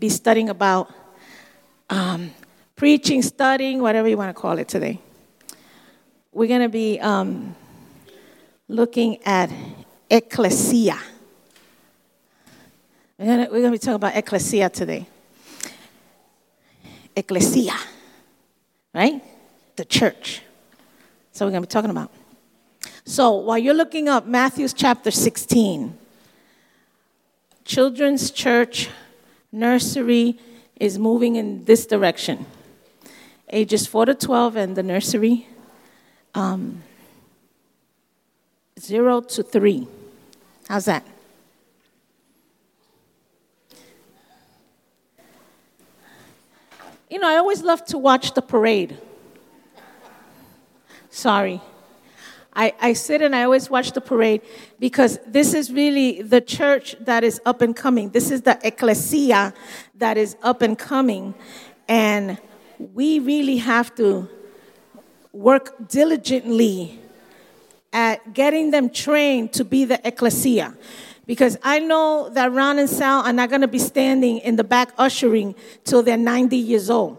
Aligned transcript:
be 0.00 0.08
studying 0.08 0.48
about 0.48 0.90
um, 1.90 2.30
preaching, 2.74 3.20
studying, 3.20 3.82
whatever 3.82 4.08
you 4.08 4.16
want 4.16 4.34
to 4.34 4.40
call 4.40 4.56
it 4.58 4.66
today. 4.66 4.98
We're 6.32 6.48
going 6.48 6.62
to 6.62 6.70
be 6.70 6.98
um, 7.00 7.54
looking 8.66 9.22
at 9.24 9.50
ecclesia. 10.10 10.98
We're 13.18 13.46
going 13.46 13.64
to 13.64 13.70
be 13.70 13.78
talking 13.78 13.94
about 13.94 14.16
ecclesia 14.16 14.70
today. 14.70 15.06
Ecclesia, 17.14 17.76
right? 18.94 19.22
The 19.76 19.84
church. 19.84 20.40
So 21.32 21.44
we're 21.44 21.50
going 21.50 21.62
to 21.62 21.68
be 21.68 21.70
talking 21.70 21.90
about. 21.90 22.10
So 23.04 23.32
while 23.32 23.58
you're 23.58 23.74
looking 23.74 24.08
up 24.08 24.26
Matthew's 24.26 24.72
chapter 24.72 25.10
16, 25.10 25.98
children's 27.64 28.30
church 28.30 28.88
nursery 29.52 30.38
is 30.76 30.98
moving 30.98 31.36
in 31.36 31.64
this 31.64 31.86
direction. 31.86 32.46
Ages 33.52 33.86
4 33.86 34.06
to 34.06 34.14
12 34.14 34.56
and 34.56 34.76
the 34.76 34.82
nursery, 34.82 35.46
um, 36.34 36.82
0 38.78 39.20
to 39.22 39.42
3. 39.42 39.88
How's 40.68 40.84
that? 40.84 41.04
You 47.10 47.18
know, 47.18 47.28
I 47.28 47.36
always 47.36 47.62
love 47.62 47.84
to 47.86 47.98
watch 47.98 48.34
the 48.34 48.42
parade. 48.42 48.96
Sorry. 51.10 51.60
I, 52.60 52.74
I 52.78 52.92
sit 52.92 53.22
and 53.22 53.34
I 53.34 53.44
always 53.44 53.70
watch 53.70 53.92
the 53.92 54.02
parade 54.02 54.42
because 54.78 55.18
this 55.26 55.54
is 55.54 55.72
really 55.72 56.20
the 56.20 56.42
church 56.42 56.94
that 57.00 57.24
is 57.24 57.40
up 57.46 57.62
and 57.62 57.74
coming. 57.74 58.10
This 58.10 58.30
is 58.30 58.42
the 58.42 58.58
ecclesia 58.62 59.54
that 59.94 60.18
is 60.18 60.36
up 60.42 60.60
and 60.60 60.78
coming. 60.78 61.32
And 61.88 62.36
we 62.78 63.18
really 63.18 63.56
have 63.56 63.94
to 63.94 64.28
work 65.32 65.88
diligently 65.88 67.00
at 67.94 68.34
getting 68.34 68.72
them 68.72 68.90
trained 68.90 69.54
to 69.54 69.64
be 69.64 69.86
the 69.86 69.98
ecclesia. 70.06 70.76
Because 71.24 71.56
I 71.62 71.78
know 71.78 72.28
that 72.28 72.52
Ron 72.52 72.78
and 72.78 72.90
Sal 72.90 73.24
are 73.24 73.32
not 73.32 73.48
going 73.48 73.62
to 73.62 73.68
be 73.68 73.78
standing 73.78 74.36
in 74.40 74.56
the 74.56 74.64
back 74.64 74.92
ushering 74.98 75.54
till 75.84 76.02
they're 76.02 76.18
90 76.18 76.58
years 76.58 76.90
old. 76.90 77.16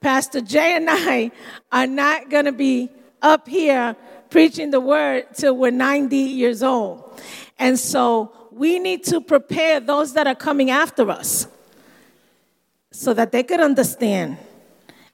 Pastor 0.00 0.40
Jay 0.40 0.74
and 0.74 0.88
I 0.90 1.30
are 1.70 1.86
not 1.86 2.30
going 2.30 2.46
to 2.46 2.52
be 2.52 2.90
up 3.26 3.48
here 3.48 3.96
preaching 4.30 4.70
the 4.70 4.80
word 4.80 5.26
till 5.34 5.56
we're 5.56 5.70
90 5.70 6.16
years 6.16 6.62
old. 6.62 7.20
And 7.58 7.78
so 7.78 8.32
we 8.52 8.78
need 8.78 9.04
to 9.04 9.20
prepare 9.20 9.80
those 9.80 10.12
that 10.14 10.26
are 10.26 10.34
coming 10.34 10.70
after 10.70 11.10
us 11.10 11.48
so 12.92 13.12
that 13.14 13.32
they 13.32 13.42
could 13.42 13.60
understand 13.60 14.38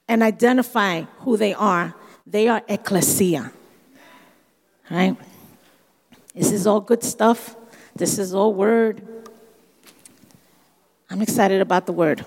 and 0.06 0.22
identify 0.22 1.02
who 1.20 1.36
they 1.36 1.54
are. 1.54 1.94
They 2.26 2.48
are 2.48 2.62
ecclesia. 2.68 3.50
Right? 4.90 5.16
This 6.34 6.52
is 6.52 6.66
all 6.66 6.80
good 6.80 7.02
stuff. 7.02 7.56
This 7.96 8.18
is 8.18 8.34
all 8.34 8.52
word. 8.52 9.02
I'm 11.10 11.22
excited 11.22 11.60
about 11.60 11.86
the 11.86 11.92
word. 11.92 12.24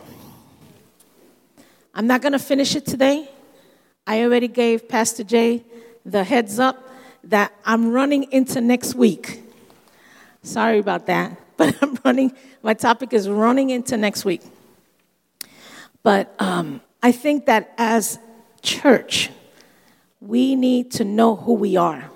I'm 1.93 2.07
not 2.07 2.21
going 2.21 2.33
to 2.33 2.39
finish 2.39 2.75
it 2.75 2.85
today. 2.85 3.29
I 4.07 4.21
already 4.21 4.47
gave 4.47 4.87
Pastor 4.87 5.23
Jay 5.23 5.63
the 6.05 6.23
heads 6.23 6.59
up 6.59 6.87
that 7.23 7.51
I'm 7.65 7.91
running 7.91 8.31
into 8.31 8.61
next 8.61 8.93
week. 8.93 9.41
Sorry 10.43 10.77
about 10.77 11.07
that, 11.07 11.39
but 11.57 11.75
I'm 11.81 11.97
running, 12.05 12.33
my 12.61 12.75
topic 12.75 13.13
is 13.13 13.27
running 13.27 13.71
into 13.71 13.97
next 13.97 14.23
week. 14.23 14.41
But 16.03 16.35
um, 16.37 16.81
I 17.01 17.11
think 17.11 17.47
that 17.47 17.73
as 17.79 18.19
church, 18.61 19.31
we 20.21 20.55
need 20.55 20.91
to 20.91 21.03
know 21.03 21.35
who 21.35 21.53
we 21.53 21.75
are. 21.77 22.11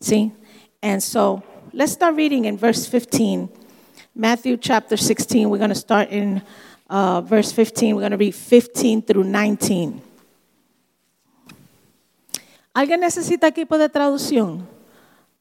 See? 0.00 0.32
And 0.82 1.02
so 1.02 1.42
let's 1.74 1.92
start 1.92 2.14
reading 2.14 2.46
in 2.46 2.56
verse 2.56 2.86
15. 2.86 3.50
Matthew 4.14 4.56
chapter 4.56 4.96
16, 4.96 5.50
we're 5.50 5.58
going 5.58 5.68
to 5.70 5.74
start 5.74 6.08
in 6.08 6.40
uh, 6.88 7.20
verse 7.20 7.52
15. 7.52 7.94
We're 7.94 8.00
going 8.00 8.12
to 8.12 8.16
read 8.16 8.34
15 8.34 9.02
through 9.02 9.24
19. 9.24 10.00
¿Alguien 12.74 13.00
necesita 13.00 13.46
equipo 13.46 13.78
de 13.78 13.88
traducción? 13.88 14.66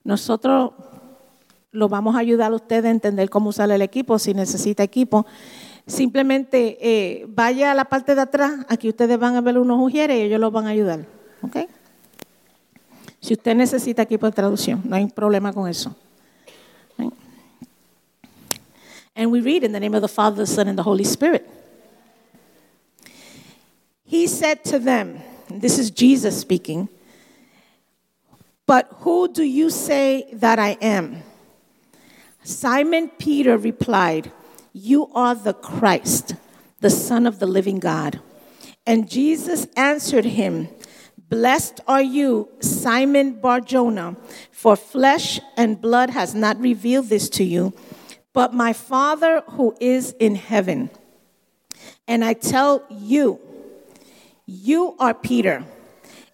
Nosotros 0.04 0.72
lo 1.72 1.90
vamos 1.90 2.16
a 2.16 2.20
ayudar 2.20 2.52
a 2.52 2.56
usted 2.56 2.86
a 2.86 2.92
entender 2.92 3.30
cómo 3.30 3.50
usar 3.50 3.70
el 3.72 3.82
equipo, 3.82 4.20
si 4.20 4.34
necesita 4.34 4.84
equipo. 4.84 5.26
Simplemente 5.88 6.78
eh, 6.80 7.26
vaya 7.28 7.72
a 7.72 7.76
la 7.76 7.86
parte 7.86 8.16
de 8.16 8.22
atrás, 8.22 8.66
aquí 8.70 8.88
ustedes 8.88 9.20
van 9.20 9.36
a 9.36 9.42
ver 9.42 9.58
unos 9.58 9.82
ujieres 9.82 10.18
y 10.18 10.22
ellos 10.22 10.40
los 10.40 10.54
van 10.54 10.68
a 10.68 10.70
ayudar. 10.70 11.06
¿Ok? 11.42 11.58
Si 13.20 13.34
usted 13.34 13.56
necesita 13.56 14.04
equipo 14.04 14.28
de 14.28 14.32
traducción, 14.32 14.82
no 14.86 14.96
hay 14.96 15.08
problema 15.08 15.52
con 15.52 15.68
eso. 15.68 15.96
And 19.16 19.32
we 19.32 19.42
read 19.42 19.64
in 19.64 19.72
the 19.72 19.80
name 19.80 19.96
of 19.96 20.02
the 20.02 20.08
Father, 20.08 20.38
the 20.38 20.48
Son, 20.48 20.68
and 20.68 20.78
the 20.78 20.84
Holy 20.84 21.04
Spirit. 21.04 21.48
He 24.06 24.28
said 24.28 24.64
to 24.66 24.80
them, 24.80 25.22
this 25.50 25.78
is 25.78 25.92
Jesus 25.92 26.40
speaking, 26.40 26.90
but 28.66 28.88
who 29.00 29.32
do 29.32 29.44
you 29.44 29.70
say 29.70 30.30
that 30.34 30.60
I 30.60 30.78
am? 30.82 31.24
Simon 32.44 33.10
Peter 33.10 33.58
replied, 33.58 34.32
You 34.72 35.08
are 35.14 35.36
the 35.36 35.54
Christ, 35.54 36.36
the 36.80 36.90
Son 36.90 37.26
of 37.26 37.40
the 37.40 37.46
living 37.46 37.80
God. 37.80 38.22
And 38.86 39.10
Jesus 39.10 39.68
answered 39.76 40.26
him, 40.26 40.70
Blessed 41.30 41.82
are 41.88 42.02
you, 42.02 42.50
Simon 42.60 43.40
Barjona, 43.40 44.16
for 44.52 44.76
flesh 44.76 45.40
and 45.58 45.82
blood 45.82 46.10
has 46.12 46.36
not 46.36 46.60
revealed 46.60 47.08
this 47.08 47.28
to 47.30 47.44
you, 47.44 47.74
but 48.34 48.54
my 48.54 48.74
Father 48.74 49.42
who 49.52 49.76
is 49.80 50.12
in 50.20 50.36
heaven. 50.36 50.90
And 52.08 52.24
I 52.24 52.34
tell 52.34 52.86
you, 52.90 53.40
you 54.46 54.96
are 55.00 55.14
Peter, 55.14 55.66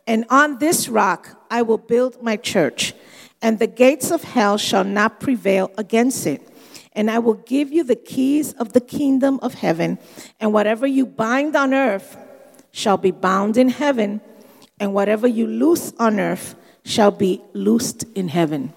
and 0.07 0.25
on 0.29 0.57
this 0.57 0.89
rock 0.89 1.38
I 1.49 1.61
will 1.61 1.77
build 1.77 2.21
my 2.21 2.37
church, 2.37 2.93
and 3.41 3.59
the 3.59 3.67
gates 3.67 4.11
of 4.11 4.23
hell 4.23 4.57
shall 4.57 4.83
not 4.83 5.19
prevail 5.19 5.71
against 5.77 6.27
it. 6.27 6.45
And 6.93 7.09
I 7.09 7.19
will 7.19 7.35
give 7.35 7.71
you 7.71 7.83
the 7.83 7.95
keys 7.95 8.53
of 8.53 8.73
the 8.73 8.81
kingdom 8.81 9.39
of 9.41 9.53
heaven, 9.53 9.99
and 10.39 10.53
whatever 10.53 10.85
you 10.87 11.05
bind 11.05 11.55
on 11.55 11.73
earth 11.73 12.17
shall 12.71 12.97
be 12.97 13.11
bound 13.11 13.57
in 13.57 13.69
heaven, 13.69 14.21
and 14.79 14.93
whatever 14.93 15.27
you 15.27 15.47
loose 15.47 15.93
on 15.99 16.19
earth 16.19 16.55
shall 16.83 17.11
be 17.11 17.41
loosed 17.53 18.03
in 18.15 18.27
heaven. 18.27 18.73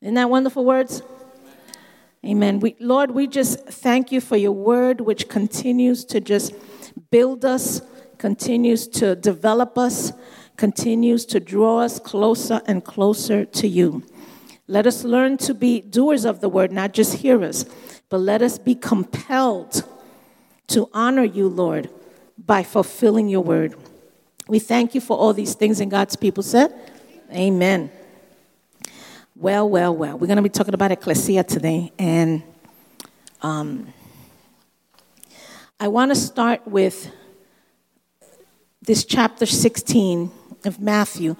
Isn't 0.00 0.14
that 0.14 0.30
wonderful 0.30 0.64
words? 0.64 1.02
Amen. 2.24 2.60
We, 2.60 2.76
Lord, 2.80 3.10
we 3.10 3.26
just 3.26 3.60
thank 3.66 4.10
you 4.10 4.20
for 4.20 4.36
your 4.36 4.52
word, 4.52 5.00
which 5.00 5.28
continues 5.28 6.04
to 6.06 6.20
just 6.20 6.54
build 7.10 7.44
us, 7.44 7.82
continues 8.18 8.88
to 8.88 9.14
develop 9.14 9.76
us, 9.76 10.12
continues 10.56 11.24
to 11.26 11.40
draw 11.40 11.80
us 11.80 11.98
closer 11.98 12.62
and 12.66 12.84
closer 12.84 13.44
to 13.44 13.68
you. 13.68 14.04
Let 14.66 14.86
us 14.86 15.04
learn 15.04 15.36
to 15.38 15.54
be 15.54 15.80
doers 15.80 16.24
of 16.24 16.40
the 16.40 16.48
word, 16.48 16.72
not 16.72 16.92
just 16.92 17.18
hearers, 17.18 17.66
but 18.08 18.18
let 18.18 18.40
us 18.40 18.58
be 18.58 18.74
compelled 18.74 19.84
to 20.68 20.88
honor 20.94 21.24
you, 21.24 21.48
Lord, 21.48 21.90
by 22.38 22.62
fulfilling 22.62 23.28
your 23.28 23.42
word. 23.42 23.74
We 24.48 24.58
thank 24.58 24.94
you 24.94 25.00
for 25.00 25.16
all 25.16 25.32
these 25.32 25.54
things, 25.54 25.80
and 25.80 25.90
God's 25.90 26.16
people 26.16 26.42
said, 26.42 26.72
Amen. 27.32 27.90
Well, 29.36 29.68
well, 29.68 29.94
well. 29.94 30.16
We're 30.16 30.26
going 30.26 30.36
to 30.36 30.42
be 30.42 30.48
talking 30.48 30.74
about 30.74 30.92
ecclesia 30.92 31.44
today, 31.44 31.92
and 31.98 32.42
um, 33.42 33.92
I 35.78 35.88
want 35.88 36.10
to 36.12 36.14
start 36.14 36.66
with 36.66 37.10
this 38.80 39.04
chapter 39.04 39.44
16 39.44 40.30
of 40.66 40.80
Matthew. 40.80 41.36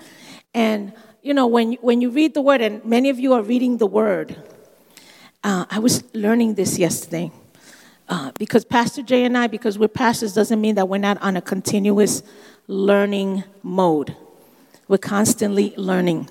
And, 0.52 0.92
you 1.22 1.34
know, 1.34 1.46
when, 1.46 1.74
when 1.74 2.00
you 2.00 2.10
read 2.10 2.34
the 2.34 2.40
word, 2.40 2.60
and 2.60 2.84
many 2.84 3.10
of 3.10 3.18
you 3.18 3.32
are 3.32 3.42
reading 3.42 3.78
the 3.78 3.86
word, 3.86 4.36
uh, 5.42 5.66
I 5.70 5.78
was 5.78 6.04
learning 6.14 6.54
this 6.54 6.78
yesterday. 6.78 7.30
Uh, 8.08 8.32
because 8.38 8.64
Pastor 8.64 9.02
Jay 9.02 9.24
and 9.24 9.36
I, 9.36 9.46
because 9.46 9.78
we're 9.78 9.88
pastors, 9.88 10.34
doesn't 10.34 10.60
mean 10.60 10.74
that 10.74 10.88
we're 10.88 10.98
not 10.98 11.20
on 11.22 11.36
a 11.36 11.42
continuous 11.42 12.22
learning 12.66 13.44
mode. 13.62 14.14
We're 14.88 14.98
constantly 14.98 15.72
learning. 15.76 16.28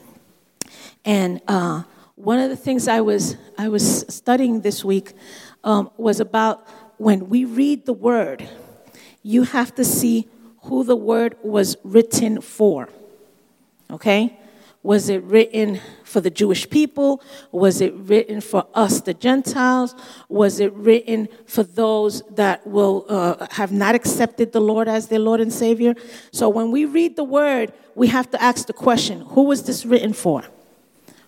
And 1.03 1.41
uh, 1.47 1.83
one 2.15 2.39
of 2.39 2.49
the 2.49 2.55
things 2.55 2.87
I 2.87 3.01
was, 3.01 3.35
I 3.57 3.69
was 3.69 4.05
studying 4.07 4.61
this 4.61 4.85
week 4.85 5.13
um, 5.63 5.89
was 5.97 6.19
about 6.19 6.67
when 6.97 7.27
we 7.29 7.45
read 7.45 7.85
the 7.85 7.93
word, 7.93 8.47
you 9.23 9.43
have 9.43 9.73
to 9.75 9.83
see 9.83 10.27
who 10.63 10.83
the 10.83 10.95
word 10.95 11.35
was 11.43 11.75
written 11.83 12.41
for. 12.41 12.89
Okay? 13.91 14.39
Was 14.81 15.07
it 15.07 15.23
written 15.23 15.79
for 16.03 16.19
the 16.19 16.29
Jewish 16.29 16.69
people? 16.69 17.21
Was 17.51 17.79
it 17.79 17.93
written 17.93 18.41
for 18.41 18.67
us, 18.73 18.99
the 18.99 19.13
Gentiles? 19.13 19.95
Was 20.27 20.59
it 20.59 20.73
written 20.73 21.29
for 21.45 21.63
those 21.63 22.21
that 22.31 22.67
will 22.67 23.05
uh, 23.07 23.47
have 23.51 23.71
not 23.71 23.95
accepted 23.95 24.51
the 24.51 24.59
Lord 24.59 24.89
as 24.89 25.07
their 25.07 25.19
Lord 25.19 25.39
and 25.39 25.53
Savior? 25.53 25.95
So 26.31 26.49
when 26.49 26.69
we 26.71 26.83
read 26.83 27.15
the 27.15 27.23
word, 27.23 27.71
we 27.95 28.07
have 28.07 28.29
to 28.31 28.41
ask 28.41 28.67
the 28.67 28.73
question 28.73 29.21
who 29.21 29.43
was 29.43 29.63
this 29.63 29.85
written 29.85 30.11
for? 30.11 30.43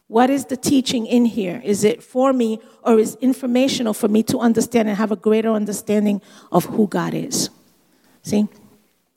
What 0.08 0.30
is 0.30 0.46
the 0.46 0.58
teaching 0.58 1.08
in 1.08 1.26
here? 1.26 1.62
Is 1.64 1.84
it 1.84 2.04
for 2.04 2.34
me 2.34 2.60
or 2.84 3.00
is 3.00 3.16
informational 3.22 3.94
for 3.94 4.10
me 4.10 4.22
to 4.24 4.40
understand 4.40 4.90
and 4.90 4.98
have 4.98 5.12
a 5.12 5.16
greater 5.16 5.50
understanding 5.50 6.22
of 6.52 6.66
who 6.66 6.88
God 6.88 7.14
is? 7.14 7.50
See? 8.22 8.48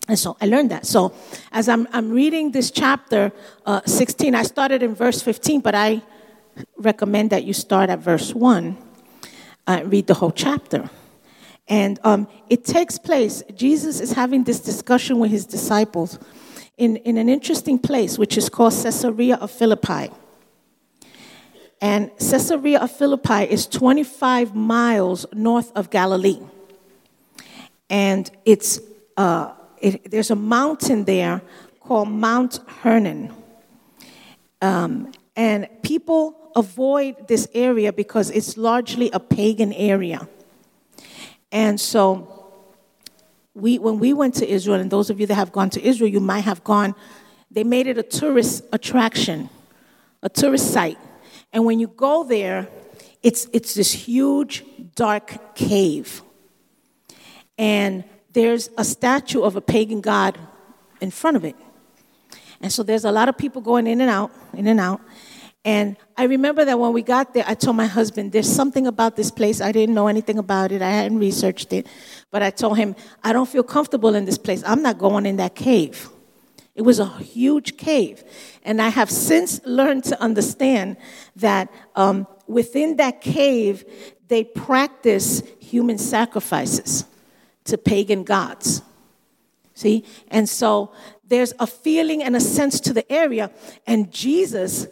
And 0.08 0.18
so 0.18 0.36
I 0.40 0.46
learned 0.46 0.70
that. 0.70 0.86
So 0.86 1.12
as 1.52 1.68
I'm, 1.68 1.86
I'm 1.92 2.10
reading 2.10 2.50
this 2.52 2.70
chapter 2.70 3.30
uh, 3.66 3.82
16, 3.84 4.34
I 4.34 4.42
started 4.42 4.82
in 4.82 4.94
verse 4.94 5.20
15, 5.20 5.60
but 5.60 5.74
I 5.74 6.02
recommend 6.78 7.30
that 7.30 7.44
you 7.44 7.52
start 7.52 7.90
at 7.90 7.98
verse 7.98 8.34
1, 8.34 8.76
uh, 9.66 9.82
read 9.84 10.06
the 10.06 10.14
whole 10.14 10.32
chapter. 10.32 10.88
And 11.68 12.00
um, 12.02 12.26
it 12.48 12.64
takes 12.64 12.98
place, 12.98 13.42
Jesus 13.54 14.00
is 14.00 14.12
having 14.12 14.44
this 14.44 14.60
discussion 14.60 15.18
with 15.18 15.30
his 15.30 15.44
disciples 15.44 16.18
in, 16.78 16.96
in 16.98 17.18
an 17.18 17.28
interesting 17.28 17.78
place, 17.78 18.18
which 18.18 18.38
is 18.38 18.48
called 18.48 18.72
Caesarea 18.72 19.36
of 19.36 19.50
Philippi. 19.50 20.10
And 21.82 22.10
Caesarea 22.18 22.80
of 22.80 22.90
Philippi 22.90 23.44
is 23.44 23.66
25 23.66 24.54
miles 24.54 25.26
north 25.34 25.70
of 25.76 25.90
Galilee. 25.90 26.40
And 27.90 28.30
it's 28.46 28.80
uh, 29.16 29.52
it, 29.80 30.10
there's 30.10 30.30
a 30.30 30.36
mountain 30.36 31.04
there 31.04 31.42
called 31.80 32.10
Mount 32.10 32.60
Hermon. 32.82 33.32
Um, 34.60 35.12
and 35.36 35.68
people 35.82 36.50
avoid 36.56 37.28
this 37.28 37.48
area 37.54 37.92
because 37.92 38.30
it's 38.30 38.56
largely 38.56 39.10
a 39.12 39.20
pagan 39.20 39.72
area. 39.72 40.28
And 41.52 41.80
so, 41.80 42.38
we, 43.54 43.78
when 43.78 43.98
we 43.98 44.12
went 44.12 44.34
to 44.36 44.48
Israel, 44.48 44.80
and 44.80 44.90
those 44.90 45.10
of 45.10 45.20
you 45.20 45.26
that 45.26 45.34
have 45.34 45.52
gone 45.52 45.70
to 45.70 45.82
Israel, 45.82 46.10
you 46.10 46.20
might 46.20 46.44
have 46.44 46.62
gone, 46.62 46.94
they 47.50 47.64
made 47.64 47.86
it 47.86 47.98
a 47.98 48.02
tourist 48.02 48.64
attraction, 48.72 49.48
a 50.22 50.28
tourist 50.28 50.72
site. 50.72 50.98
And 51.52 51.64
when 51.64 51.80
you 51.80 51.88
go 51.88 52.24
there, 52.24 52.68
it's, 53.22 53.48
it's 53.52 53.74
this 53.74 53.92
huge, 53.92 54.64
dark 54.94 55.56
cave. 55.56 56.22
And 57.56 58.04
there's 58.38 58.70
a 58.78 58.84
statue 58.84 59.42
of 59.42 59.56
a 59.56 59.60
pagan 59.60 60.00
god 60.00 60.38
in 61.00 61.10
front 61.10 61.36
of 61.36 61.44
it. 61.44 61.56
And 62.60 62.72
so 62.72 62.84
there's 62.84 63.04
a 63.04 63.10
lot 63.10 63.28
of 63.28 63.36
people 63.36 63.60
going 63.60 63.88
in 63.88 64.00
and 64.00 64.08
out, 64.08 64.30
in 64.54 64.68
and 64.68 64.78
out. 64.78 65.00
And 65.64 65.96
I 66.16 66.22
remember 66.24 66.64
that 66.64 66.78
when 66.78 66.92
we 66.92 67.02
got 67.02 67.34
there, 67.34 67.42
I 67.48 67.54
told 67.54 67.74
my 67.74 67.86
husband, 67.86 68.30
there's 68.30 68.48
something 68.48 68.86
about 68.86 69.16
this 69.16 69.32
place. 69.32 69.60
I 69.60 69.72
didn't 69.72 69.96
know 69.96 70.06
anything 70.06 70.38
about 70.38 70.70
it, 70.70 70.82
I 70.82 70.90
hadn't 70.90 71.18
researched 71.18 71.72
it. 71.72 71.88
But 72.30 72.44
I 72.44 72.50
told 72.50 72.78
him, 72.78 72.94
I 73.24 73.32
don't 73.32 73.48
feel 73.48 73.64
comfortable 73.64 74.14
in 74.14 74.24
this 74.24 74.38
place. 74.38 74.62
I'm 74.64 74.82
not 74.82 74.98
going 74.98 75.26
in 75.26 75.36
that 75.38 75.56
cave. 75.56 76.08
It 76.76 76.82
was 76.82 77.00
a 77.00 77.08
huge 77.18 77.76
cave. 77.76 78.22
And 78.62 78.80
I 78.80 78.90
have 78.90 79.10
since 79.10 79.60
learned 79.66 80.04
to 80.04 80.22
understand 80.22 80.96
that 81.34 81.72
um, 81.96 82.24
within 82.46 82.98
that 82.98 83.20
cave, 83.20 83.84
they 84.28 84.44
practice 84.44 85.42
human 85.58 85.98
sacrifices 85.98 87.04
to 87.68 87.78
pagan 87.78 88.24
gods. 88.24 88.82
See? 89.74 90.04
And 90.28 90.48
so 90.48 90.92
there's 91.26 91.54
a 91.58 91.66
feeling 91.66 92.22
and 92.22 92.34
a 92.34 92.40
sense 92.40 92.80
to 92.80 92.92
the 92.92 93.10
area, 93.10 93.50
and 93.86 94.10
Jesus 94.10 94.86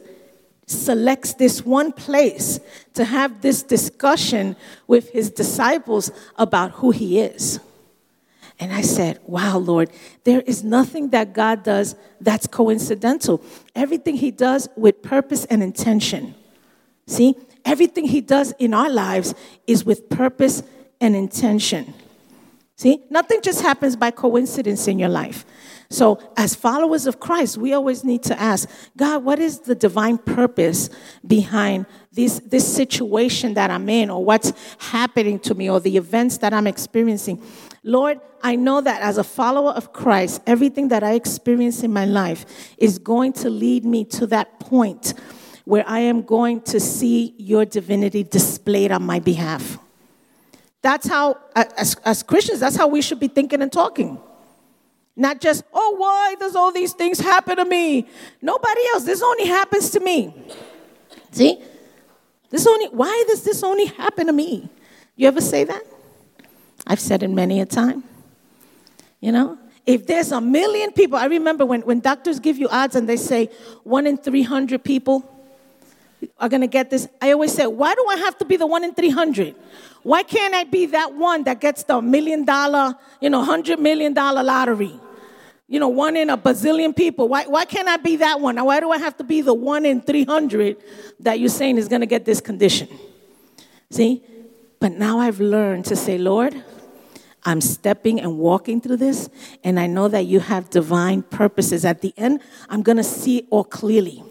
selects 0.67 1.35
this 1.35 1.65
one 1.65 1.93
place 1.93 2.59
to 2.95 3.05
have 3.05 3.41
this 3.41 3.63
discussion 3.63 4.57
with 4.87 5.11
his 5.11 5.31
disciples 5.31 6.11
about 6.37 6.73
who 6.73 6.91
he 6.91 7.21
is. 7.21 7.61
And 8.59 8.73
I 8.73 8.83
said, 8.83 9.21
Wow, 9.27 9.59
Lord, 9.59 9.91
there 10.25 10.41
is 10.41 10.65
nothing 10.65 11.11
that 11.11 11.35
God 11.35 11.63
does 11.63 11.95
that's 12.21 12.47
coincidental. 12.47 13.43
Everything 13.75 14.17
he 14.17 14.31
does 14.31 14.69
with 14.77 15.03
purpose 15.03 15.45
and 15.47 15.63
intention. 15.63 16.35
See, 17.07 17.35
everything 17.65 18.07
he 18.07 18.21
does 18.21 18.53
in 18.59 18.75
our 18.75 18.91
lives 18.91 19.35
is 19.67 19.85
with 19.85 20.09
purpose 20.09 20.63
and 21.01 21.15
intention. 21.15 21.95
See, 22.79 23.03
nothing 23.09 23.41
just 23.41 23.63
happens 23.63 23.97
by 23.97 24.11
coincidence 24.11 24.87
in 24.87 24.99
your 24.99 25.09
life. 25.09 25.47
So, 25.89 26.21
as 26.37 26.55
followers 26.55 27.07
of 27.07 27.21
Christ, 27.21 27.57
we 27.57 27.73
always 27.73 28.05
need 28.05 28.23
to 28.25 28.39
ask 28.39 28.69
God, 28.99 29.25
what 29.25 29.39
is 29.39 29.61
the 29.61 29.75
divine 29.75 30.19
purpose 30.19 30.91
behind 31.27 31.87
this, 32.13 32.39
this 32.41 32.71
situation 32.71 33.55
that 33.55 33.71
I'm 33.71 33.89
in, 33.89 34.11
or 34.11 34.23
what's 34.23 34.53
happening 34.79 35.39
to 35.41 35.55
me, 35.55 35.71
or 35.71 35.81
the 35.81 35.97
events 35.97 36.37
that 36.39 36.53
I'm 36.53 36.67
experiencing? 36.67 37.41
Lord, 37.83 38.21
I 38.43 38.57
know 38.57 38.83
that 38.83 39.01
as 39.01 39.17
a 39.17 39.25
follower 39.25 39.71
of 39.71 39.95
Christ, 39.95 40.43
everything 40.47 40.89
that 40.89 41.03
I 41.03 41.15
experience 41.15 41.83
in 41.83 41.95
my 41.95 42.05
life 42.05 42.75
is 42.77 42.99
going 42.99 43.33
to 43.35 43.49
lead 43.49 43.87
me 43.87 44.05
to 44.05 44.27
that 44.27 44.61
point 44.61 45.15
where 45.65 45.85
I 45.89 46.01
am 46.01 46.23
going 46.23 46.61
to 46.63 46.79
see 46.79 47.35
your 47.39 47.65
divinity 47.65 48.23
displayed 48.23 48.93
on 48.93 49.03
my 49.03 49.19
behalf. 49.19 49.79
That's 50.83 51.07
how, 51.09 51.39
as, 51.55 51.97
as 52.05 52.23
Christians, 52.23 52.61
that's 52.61 52.77
how 52.77 52.87
we 52.87 53.03
should 53.03 53.19
be 53.19 53.29
thinking 53.29 53.63
and 53.63 53.73
talking. 53.73 54.21
Not 55.17 55.41
just, 55.41 55.65
oh, 55.73 55.97
why 55.97 56.37
does 56.39 56.55
all 56.55 56.73
these 56.73 56.93
things 56.93 57.19
happen 57.19 57.57
to 57.57 57.65
me? 57.65 58.07
Nobody 58.43 58.81
else. 58.93 59.05
This 59.05 59.23
only 59.23 59.47
happens 59.47 59.91
to 59.91 60.01
me. 60.01 60.35
See? 61.31 61.63
This 62.51 62.67
only, 62.67 62.87
why 62.89 63.25
does 63.27 63.43
this 63.43 63.63
only 63.63 63.87
happen 63.87 64.27
to 64.27 64.33
me? 64.33 64.69
You 65.17 65.27
ever 65.27 65.41
say 65.41 65.65
that? 65.65 65.83
I've 66.87 67.01
said 67.01 67.23
it 67.23 67.31
many 67.31 67.61
a 67.61 67.67
time. 67.67 68.05
You 69.21 69.33
know? 69.33 69.59
If 69.87 70.07
there's 70.07 70.33
a 70.33 70.41
million 70.41 70.93
people, 70.93 71.17
I 71.17 71.27
remember 71.27 71.65
when, 71.65 71.81
when 71.83 72.01
doctors 72.01 72.39
give 72.39 72.59
you 72.59 72.69
odds 72.69 72.95
and 72.95 73.09
they 73.09 73.17
say 73.17 73.47
one 73.85 74.07
in 74.07 74.19
300 74.19 74.85
people 74.85 75.33
are 76.39 76.49
going 76.49 76.61
to 76.61 76.67
get 76.67 76.91
this. 76.91 77.09
I 77.21 77.33
always 77.33 77.53
say, 77.53 77.67
why 77.67 77.95
do 77.95 78.05
I 78.11 78.17
have 78.17 78.37
to 78.39 78.45
be 78.45 78.57
the 78.57 78.67
one 78.67 78.85
in 78.85 78.95
300? 78.95 79.55
Why 80.07 80.23
can't 80.23 80.55
I 80.55 80.63
be 80.63 80.87
that 80.87 81.15
one 81.15 81.43
that 81.45 81.61
gets 81.61 81.83
the 81.83 82.01
million 82.01 82.45
dollar, 82.45 82.95
you 83.21 83.29
know, 83.29 83.43
hundred 83.43 83.81
million 83.81 84.15
dollar 84.15 84.45
lottery? 84.45 85.01
You 85.67 85.81
know, 85.81 85.89
one 85.89 86.17
in 86.17 86.31
a 86.31 86.39
bazillion 86.39 86.95
people. 86.95 87.27
Why, 87.27 87.45
why 87.47 87.65
can't 87.65 87.89
I 87.89 87.97
be 87.97 88.15
that 88.19 88.41
one? 88.41 88.55
Now, 88.55 88.67
Why 88.67 88.79
do 88.79 88.93
I 88.93 88.99
have 88.99 89.17
to 89.17 89.25
be 89.25 89.41
the 89.41 89.53
one 89.53 89.85
in 89.85 90.01
300 90.01 90.77
that 91.19 91.41
you're 91.41 91.49
saying 91.49 91.79
is 91.79 91.89
going 91.89 92.03
to 92.03 92.07
get 92.07 92.25
this 92.25 92.41
condition? 92.41 92.89
See? 93.91 94.23
But 94.79 94.93
now 94.93 95.19
I've 95.19 95.41
learned 95.41 95.87
to 95.87 95.97
say, 95.97 96.19
Lord, 96.19 96.55
I'm 97.43 97.61
stepping 97.61 98.21
and 98.21 98.39
walking 98.39 98.81
through 98.81 98.99
this, 98.99 99.29
and 99.65 99.81
I 99.81 99.89
know 99.89 100.07
that 100.07 100.27
you 100.27 100.39
have 100.39 100.71
divine 100.71 101.23
purposes. 101.23 101.85
At 101.85 102.01
the 102.01 102.15
end, 102.17 102.43
I'm 102.69 102.85
going 102.85 102.99
to 102.99 103.05
see 103.05 103.39
it 103.39 103.47
all 103.51 103.65
clearly. 103.65 104.23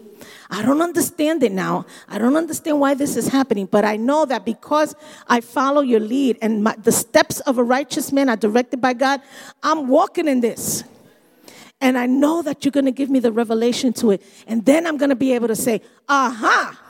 I 0.50 0.62
don't 0.62 0.80
understand 0.80 1.42
it 1.42 1.52
now. 1.52 1.86
I 2.08 2.18
don't 2.18 2.36
understand 2.36 2.80
why 2.80 2.94
this 2.94 3.16
is 3.16 3.28
happening, 3.28 3.66
but 3.66 3.84
I 3.84 3.96
know 3.96 4.24
that 4.26 4.44
because 4.44 4.94
I 5.26 5.40
follow 5.40 5.80
your 5.80 6.00
lead 6.00 6.38
and 6.40 6.62
my, 6.62 6.76
the 6.76 6.92
steps 6.92 7.40
of 7.40 7.58
a 7.58 7.64
righteous 7.64 8.12
man 8.12 8.28
are 8.28 8.36
directed 8.36 8.80
by 8.80 8.92
God, 8.92 9.20
I'm 9.62 9.88
walking 9.88 10.28
in 10.28 10.40
this. 10.40 10.84
And 11.80 11.98
I 11.98 12.06
know 12.06 12.42
that 12.42 12.64
you're 12.64 12.72
going 12.72 12.86
to 12.86 12.92
give 12.92 13.10
me 13.10 13.18
the 13.18 13.32
revelation 13.32 13.92
to 13.94 14.12
it. 14.12 14.22
And 14.46 14.64
then 14.64 14.86
I'm 14.86 14.96
going 14.96 15.10
to 15.10 15.16
be 15.16 15.32
able 15.32 15.48
to 15.48 15.56
say, 15.56 15.82
aha, 16.08 16.80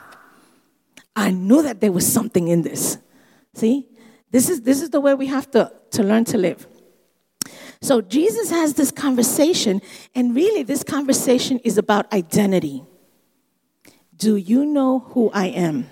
I 1.17 1.31
knew 1.31 1.63
that 1.63 1.81
there 1.81 1.93
was 1.93 2.11
something 2.11 2.49
in 2.49 2.63
this. 2.63 2.99
See? 3.55 3.89
This 4.31 4.49
is, 4.49 4.63
this 4.63 4.83
is 4.83 4.91
the 4.91 5.01
way 5.01 5.15
we 5.15 5.27
have 5.29 5.51
to, 5.53 5.73
to 5.93 6.03
learn 6.03 6.25
to 6.27 6.39
live. 6.39 6.67
So 7.81 8.01
Jesus 8.01 8.51
has 8.51 8.75
this 8.75 8.91
conversation, 8.91 9.81
and 10.15 10.35
really, 10.35 10.63
this 10.63 10.83
conversation 10.83 11.59
is 11.61 11.79
about 11.79 12.13
identity. 12.13 12.83
Do 14.17 14.37
you 14.37 14.65
know 14.65 15.01
who 15.01 15.31
I 15.31 15.47
am? 15.47 15.89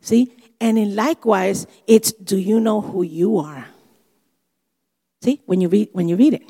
See? 0.00 0.32
And 0.60 0.78
in 0.78 0.94
likewise, 0.94 1.66
it's 1.86 2.12
do 2.12 2.36
you 2.36 2.60
know 2.60 2.80
who 2.80 3.02
you 3.02 3.38
are? 3.38 3.66
See, 5.22 5.40
when 5.46 5.60
you 5.60 5.68
read 5.68 5.88
when 5.92 6.08
you 6.08 6.16
read 6.16 6.34
it. 6.34 6.42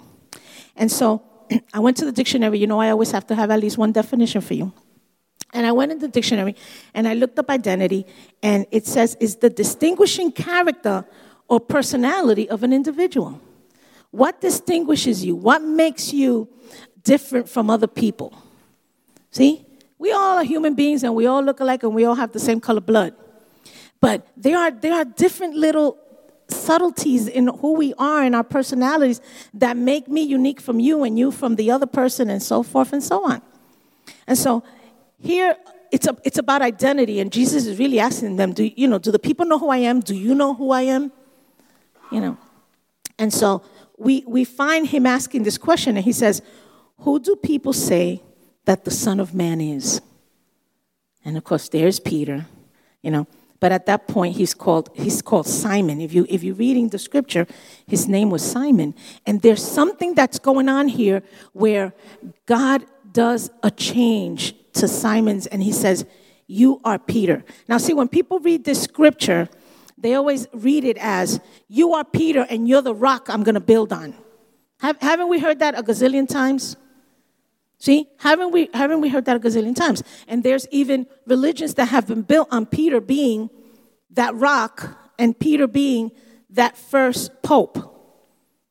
And 0.77 0.91
so 0.91 1.23
I 1.75 1.79
went 1.81 1.97
to 1.99 2.05
the 2.05 2.13
dictionary. 2.13 2.59
You 2.59 2.67
know, 2.67 2.81
I 2.81 2.91
always 2.91 3.11
have 3.13 3.27
to 3.29 3.35
have 3.35 3.51
at 3.51 3.61
least 3.61 3.79
one 3.79 3.93
definition 3.93 4.41
for 4.41 4.55
you. 4.55 4.73
And 5.53 5.67
I 5.67 5.73
went 5.73 5.93
in 5.93 6.01
the 6.01 6.09
dictionary 6.09 6.57
and 6.95 7.07
I 7.07 7.15
looked 7.15 7.39
up 7.39 7.49
identity, 7.49 8.07
and 8.43 8.67
it 8.71 8.87
says 8.87 9.17
is 9.21 9.37
the 9.37 9.51
distinguishing 9.51 10.33
character 10.33 11.05
or 11.49 11.61
personality 11.61 12.49
of 12.51 12.63
an 12.63 12.73
individual. 12.73 13.41
What 14.11 14.41
distinguishes 14.41 15.25
you? 15.25 15.37
What 15.37 15.63
makes 15.63 16.13
you 16.13 16.49
different 17.03 17.49
from 17.49 17.71
other 17.71 17.87
people? 17.87 18.33
See? 19.31 19.65
We 20.05 20.13
all 20.13 20.37
are 20.37 20.45
human 20.45 20.75
beings 20.75 21.03
and 21.03 21.15
we 21.15 21.27
all 21.27 21.43
look 21.43 21.61
alike 21.61 21.83
and 21.83 21.95
we 21.95 22.05
all 22.05 22.15
have 22.15 22.31
the 22.31 22.39
same 22.39 22.61
color 22.61 22.83
blood. 22.83 23.15
But 24.03 24.27
there 24.37 24.59
are, 24.59 24.71
there 24.71 24.93
are 24.93 25.07
different 25.07 25.57
little 25.57 25.97
subtleties 26.47 27.27
in 27.27 27.47
who 27.47 27.73
we 27.73 27.95
are 27.95 28.23
and 28.23 28.37
our 28.37 28.45
personalities 28.45 29.23
that 29.55 29.79
make 29.79 30.07
me 30.07 30.21
unique 30.21 30.61
from 30.61 30.79
you 30.79 31.05
and 31.05 31.19
you 31.19 31.31
from 31.31 31.57
the 31.57 31.71
other 31.71 31.87
person 31.87 32.29
and 32.29 32.43
so 32.43 32.63
forth 32.63 32.93
and 32.93 33.03
so 33.03 33.25
on. 33.25 33.41
And 34.27 34.37
so 34.37 34.63
here 35.19 35.57
it's, 35.91 36.07
a, 36.07 36.15
it's 36.23 36.37
about 36.37 36.61
identity, 36.61 37.19
and 37.19 37.33
Jesus 37.33 37.65
is 37.65 37.79
really 37.79 37.99
asking 37.99 38.37
them, 38.37 38.53
do, 38.53 38.71
you 38.77 38.87
know, 38.87 38.99
do 38.99 39.11
the 39.11 39.19
people 39.19 39.47
know 39.47 39.59
who 39.59 39.71
I 39.71 39.79
am? 39.79 40.01
Do 40.01 40.15
you 40.15 40.35
know 40.35 40.53
who 40.53 40.71
I 40.71 40.83
am? 40.83 41.13
You 42.13 42.21
know. 42.21 42.37
And 43.19 43.33
so 43.33 43.63
we, 43.97 44.23
we 44.27 44.45
find 44.45 44.87
him 44.87 45.07
asking 45.07 45.45
this 45.45 45.57
question, 45.57 45.97
and 45.97 46.05
he 46.05 46.13
says, 46.13 46.43
Who 46.99 47.19
do 47.21 47.37
people 47.37 47.73
say 47.73 48.23
that 48.65 48.85
the 48.85 48.91
Son 48.91 49.21
of 49.21 49.35
Man 49.35 49.61
is? 49.61 50.01
And 51.25 51.37
of 51.37 51.45
course, 51.45 51.69
there's 51.69 52.01
Peter, 52.01 52.47
you 53.03 53.11
know. 53.11 53.27
But 53.61 53.73
at 53.73 53.87
that 53.87 54.09
point, 54.09 54.37
he's 54.37 54.53
called, 54.53 54.91
he's 54.93 55.23
called 55.23 55.47
Simon. 55.47 56.01
If, 56.01 56.13
you, 56.13 56.27
if 56.29 56.43
you're 56.43 56.55
reading 56.55 56.91
the 56.91 56.99
scripture, 56.99 57.47
his 57.87 58.07
name 58.07 58.29
was 58.29 58.45
Simon. 58.45 58.95
And 59.25 59.41
there's 59.41 59.65
something 59.65 60.15
that's 60.15 60.39
going 60.39 60.69
on 60.69 60.89
here 60.89 61.23
where 61.55 61.95
God 62.45 62.85
does 63.11 63.51
a 63.63 63.71
change 63.71 64.55
to 64.75 64.87
Simon's 64.87 65.47
and 65.47 65.63
he 65.63 65.73
says, 65.73 66.05
You 66.47 66.81
are 66.85 66.99
Peter. 66.99 67.43
Now, 67.67 67.79
see, 67.79 67.95
when 67.95 68.09
people 68.09 68.39
read 68.41 68.65
this 68.65 68.83
scripture, 68.83 69.49
they 69.97 70.15
always 70.15 70.47
read 70.53 70.85
it 70.85 70.99
as, 70.99 71.41
You 71.67 71.95
are 71.95 72.05
Peter 72.05 72.47
and 72.51 72.69
you're 72.69 72.83
the 72.83 72.95
rock 72.95 73.31
I'm 73.31 73.45
going 73.45 73.55
to 73.55 73.61
build 73.61 73.95
on. 73.95 74.15
Have, 74.81 75.01
haven't 75.01 75.29
we 75.29 75.39
heard 75.39 75.61
that 75.61 75.79
a 75.79 75.83
gazillion 75.83 76.29
times? 76.29 76.77
See, 77.79 78.09
haven't 78.19 78.53
we, 78.53 78.71
haven't 78.73 79.01
we 79.01 79.09
heard 79.09 79.25
that 79.27 79.37
a 79.37 79.41
gazillion 79.41 79.75
times? 79.75 80.03
And 80.27 80.43
there's 80.43 80.67
even 80.71 81.07
religions 81.27 81.75
that 81.75 81.87
have 81.87 82.07
been 82.07 82.23
built 82.23 82.49
on 82.51 82.67
Peter 82.67 83.01
being 83.01 83.51
that 84.11 84.35
rock 84.35 84.97
and 85.19 85.39
Peter 85.39 85.67
being 85.67 86.11
that 86.51 86.77
first 86.77 87.43
pope, 87.43 87.79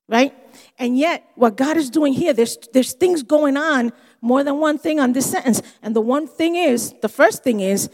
right? 0.07 0.33
And 0.79 0.97
yet, 0.97 1.25
what 1.35 1.57
God 1.57 1.77
is 1.77 1.89
doing 1.89 2.13
here, 2.13 2.33
there's, 2.33 2.57
there's 2.73 2.93
things 2.93 3.23
going 3.23 3.57
on, 3.57 3.91
more 4.21 4.43
than 4.43 4.59
one 4.59 4.77
thing 4.77 4.99
on 4.99 5.13
this 5.13 5.29
sentence. 5.29 5.61
And 5.81 5.95
the 5.95 6.01
one 6.01 6.27
thing 6.27 6.55
is, 6.55 6.93
the 7.01 7.09
first 7.09 7.43
thing 7.43 7.59
is, 7.59 7.89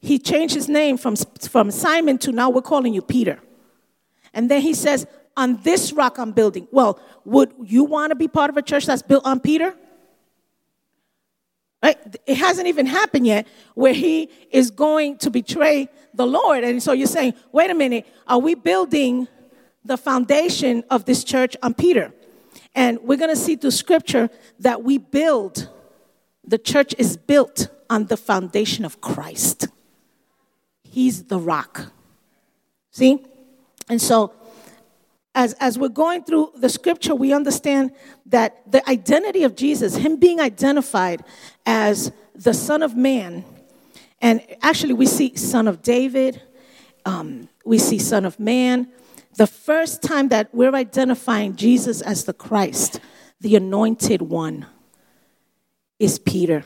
he 0.00 0.18
changed 0.18 0.54
his 0.54 0.68
name 0.68 0.96
from, 0.96 1.16
from 1.16 1.70
Simon 1.70 2.18
to 2.18 2.32
now 2.32 2.50
we're 2.50 2.62
calling 2.62 2.94
you 2.94 3.02
Peter. 3.02 3.40
And 4.32 4.50
then 4.50 4.60
he 4.62 4.74
says, 4.74 5.06
On 5.36 5.60
this 5.62 5.92
rock 5.92 6.18
I'm 6.18 6.32
building. 6.32 6.66
Well, 6.70 6.98
would 7.24 7.52
you 7.64 7.84
want 7.84 8.10
to 8.10 8.16
be 8.16 8.28
part 8.28 8.50
of 8.50 8.56
a 8.56 8.62
church 8.62 8.86
that's 8.86 9.02
built 9.02 9.24
on 9.24 9.40
Peter? 9.40 9.74
Right? 11.82 11.98
It 12.26 12.36
hasn't 12.36 12.68
even 12.68 12.86
happened 12.86 13.26
yet 13.26 13.46
where 13.74 13.92
he 13.92 14.30
is 14.50 14.70
going 14.70 15.18
to 15.18 15.30
betray 15.30 15.88
the 16.14 16.26
Lord. 16.26 16.62
And 16.62 16.82
so 16.82 16.92
you're 16.92 17.06
saying, 17.06 17.34
wait 17.50 17.70
a 17.70 17.74
minute, 17.74 18.06
are 18.26 18.38
we 18.38 18.54
building 18.54 19.26
the 19.84 19.96
foundation 19.96 20.84
of 20.90 21.06
this 21.06 21.24
church 21.24 21.56
on 21.62 21.74
Peter? 21.74 22.12
And 22.74 23.00
we're 23.02 23.18
going 23.18 23.30
to 23.30 23.36
see 23.36 23.56
through 23.56 23.72
scripture 23.72 24.30
that 24.60 24.84
we 24.84 24.98
build, 24.98 25.68
the 26.46 26.58
church 26.58 26.94
is 26.98 27.16
built 27.16 27.68
on 27.90 28.06
the 28.06 28.16
foundation 28.16 28.84
of 28.84 29.00
Christ. 29.00 29.66
He's 30.84 31.24
the 31.24 31.38
rock. 31.38 31.92
See? 32.90 33.24
And 33.88 34.00
so, 34.00 34.32
as, 35.34 35.54
as 35.54 35.78
we're 35.78 35.88
going 35.88 36.24
through 36.24 36.52
the 36.56 36.68
scripture, 36.68 37.14
we 37.14 37.32
understand 37.32 37.92
that 38.26 38.70
the 38.70 38.88
identity 38.88 39.44
of 39.44 39.56
Jesus, 39.56 39.96
him 39.96 40.16
being 40.16 40.40
identified 40.40 41.24
as 41.64 42.12
the 42.34 42.52
Son 42.52 42.82
of 42.82 42.96
Man, 42.96 43.44
and 44.20 44.44
actually 44.62 44.92
we 44.92 45.06
see 45.06 45.34
Son 45.36 45.66
of 45.68 45.82
David, 45.82 46.42
um, 47.04 47.48
we 47.64 47.78
see 47.78 47.98
Son 47.98 48.24
of 48.24 48.38
Man. 48.38 48.88
The 49.36 49.46
first 49.46 50.02
time 50.02 50.28
that 50.28 50.54
we're 50.54 50.74
identifying 50.74 51.56
Jesus 51.56 52.02
as 52.02 52.24
the 52.24 52.34
Christ, 52.34 53.00
the 53.40 53.56
anointed 53.56 54.22
one, 54.22 54.66
is 55.98 56.18
Peter. 56.18 56.64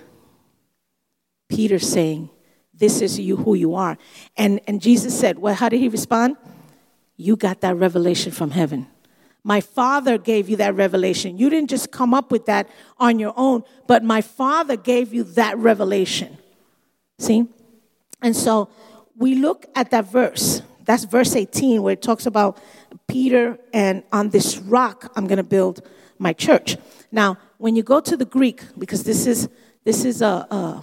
Peter 1.49 1.79
saying, 1.79 2.31
this 2.79 3.01
is 3.01 3.19
you 3.19 3.37
who 3.37 3.55
you 3.55 3.75
are. 3.75 3.97
And, 4.37 4.61
and 4.67 4.81
Jesus 4.81 5.19
said, 5.19 5.39
Well, 5.39 5.55
how 5.55 5.69
did 5.69 5.81
he 5.81 5.89
respond? 5.89 6.37
You 7.17 7.37
got 7.37 7.61
that 7.61 7.77
revelation 7.77 8.33
from 8.33 8.51
heaven. 8.51 8.87
My 9.43 9.61
Father 9.61 10.19
gave 10.19 10.49
you 10.49 10.57
that 10.57 10.75
revelation. 10.75 11.39
You 11.39 11.49
didn't 11.49 11.71
just 11.71 11.93
come 11.93 12.13
up 12.13 12.33
with 12.33 12.47
that 12.47 12.69
on 12.99 13.19
your 13.19 13.33
own, 13.37 13.63
but 13.87 14.03
my 14.03 14.21
Father 14.21 14.77
gave 14.77 15.15
you 15.15 15.23
that 15.23 15.57
revelation. 15.57 16.37
See? 17.19 17.47
And 18.21 18.35
so 18.35 18.69
we 19.17 19.37
look 19.37 19.67
at 19.75 19.91
that 19.93 20.11
verse. 20.11 20.63
That's 20.85 21.05
verse 21.05 21.37
18, 21.37 21.83
where 21.83 21.93
it 21.93 22.03
talks 22.03 22.27
about 22.27 22.59
Peter 23.07 23.59
and 23.73 24.03
on 24.13 24.31
this 24.31 24.59
rock 24.59 25.13
I'm 25.15 25.27
going 25.27 25.39
to 25.39 25.45
build 25.45 25.81
my 26.19 26.33
church. 26.33 26.77
Now, 27.13 27.39
when 27.59 27.77
you 27.77 27.83
go 27.83 28.01
to 28.01 28.17
the 28.17 28.25
Greek, 28.25 28.63
because 28.79 29.05
this 29.05 29.27
is 29.27 29.49
this 29.85 30.05
is 30.05 30.21
a, 30.23 30.47
a 30.51 30.83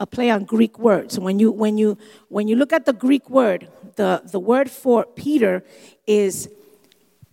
a 0.00 0.06
play 0.06 0.30
on 0.30 0.44
Greek 0.44 0.78
words. 0.78 1.18
When 1.18 1.38
you, 1.38 1.50
when 1.50 1.78
you, 1.78 1.96
when 2.28 2.48
you 2.48 2.56
look 2.56 2.72
at 2.72 2.84
the 2.84 2.92
Greek 2.92 3.30
word, 3.30 3.68
the, 3.96 4.22
the 4.24 4.40
word 4.40 4.70
for 4.70 5.04
Peter 5.04 5.64
is, 6.06 6.48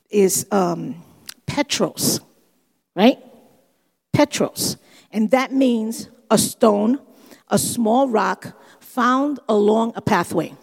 is 0.09 0.47
um, 0.51 1.03
Petros, 1.45 2.19
right? 2.95 3.19
Petros. 4.13 4.77
And 5.11 5.31
that 5.31 5.51
means 5.51 6.09
a 6.29 6.37
stone, 6.37 6.99
a 7.49 7.57
small 7.57 8.07
rock 8.07 8.57
found 8.79 9.39
along 9.49 9.93
a 9.95 10.01
pathway. 10.01 10.53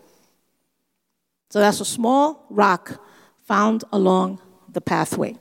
So 1.51 1.61
that's 1.61 1.81
a 1.81 1.85
small 1.85 2.47
rock 2.51 3.01
found 3.47 3.85
along 3.93 4.41
the 4.69 4.81
pathway. 4.81 5.37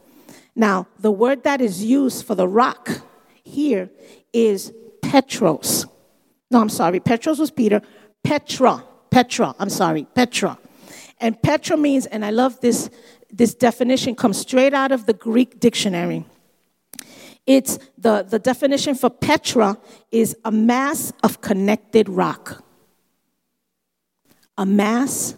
Now, 0.56 0.88
the 1.00 1.12
word 1.12 1.44
that 1.44 1.62
is 1.62 1.84
used 1.84 2.26
for 2.26 2.34
the 2.34 2.48
rock 2.48 3.02
here 3.44 3.90
is 4.34 4.74
Petros. 5.02 5.86
No, 6.50 6.62
I'm 6.62 6.70
sorry. 6.70 7.00
Petros 7.00 7.40
was 7.40 7.52
Peter. 7.52 7.82
Petra. 8.24 8.84
Petra. 9.10 9.56
I'm 9.60 9.70
sorry. 9.70 10.06
Petra. 10.14 10.58
And 11.20 11.42
Petra 11.42 11.78
means, 11.78 12.06
and 12.06 12.24
I 12.24 12.30
love 12.30 12.60
this, 12.62 12.90
this 13.32 13.54
definition 13.54 14.16
comes 14.16 14.38
straight 14.38 14.74
out 14.74 14.92
of 14.92 15.06
the 15.06 15.14
Greek 15.14 15.60
dictionary. 15.60 16.26
It's 17.46 17.80
the, 17.98 18.24
the 18.24 18.40
definition 18.40 18.96
for 18.96 19.10
Petra 19.10 19.78
is 20.12 20.36
a 20.44 20.52
mass 20.52 21.14
of 21.24 21.42
connected 21.42 22.10
rock. 22.10 22.64
A 24.58 24.66
mass 24.66 25.36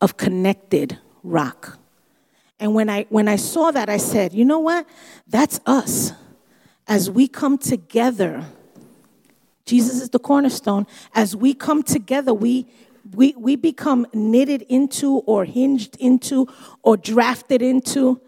of 0.00 0.16
connected 0.16 0.98
rock. 1.22 1.78
And 2.58 2.74
when 2.74 2.88
I 2.88 3.06
when 3.10 3.28
I 3.28 3.36
saw 3.36 3.70
that, 3.70 3.90
I 3.90 3.98
said, 3.98 4.32
you 4.32 4.44
know 4.44 4.60
what? 4.60 4.86
That's 5.28 5.60
us. 5.66 6.12
As 6.88 7.10
we 7.10 7.28
come 7.28 7.58
together 7.58 8.46
Jesus 9.66 10.00
is 10.00 10.10
the 10.10 10.20
cornerstone. 10.20 10.86
As 11.12 11.34
we 11.34 11.52
come 11.52 11.82
together, 11.82 12.32
we, 12.32 12.66
we, 13.16 13.34
we 13.36 13.56
become 13.56 14.06
knitted 14.12 14.62
into 14.62 15.18
or 15.20 15.46
hinged 15.46 15.96
into 15.96 16.46
or 16.82 16.98
drafted 16.98 17.62
into, 17.62 18.20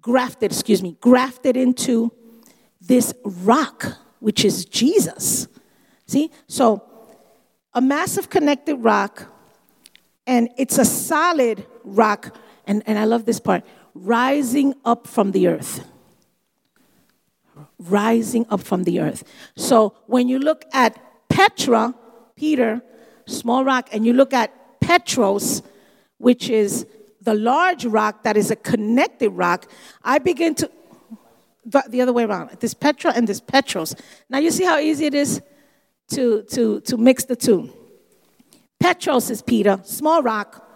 grafted, 0.00 0.50
excuse 0.50 0.82
me, 0.82 0.96
grafted 1.00 1.54
into 1.54 2.10
this 2.80 3.12
rock, 3.24 3.98
which 4.20 4.42
is 4.44 4.64
Jesus. 4.64 5.48
See? 6.06 6.30
So, 6.46 6.82
a 7.74 7.80
massive 7.80 8.30
connected 8.30 8.76
rock, 8.76 9.26
and 10.26 10.48
it's 10.56 10.78
a 10.78 10.84
solid 10.84 11.66
rock, 11.84 12.34
and, 12.66 12.82
and 12.86 12.98
I 12.98 13.04
love 13.04 13.26
this 13.26 13.38
part 13.38 13.64
rising 13.94 14.74
up 14.84 15.06
from 15.06 15.32
the 15.32 15.48
earth 15.48 15.86
rising 17.78 18.46
up 18.48 18.60
from 18.60 18.84
the 18.84 19.00
earth. 19.00 19.24
So 19.56 19.96
when 20.06 20.28
you 20.28 20.38
look 20.38 20.64
at 20.72 20.98
Petra, 21.28 21.94
Peter, 22.36 22.80
small 23.32 23.64
rock, 23.64 23.88
and 23.92 24.06
you 24.06 24.12
look 24.12 24.32
at 24.32 24.80
Petros, 24.80 25.62
which 26.18 26.48
is 26.48 26.86
the 27.20 27.34
large 27.34 27.84
rock 27.84 28.24
that 28.24 28.36
is 28.36 28.50
a 28.50 28.56
connected 28.56 29.30
rock, 29.30 29.70
I 30.02 30.18
begin 30.18 30.54
to 30.56 30.70
the 31.64 32.00
other 32.00 32.12
way 32.12 32.24
around. 32.24 32.50
This 32.58 32.74
Petra 32.74 33.12
and 33.14 33.28
this 33.28 33.40
Petros. 33.40 33.94
Now 34.28 34.38
you 34.38 34.50
see 34.50 34.64
how 34.64 34.78
easy 34.78 35.06
it 35.06 35.14
is 35.14 35.40
to, 36.10 36.42
to, 36.50 36.80
to 36.80 36.96
mix 36.96 37.24
the 37.24 37.36
two. 37.36 37.72
Petros 38.80 39.30
is 39.30 39.42
Peter, 39.42 39.80
small 39.84 40.22
rock. 40.22 40.68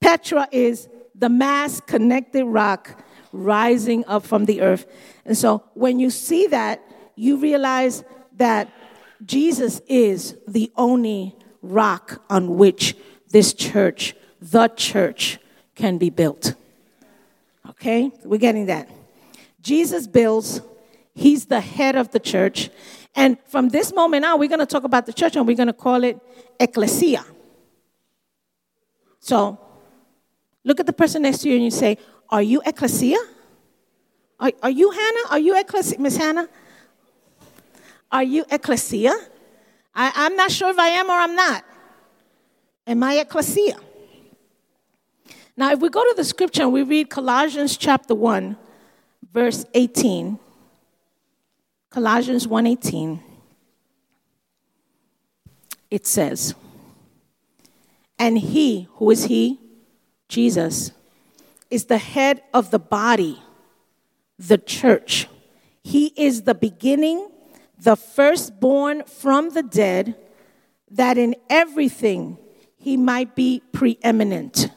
Petra 0.00 0.48
is 0.50 0.88
the 1.14 1.28
mass 1.28 1.80
connected 1.80 2.46
rock 2.46 3.04
rising 3.32 4.04
up 4.06 4.24
from 4.24 4.46
the 4.46 4.62
earth. 4.62 4.86
And 5.26 5.36
so 5.36 5.62
when 5.74 6.00
you 6.00 6.08
see 6.08 6.46
that, 6.46 6.82
you 7.16 7.36
realize 7.36 8.02
that 8.36 8.72
Jesus 9.26 9.82
is 9.86 10.38
the 10.48 10.72
only 10.76 11.36
rock 11.62 12.22
on 12.30 12.56
which 12.56 12.96
this 13.30 13.52
church, 13.52 14.14
the 14.40 14.68
church, 14.68 15.38
can 15.74 15.98
be 15.98 16.10
built. 16.10 16.54
Okay? 17.68 18.10
We're 18.24 18.38
getting 18.38 18.66
that. 18.66 18.88
Jesus 19.60 20.06
builds, 20.06 20.60
he's 21.14 21.46
the 21.46 21.60
head 21.60 21.96
of 21.96 22.10
the 22.10 22.20
church. 22.20 22.70
And 23.14 23.38
from 23.46 23.68
this 23.68 23.92
moment 23.92 24.24
on, 24.24 24.38
we're 24.38 24.48
going 24.48 24.60
to 24.60 24.66
talk 24.66 24.84
about 24.84 25.06
the 25.06 25.12
church 25.12 25.36
and 25.36 25.46
we're 25.46 25.56
going 25.56 25.66
to 25.66 25.72
call 25.72 26.04
it 26.04 26.18
ecclesia. 26.58 27.24
So, 29.20 29.58
look 30.64 30.80
at 30.80 30.86
the 30.86 30.92
person 30.92 31.22
next 31.22 31.38
to 31.38 31.48
you 31.48 31.56
and 31.56 31.64
you 31.64 31.70
say, 31.70 31.98
Are 32.30 32.42
you 32.42 32.62
ecclesia? 32.64 33.18
Are, 34.40 34.52
are 34.62 34.70
you 34.70 34.90
Hannah? 34.90 35.28
Are 35.30 35.38
you 35.38 35.58
Ecclesia, 35.58 35.98
Miss 35.98 36.16
Hannah? 36.16 36.48
Are 38.10 38.22
you 38.22 38.44
ecclesia? 38.50 39.14
I, 39.94 40.12
I'm 40.14 40.36
not 40.36 40.50
sure 40.50 40.70
if 40.70 40.78
I 40.78 40.88
am 40.88 41.08
or 41.08 41.18
I'm 41.18 41.34
not. 41.34 41.64
Am 42.86 43.02
I 43.02 43.14
ecclesia? 43.14 43.76
Now, 45.56 45.72
if 45.72 45.80
we 45.80 45.88
go 45.88 46.02
to 46.02 46.14
the 46.16 46.24
scripture 46.24 46.62
and 46.62 46.72
we 46.72 46.82
read 46.82 47.10
Colossians 47.10 47.76
chapter 47.76 48.14
1, 48.14 48.56
verse 49.32 49.64
18, 49.74 50.38
Colossians 51.90 52.46
1:18, 52.46 53.20
it 55.90 56.06
says, 56.06 56.54
And 58.18 58.38
he, 58.38 58.88
who 58.94 59.10
is 59.10 59.24
he? 59.24 59.60
Jesus, 60.28 60.92
is 61.70 61.86
the 61.86 61.98
head 61.98 62.42
of 62.54 62.70
the 62.70 62.78
body, 62.78 63.42
the 64.38 64.58
church. 64.58 65.26
He 65.82 66.12
is 66.16 66.42
the 66.42 66.54
beginning, 66.54 67.28
the 67.82 67.96
firstborn 67.96 69.04
from 69.04 69.50
the 69.50 69.62
dead, 69.62 70.14
that 70.90 71.16
in 71.16 71.34
everything 71.48 72.36
he 72.76 72.96
might 72.96 73.34
be 73.34 73.62
preeminent. 73.72 74.68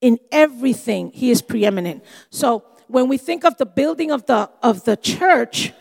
In 0.00 0.18
everything 0.32 1.12
he 1.12 1.30
is 1.30 1.42
preeminent. 1.42 2.02
So 2.30 2.64
when 2.88 3.08
we 3.08 3.18
think 3.18 3.44
of 3.44 3.56
the 3.56 3.66
building 3.66 4.10
of 4.10 4.26
the 4.26 4.50
of 4.62 4.84
the 4.84 4.96
church, 4.96 5.72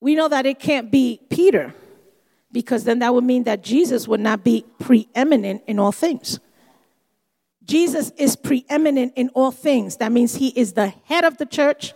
we 0.00 0.14
know 0.14 0.28
that 0.28 0.46
it 0.46 0.58
can't 0.58 0.90
be 0.90 1.20
Peter 1.28 1.74
because 2.52 2.84
then 2.84 3.00
that 3.00 3.12
would 3.12 3.24
mean 3.24 3.44
that 3.44 3.62
Jesus 3.62 4.06
would 4.08 4.20
not 4.20 4.44
be 4.44 4.64
preeminent 4.78 5.62
in 5.66 5.78
all 5.78 5.92
things. 5.92 6.38
Jesus 7.64 8.12
is 8.16 8.36
preeminent 8.36 9.12
in 9.16 9.28
all 9.30 9.50
things. 9.50 9.96
That 9.96 10.12
means 10.12 10.36
he 10.36 10.48
is 10.48 10.74
the 10.74 10.88
head 11.04 11.24
of 11.24 11.36
the 11.38 11.46
church. 11.46 11.92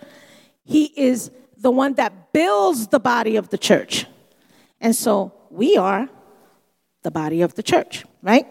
He 0.65 0.93
is 0.97 1.31
the 1.61 1.71
one 1.71 1.95
that 1.95 2.33
builds 2.33 2.89
the 2.89 2.99
body 2.99 3.37
of 3.37 3.51
the 3.51 3.59
church. 3.59 4.07
And 4.81 4.97
so 4.97 5.33
we 5.51 5.77
are 5.77 6.09
the 7.03 7.11
body 7.11 7.43
of 7.43 7.55
the 7.55 7.63
church, 7.63 8.05
right? 8.23 8.47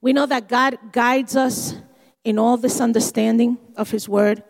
We 0.00 0.12
know 0.12 0.26
that 0.26 0.48
God 0.48 0.78
guides 0.92 1.34
us 1.34 1.74
in 2.22 2.38
all 2.38 2.56
this 2.56 2.80
understanding 2.80 3.58
of 3.76 3.90
his 3.90 4.08
word 4.08 4.44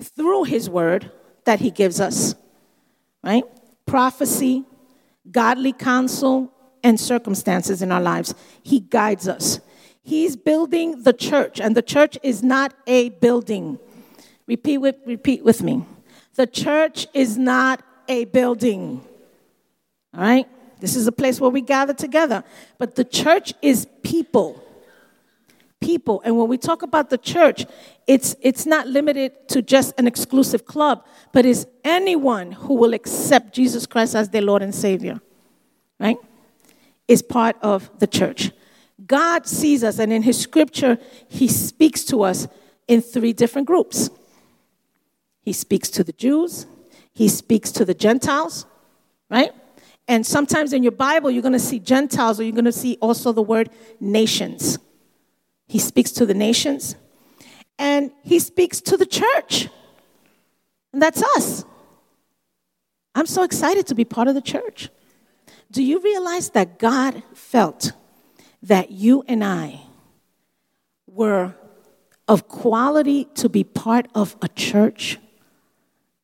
through 0.00 0.44
his 0.44 0.68
word 0.68 1.10
that 1.44 1.60
he 1.60 1.70
gives 1.70 2.00
us, 2.00 2.34
right? 3.24 3.44
Prophecy, 3.86 4.64
godly 5.30 5.72
counsel, 5.72 6.52
and 6.84 6.98
circumstances 6.98 7.80
in 7.80 7.92
our 7.92 8.00
lives. 8.00 8.34
He 8.62 8.80
guides 8.80 9.28
us. 9.28 9.60
He's 10.02 10.36
building 10.36 11.04
the 11.04 11.12
church, 11.12 11.60
and 11.60 11.76
the 11.76 11.82
church 11.82 12.18
is 12.22 12.42
not 12.42 12.74
a 12.86 13.10
building. 13.10 13.78
Repeat 14.46 14.78
with, 14.78 14.96
repeat 15.06 15.44
with 15.44 15.62
me. 15.62 15.84
The 16.34 16.46
church 16.46 17.06
is 17.12 17.36
not 17.36 17.82
a 18.08 18.24
building. 18.26 19.04
All 20.14 20.20
right? 20.20 20.46
This 20.80 20.96
is 20.96 21.06
a 21.06 21.12
place 21.12 21.40
where 21.40 21.50
we 21.50 21.60
gather 21.60 21.94
together. 21.94 22.42
But 22.78 22.96
the 22.96 23.04
church 23.04 23.54
is 23.62 23.86
people. 24.02 24.62
People. 25.80 26.22
And 26.24 26.36
when 26.36 26.48
we 26.48 26.58
talk 26.58 26.82
about 26.82 27.10
the 27.10 27.18
church, 27.18 27.66
it's, 28.06 28.34
it's 28.40 28.66
not 28.66 28.86
limited 28.86 29.48
to 29.48 29.62
just 29.62 29.94
an 29.98 30.06
exclusive 30.06 30.64
club, 30.64 31.04
but 31.32 31.44
is 31.44 31.66
anyone 31.84 32.52
who 32.52 32.74
will 32.74 32.94
accept 32.94 33.54
Jesus 33.54 33.86
Christ 33.86 34.14
as 34.14 34.30
their 34.30 34.42
Lord 34.42 34.62
and 34.62 34.74
Savior. 34.74 35.20
Right? 36.00 36.16
Is 37.06 37.22
part 37.22 37.56
of 37.62 37.90
the 37.98 38.06
church. 38.06 38.50
God 39.06 39.46
sees 39.46 39.82
us, 39.82 39.98
and 39.98 40.12
in 40.12 40.22
His 40.22 40.38
scripture, 40.38 40.98
He 41.28 41.48
speaks 41.48 42.04
to 42.04 42.22
us 42.22 42.48
in 42.88 43.02
three 43.02 43.32
different 43.32 43.66
groups. 43.66 44.10
He 45.42 45.52
speaks 45.52 45.90
to 45.90 46.04
the 46.04 46.12
Jews, 46.12 46.66
He 47.12 47.28
speaks 47.28 47.70
to 47.72 47.84
the 47.84 47.94
Gentiles, 47.94 48.66
right? 49.30 49.52
And 50.08 50.26
sometimes 50.26 50.72
in 50.72 50.82
your 50.82 50.92
Bible, 50.92 51.30
you're 51.30 51.42
going 51.42 51.52
to 51.52 51.58
see 51.58 51.78
Gentiles, 51.78 52.40
or 52.40 52.42
you're 52.42 52.52
going 52.52 52.64
to 52.64 52.72
see 52.72 52.98
also 53.00 53.32
the 53.32 53.42
word 53.42 53.70
nations. 54.00 54.78
He 55.68 55.78
speaks 55.78 56.10
to 56.12 56.26
the 56.26 56.34
nations, 56.34 56.96
and 57.78 58.10
He 58.22 58.38
speaks 58.38 58.80
to 58.82 58.96
the 58.96 59.06
church. 59.06 59.68
And 60.92 61.00
that's 61.00 61.22
us. 61.36 61.64
I'm 63.14 63.26
so 63.26 63.42
excited 63.42 63.86
to 63.88 63.94
be 63.94 64.04
part 64.04 64.28
of 64.28 64.34
the 64.34 64.40
church. 64.40 64.88
Do 65.70 65.82
you 65.82 66.00
realize 66.00 66.50
that 66.50 66.78
God 66.78 67.22
felt 67.34 67.92
that 68.62 68.90
you 68.90 69.24
and 69.26 69.42
I 69.42 69.80
were 71.06 71.54
of 72.28 72.48
quality 72.48 73.24
to 73.34 73.48
be 73.48 73.64
part 73.64 74.06
of 74.14 74.36
a 74.42 74.48
church. 74.48 75.18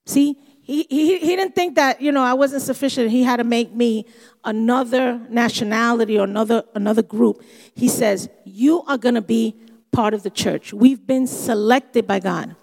See, 0.09 0.39
he, 0.63 0.87
he, 0.89 1.19
he 1.19 1.37
didn't 1.37 1.55
think 1.55 1.75
that, 1.75 2.01
you 2.01 2.13
know, 2.13 2.23
I 2.23 2.33
wasn't 2.33 2.63
sufficient. 2.63 3.11
He 3.11 3.25
had 3.25 3.37
to 3.37 3.45
make 3.45 3.75
me 3.75 4.07
another 4.43 5.21
nationality 5.29 6.19
or 6.19 6.25
another, 6.25 6.65
another 6.75 7.03
group. 7.03 7.43
He 7.75 7.89
says, 7.89 8.31
You 8.45 8.83
are 8.85 8.97
going 8.97 9.17
to 9.17 9.21
be 9.21 9.55
part 9.93 10.15
of 10.15 10.23
the 10.23 10.31
church. 10.31 10.73
We've 10.73 11.07
been 11.07 11.27
selected 11.27 12.07
by 12.07 12.21
God. 12.21 12.57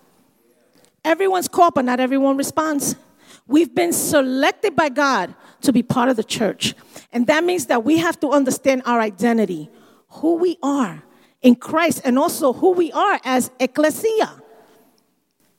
Everyone's 1.03 1.47
called, 1.47 1.75
but 1.75 1.85
not 1.85 1.99
everyone 1.99 2.35
responds. 2.35 2.95
We've 3.45 3.75
been 3.75 3.93
selected 3.93 4.75
by 4.75 4.89
God 4.89 5.35
to 5.61 5.71
be 5.71 5.83
part 5.83 6.09
of 6.09 6.15
the 6.15 6.23
church. 6.23 6.73
And 7.11 7.27
that 7.27 7.43
means 7.43 7.67
that 7.67 7.83
we 7.83 7.99
have 7.99 8.19
to 8.21 8.31
understand 8.31 8.81
our 8.87 8.99
identity, 8.99 9.69
who 10.09 10.35
we 10.37 10.57
are 10.63 11.03
in 11.43 11.55
Christ, 11.55 12.01
and 12.03 12.17
also 12.17 12.53
who 12.53 12.71
we 12.71 12.91
are 12.91 13.19
as 13.23 13.51
ecclesia. 13.59 14.41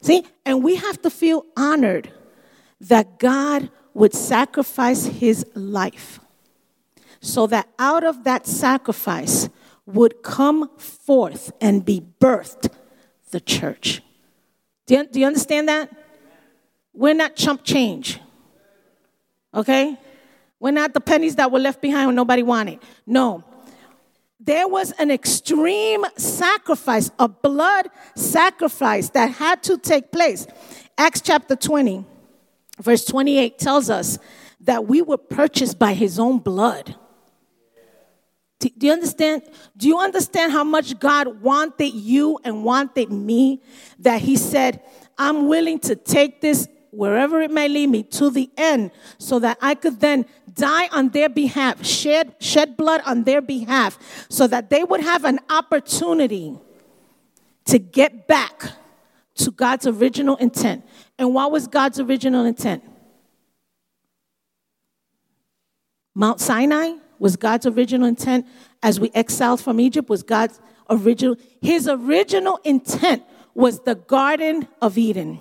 See? 0.01 0.25
And 0.45 0.63
we 0.63 0.77
have 0.77 1.01
to 1.03 1.11
feel 1.11 1.45
honored 1.57 2.13
that 2.81 3.19
God 3.19 3.71
would 3.95 4.15
sacrifice 4.15 5.07
his 5.07 5.45
life 5.55 6.21
so 7.21 7.47
that 7.47 7.69
out 7.79 8.05
of 8.05 8.25
that 8.25 8.47
sacrifice 8.47 9.49
would 9.87 10.23
come 10.23 10.71
forth 10.77 11.53
and 11.61 11.85
be 11.85 12.03
birthed 12.21 12.73
the 13.31 13.41
church. 13.41 14.03
Do 14.87 14.97
you, 14.97 15.07
do 15.07 15.21
you 15.21 15.27
understand 15.27 15.69
that? 15.69 15.91
We're 16.93 17.15
not 17.15 17.37
chump 17.37 17.65
change. 17.65 18.21
Okay? 19.55 19.97
We're 20.61 20.71
not 20.71 20.95
the 20.95 21.01
pennies 21.01 21.37
that 21.37 21.51
were 21.51 21.59
left 21.59 21.81
behind 21.81 22.07
when 22.07 22.17
nobody 22.17 22.43
wanted. 22.43 22.81
No. 23.07 23.45
There 24.39 24.69
was 24.69 24.93
an 24.93 25.11
extreme 25.11 26.05
sacrifice, 26.17 27.11
a 27.19 27.29
blood 27.29 27.89
sacrifice 28.15 29.11
that 29.11 29.33
had 29.33 29.63
to 29.65 29.79
take 29.79 30.13
place. 30.13 30.47
Acts 30.99 31.21
chapter 31.21 31.57
20, 31.57 32.05
verse 32.81 33.05
28 33.05 33.59
tells 33.59 33.91
us 33.91 34.19
that 34.61 34.87
we 34.87 35.03
were 35.03 35.17
purchased 35.17 35.79
by 35.79 35.95
his 35.95 36.19
own 36.19 36.39
blood. 36.39 36.97
Do 38.59 38.87
you 38.87 38.93
understand? 38.93 39.43
Do 39.77 39.87
you 39.87 39.99
understand 39.99 40.53
how 40.53 40.65
much 40.65 40.99
God 40.99 41.43
wanted 41.43 41.93
you 41.93 42.39
and 42.43 42.65
wanted 42.65 43.11
me? 43.11 43.63
That 43.99 44.23
He 44.23 44.37
said, 44.37 44.83
I'm 45.19 45.47
willing 45.47 45.79
to 45.81 45.95
take 45.95 46.41
this 46.41 46.67
wherever 46.97 47.41
it 47.41 47.51
may 47.51 47.69
lead 47.69 47.89
me 47.89 48.03
to 48.03 48.31
the 48.31 48.51
end 48.57 48.91
so 49.19 49.39
that 49.39 49.59
I 49.61 49.75
could 49.75 50.01
then 50.01 50.27
die 50.53 50.89
on 50.89 51.11
their 51.11 51.29
behalf, 51.29 51.85
shed, 51.85 52.35
shed 52.41 52.77
blood 52.77 53.03
on 53.05 53.25
their 53.25 53.41
behalf, 53.41 53.99
so 54.29 54.47
that 54.47 54.71
they 54.71 54.83
would 54.83 55.01
have 55.01 55.25
an 55.25 55.39
opportunity 55.51 56.59
to 57.67 57.79
get 57.79 58.27
back 58.27 58.71
to 59.35 59.51
God's 59.51 59.87
original 59.87 60.37
intent. 60.37 60.85
And 61.19 61.35
what 61.35 61.53
was 61.53 61.67
God's 61.67 62.01
original 62.01 62.47
intent? 62.47 62.83
Mount 66.15 66.41
Sinai 66.41 66.93
was 67.19 67.37
God's 67.37 67.67
original 67.67 68.09
intent 68.09 68.47
as 68.83 68.99
we 68.99 69.11
exiled 69.15 69.61
from 69.61 69.79
Egypt 69.81 70.09
was 70.09 70.23
God's 70.23 70.61
original 70.89 71.37
his 71.61 71.89
original 71.89 72.59
intent 72.65 73.23
was 73.55 73.81
the 73.81 73.95
garden 73.95 74.69
of 74.81 74.97
Eden 74.97 75.39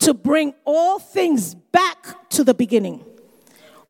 to 0.00 0.14
bring 0.14 0.54
all 0.64 0.98
things 0.98 1.54
back 1.54 2.28
to 2.30 2.44
the 2.44 2.54
beginning, 2.54 3.04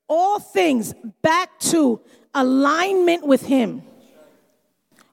all 0.09 0.39
things 0.39 0.95
back 1.23 1.59
to 1.61 2.01
alignment 2.35 3.27
with 3.27 3.47
Him, 3.47 3.83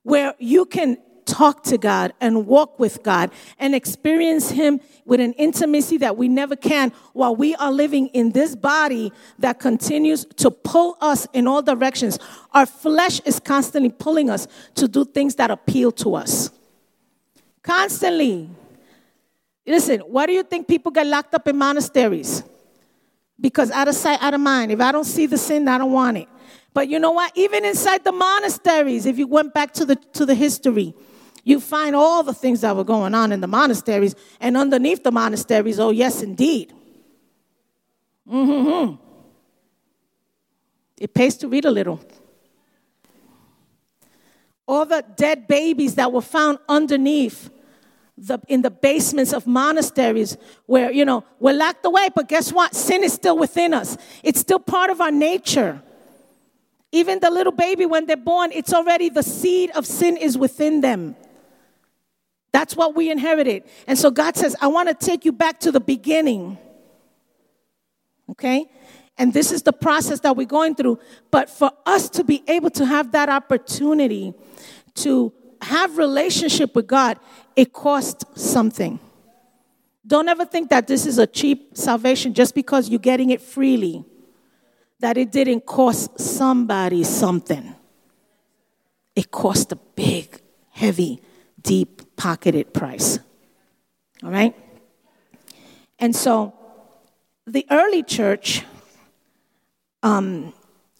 where 0.04 0.34
you 0.40 0.66
can 0.66 0.98
talk 1.26 1.64
to 1.64 1.78
God 1.78 2.14
and 2.20 2.46
walk 2.46 2.80
with 2.80 3.04
God 3.04 3.32
and 3.58 3.74
experience 3.74 4.52
Him 4.52 4.80
with 5.06 5.20
an 5.20 5.34
intimacy 5.34 5.98
that 5.98 6.18
we 6.18 6.28
never 6.28 6.56
can 6.56 6.92
while 7.14 7.36
we 7.36 7.56
are 7.56 7.72
living 7.72 8.08
in 8.08 8.32
this 8.32 8.56
body 8.56 9.12
that 9.40 9.60
continues 9.60 10.26
to 10.38 10.52
pull 10.52 10.98
us 11.02 11.28
in 11.34 11.48
all 11.48 11.62
directions. 11.62 12.20
Our 12.54 12.66
flesh 12.66 13.20
is 13.22 13.40
constantly 13.40 13.90
pulling 13.90 14.30
us 14.30 14.48
to 14.76 14.88
do 14.88 15.06
things 15.06 15.36
that 15.36 15.52
appeal 15.52 15.92
to 15.94 16.16
us. 16.16 16.52
Constantly. 17.62 18.50
Listen, 19.66 20.02
why 20.02 20.26
do 20.26 20.34
you 20.34 20.44
think 20.44 20.68
people 20.68 20.92
get 20.92 21.08
locked 21.08 21.34
up 21.34 21.48
in 21.48 21.58
monasteries? 21.58 22.44
Because 23.40 23.72
out 23.72 23.88
of 23.88 23.96
sight, 23.96 24.22
out 24.22 24.34
of 24.34 24.42
mind. 24.42 24.72
If 24.72 24.82
I 24.82 24.92
don't 24.92 25.06
see 25.06 25.26
the 25.26 25.38
sin, 25.38 25.68
I 25.68 25.78
don't 25.78 25.92
want 25.92 26.18
it. 26.18 26.28
But 26.74 26.90
you 26.90 27.00
know 27.00 27.12
what? 27.12 27.32
Even 27.36 27.66
inside 27.66 28.04
the 28.04 28.12
monasteries, 28.12 29.06
if 29.06 29.18
you 29.18 29.28
went 29.28 29.54
back 29.54 29.74
to 29.74 29.86
the, 29.86 29.96
to 30.14 30.26
the 30.26 30.36
history, 30.36 30.94
you 31.44 31.60
find 31.60 31.96
all 31.96 32.24
the 32.24 32.34
things 32.34 32.62
that 32.62 32.76
were 32.76 32.84
going 32.84 33.14
on 33.14 33.32
in 33.32 33.42
the 33.42 33.48
monasteries. 33.48 34.16
And 34.40 34.58
underneath 34.58 35.04
the 35.04 35.12
monasteries, 35.12 35.80
oh, 35.80 35.92
yes, 35.92 36.22
indeed. 36.22 36.74
Mm-hmm. 38.30 38.96
It 40.98 41.14
pays 41.14 41.36
to 41.38 41.48
read 41.48 41.66
a 41.66 41.72
little. 41.72 42.00
All 44.66 44.86
the 44.86 45.04
dead 45.16 45.48
babies 45.48 45.96
that 45.96 46.12
were 46.12 46.22
found 46.22 46.60
underneath 46.70 47.50
the, 48.28 48.40
in 48.48 48.62
the 48.62 48.72
basements 48.72 49.34
of 49.34 49.46
monasteries 49.46 50.38
where, 50.66 50.92
you 50.92 51.04
know, 51.04 51.26
we're 51.40 51.54
locked 51.54 51.86
away, 51.86 52.08
but 52.16 52.30
guess 52.30 52.54
what? 52.54 52.74
Sin 52.74 53.04
is 53.04 53.14
still 53.14 53.38
within 53.38 53.74
us. 53.74 53.98
It's 54.24 54.40
still 54.40 54.60
part 54.60 54.90
of 54.90 55.02
our 55.02 55.12
nature. 55.12 55.82
Even 56.94 57.20
the 57.20 57.30
little 57.30 57.52
baby, 57.52 57.86
when 57.86 58.06
they're 58.06 58.16
born, 58.16 58.52
it's 58.54 58.74
already 58.74 59.10
the 59.10 59.24
seed 59.24 59.72
of 59.72 59.86
sin 59.86 60.16
is 60.16 60.38
within 60.38 60.80
them. 60.80 61.16
That's 62.54 62.78
what 62.78 62.96
we 62.96 63.12
inherited. 63.12 63.64
And 63.88 63.98
so 63.98 64.10
God 64.10 64.38
says, 64.38 64.56
I 64.62 64.68
want 64.68 64.88
to 64.88 65.06
take 65.06 65.26
you 65.26 65.32
back 65.32 65.60
to 65.62 65.72
the 65.72 65.82
beginning. 65.82 66.58
Okay? 68.30 68.68
And 69.18 69.34
this 69.34 69.52
is 69.52 69.64
the 69.64 69.74
process 69.74 70.22
that 70.22 70.38
we're 70.38 70.48
going 70.48 70.76
through. 70.76 71.00
But 71.30 71.50
for 71.50 71.72
us 71.86 72.10
to 72.12 72.24
be 72.24 72.44
able 72.48 72.70
to 72.72 72.86
have 72.86 73.12
that 73.12 73.28
opportunity 73.28 74.34
to 74.96 75.34
have 75.64 75.98
relationship 75.98 76.76
with 76.76 76.88
God, 76.88 77.20
it 77.56 77.74
costs 77.74 78.26
something. 78.42 79.00
Don't 80.06 80.28
ever 80.28 80.46
think 80.46 80.70
that 80.70 80.88
this 80.88 81.06
is 81.06 81.18
a 81.18 81.26
cheap 81.26 81.78
salvation 81.78 82.34
just 82.34 82.54
because 82.54 82.90
you're 82.90 83.00
getting 83.00 83.30
it 83.30 83.42
freely. 83.42 84.04
That 85.00 85.18
it 85.18 85.32
didn't 85.32 85.66
cost 85.66 86.20
somebody 86.20 87.04
something. 87.04 87.76
It 89.16 89.32
cost 89.32 89.72
a 89.72 89.76
big, 89.76 90.42
heavy, 90.72 91.22
deep 91.62 92.16
pocketed 92.16 92.74
price. 92.74 93.20
All 94.24 94.32
right? 94.32 94.56
And 96.00 96.16
so 96.16 96.54
the 97.46 97.66
early 97.70 98.04
church, 98.04 98.64
um, 100.02 100.54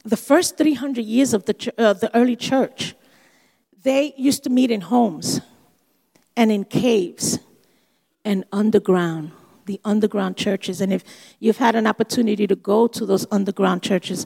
the 0.04 0.18
first 0.18 0.58
300 0.58 1.04
years 1.04 1.34
of 1.34 1.46
the, 1.46 1.74
uh, 1.78 1.94
the 1.94 2.16
early 2.16 2.36
church, 2.36 2.96
they 3.84 4.14
used 4.18 4.44
to 4.46 4.50
meet 4.50 4.72
in 4.72 4.82
homes 4.82 5.42
and 6.36 6.52
in 6.52 6.64
caves 6.64 7.40
and 8.26 8.46
underground, 8.52 9.32
the 9.66 9.80
underground 9.84 10.38
churches. 10.38 10.82
And 10.82 10.92
if 10.92 11.04
you've 11.40 11.58
had 11.58 11.76
an 11.76 11.86
opportunity 11.86 12.48
to 12.48 12.56
go 12.56 12.88
to 12.88 13.06
those 13.06 13.28
underground 13.30 13.84
churches, 13.84 14.26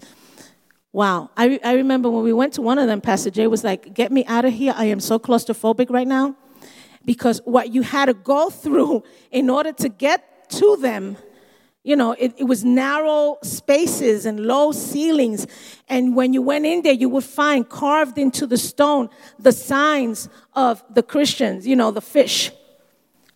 wow. 0.93 1.31
I, 1.35 1.59
I 1.63 1.73
remember 1.73 2.09
when 2.09 2.23
we 2.23 2.33
went 2.33 2.53
to 2.53 2.61
one 2.61 2.77
of 2.77 2.87
them, 2.87 3.01
Pastor 3.01 3.31
Jay 3.31 3.47
was 3.47 3.63
like, 3.63 3.93
Get 3.93 4.11
me 4.11 4.25
out 4.25 4.45
of 4.45 4.53
here. 4.53 4.73
I 4.75 4.85
am 4.85 4.99
so 4.99 5.19
claustrophobic 5.19 5.89
right 5.89 6.07
now. 6.07 6.35
Because 7.03 7.41
what 7.45 7.73
you 7.73 7.81
had 7.81 8.05
to 8.05 8.13
go 8.13 8.49
through 8.63 9.03
in 9.31 9.49
order 9.49 9.73
to 9.73 9.89
get 9.89 10.49
to 10.51 10.77
them 10.77 11.17
you 11.87 11.95
know, 11.95 12.11
it, 12.19 12.33
it, 12.37 12.43
was 12.43 12.65
narrow 12.65 13.37
spaces 13.43 14.25
and 14.25 14.41
low 14.41 14.73
ceilings. 14.73 15.47
And 15.87 16.17
when 16.17 16.33
you 16.33 16.41
went 16.41 16.65
in 16.65 16.81
there, 16.81 16.91
you 16.91 17.07
would 17.07 17.23
find 17.23 17.67
carved 17.67 18.17
into 18.17 18.45
the 18.45 18.57
stone 18.57 19.09
the 19.39 19.53
signs 19.53 20.27
of 20.53 20.83
the 20.93 21.01
Christians, 21.01 21.65
you 21.65 21.77
know, 21.77 21.91
the 21.91 22.01
fish 22.01 22.51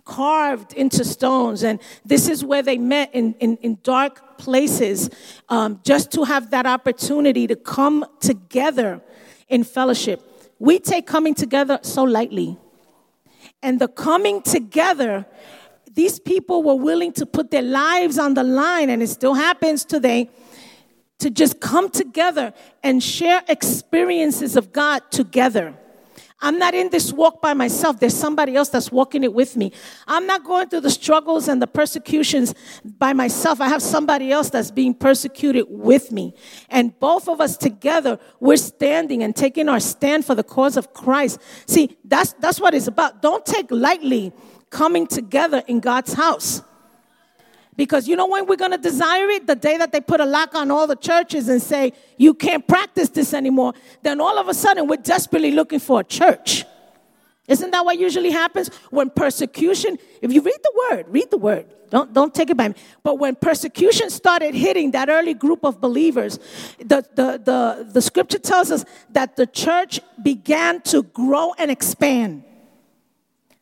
carved 0.03 0.73
into 0.73 1.05
stones. 1.05 1.63
And 1.63 1.79
this 2.03 2.27
is 2.27 2.43
where 2.43 2.61
they 2.61 2.77
met 2.77 3.11
in, 3.13 3.35
in, 3.35 3.55
in 3.57 3.77
dark 3.83 4.37
places 4.37 5.09
um, 5.47 5.79
just 5.85 6.11
to 6.11 6.25
have 6.25 6.51
that 6.51 6.65
opportunity 6.65 7.47
to 7.47 7.55
come 7.55 8.05
together 8.19 8.99
in 9.47 9.63
fellowship. 9.63 10.21
We 10.59 10.79
take 10.79 11.07
coming 11.07 11.35
together 11.35 11.79
so 11.83 12.03
lightly. 12.03 12.57
And 13.63 13.79
the 13.79 13.87
coming 13.87 14.41
together 14.41 15.25
these 15.93 16.19
people 16.19 16.63
were 16.63 16.75
willing 16.75 17.13
to 17.13 17.25
put 17.25 17.51
their 17.51 17.61
lives 17.61 18.17
on 18.17 18.33
the 18.33 18.43
line, 18.43 18.89
and 18.89 19.01
it 19.01 19.07
still 19.07 19.33
happens 19.33 19.85
today, 19.85 20.29
to 21.19 21.29
just 21.29 21.59
come 21.59 21.89
together 21.89 22.53
and 22.81 23.03
share 23.03 23.43
experiences 23.47 24.55
of 24.55 24.71
God 24.71 25.03
together. 25.11 25.75
I'm 26.43 26.57
not 26.57 26.73
in 26.73 26.89
this 26.89 27.13
walk 27.13 27.39
by 27.39 27.53
myself. 27.53 27.99
There's 27.99 28.15
somebody 28.15 28.55
else 28.55 28.69
that's 28.69 28.91
walking 28.91 29.23
it 29.23 29.31
with 29.31 29.55
me. 29.55 29.71
I'm 30.07 30.25
not 30.25 30.43
going 30.43 30.69
through 30.69 30.79
the 30.81 30.89
struggles 30.89 31.47
and 31.47 31.61
the 31.61 31.67
persecutions 31.67 32.55
by 32.83 33.13
myself. 33.13 33.61
I 33.61 33.67
have 33.67 33.83
somebody 33.83 34.31
else 34.31 34.49
that's 34.49 34.71
being 34.71 34.95
persecuted 34.95 35.65
with 35.69 36.11
me. 36.11 36.33
And 36.69 36.99
both 36.99 37.27
of 37.29 37.39
us 37.41 37.57
together, 37.57 38.17
we're 38.39 38.57
standing 38.57 39.21
and 39.21 39.35
taking 39.35 39.69
our 39.69 39.79
stand 39.79 40.25
for 40.25 40.33
the 40.33 40.43
cause 40.43 40.77
of 40.77 40.93
Christ. 40.93 41.39
See, 41.67 41.95
that's, 42.03 42.33
that's 42.33 42.59
what 42.59 42.73
it's 42.73 42.87
about. 42.87 43.21
Don't 43.21 43.45
take 43.45 43.69
lightly 43.69 44.33
coming 44.71 45.05
together 45.05 45.61
in 45.67 45.79
God's 45.79 46.13
house. 46.13 46.63
Because 47.75 48.07
you 48.07 48.15
know 48.15 48.27
when 48.27 48.47
we're 48.47 48.57
going 48.57 48.71
to 48.71 48.77
desire 48.77 49.29
it? 49.29 49.47
The 49.47 49.55
day 49.55 49.77
that 49.77 49.91
they 49.91 50.01
put 50.01 50.19
a 50.19 50.25
lock 50.25 50.55
on 50.55 50.71
all 50.71 50.87
the 50.87 50.95
churches 50.95 51.47
and 51.47 51.61
say, 51.61 51.93
you 52.17 52.33
can't 52.33 52.67
practice 52.67 53.09
this 53.09 53.33
anymore, 53.33 53.73
then 54.01 54.19
all 54.19 54.37
of 54.39 54.47
a 54.47 54.53
sudden 54.53 54.87
we're 54.87 54.97
desperately 54.97 55.51
looking 55.51 55.79
for 55.79 55.99
a 55.99 56.03
church. 56.03 56.65
Isn't 57.47 57.71
that 57.71 57.83
what 57.83 57.97
usually 57.97 58.31
happens? 58.31 58.69
When 58.91 59.09
persecution, 59.09 59.97
if 60.21 60.31
you 60.31 60.41
read 60.41 60.59
the 60.63 60.73
word, 60.89 61.05
read 61.09 61.31
the 61.31 61.37
word. 61.37 61.65
Don't, 61.89 62.13
don't 62.13 62.33
take 62.33 62.49
it 62.49 62.55
by 62.55 62.69
me. 62.69 62.75
But 63.03 63.19
when 63.19 63.35
persecution 63.35 64.09
started 64.09 64.53
hitting 64.53 64.91
that 64.91 65.09
early 65.09 65.33
group 65.33 65.65
of 65.65 65.81
believers, 65.81 66.39
the, 66.79 67.05
the, 67.15 67.41
the, 67.43 67.89
the 67.91 68.01
scripture 68.01 68.39
tells 68.39 68.71
us 68.71 68.85
that 69.09 69.35
the 69.35 69.45
church 69.45 69.99
began 70.21 70.81
to 70.83 71.03
grow 71.03 71.53
and 71.57 71.69
expand. 71.69 72.43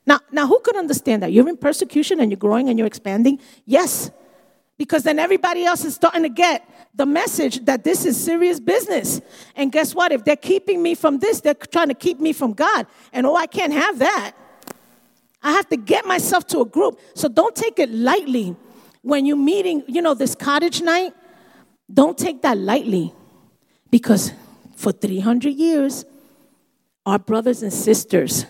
Now, 0.05 0.19
now, 0.31 0.47
who 0.47 0.59
could 0.62 0.75
understand 0.75 1.23
that? 1.23 1.31
You're 1.31 1.49
in 1.49 1.57
persecution 1.57 2.19
and 2.19 2.31
you're 2.31 2.38
growing 2.38 2.69
and 2.69 2.79
you're 2.79 2.88
expanding? 2.88 3.39
Yes. 3.65 4.12
Because 4.77 5.03
then 5.03 5.19
everybody 5.19 5.65
else 5.65 5.83
is 5.83 5.95
starting 5.95 6.23
to 6.23 6.29
get 6.29 6.67
the 6.95 7.05
message 7.05 7.65
that 7.65 7.83
this 7.83 8.05
is 8.05 8.21
serious 8.21 8.59
business. 8.59 9.21
And 9.55 9.71
guess 9.71 9.93
what? 9.93 10.12
If 10.12 10.23
they're 10.23 10.35
keeping 10.35 10.81
me 10.81 10.95
from 10.95 11.19
this, 11.19 11.41
they're 11.41 11.53
trying 11.53 11.89
to 11.89 11.93
keep 11.93 12.19
me 12.19 12.33
from 12.33 12.53
God. 12.53 12.88
And 13.12 13.25
oh, 13.25 13.35
I 13.35 13.45
can't 13.45 13.73
have 13.73 13.99
that. 13.99 14.33
I 15.43 15.51
have 15.51 15.69
to 15.69 15.77
get 15.77 16.05
myself 16.05 16.47
to 16.47 16.62
a 16.62 16.65
group. 16.65 16.99
So 17.13 17.27
don't 17.27 17.55
take 17.55 17.79
it 17.79 17.89
lightly 17.91 18.55
when 19.01 19.25
you're 19.25 19.38
meeting, 19.38 19.83
you 19.88 20.01
know, 20.01 20.13
this 20.13 20.35
cottage 20.35 20.81
night. 20.81 21.13
Don't 21.91 22.17
take 22.17 22.41
that 22.43 22.57
lightly 22.57 23.13
because 23.89 24.31
for 24.75 24.91
300 24.91 25.49
years, 25.49 26.05
our 27.05 27.19
brothers 27.19 27.63
and 27.63 27.73
sisters, 27.73 28.45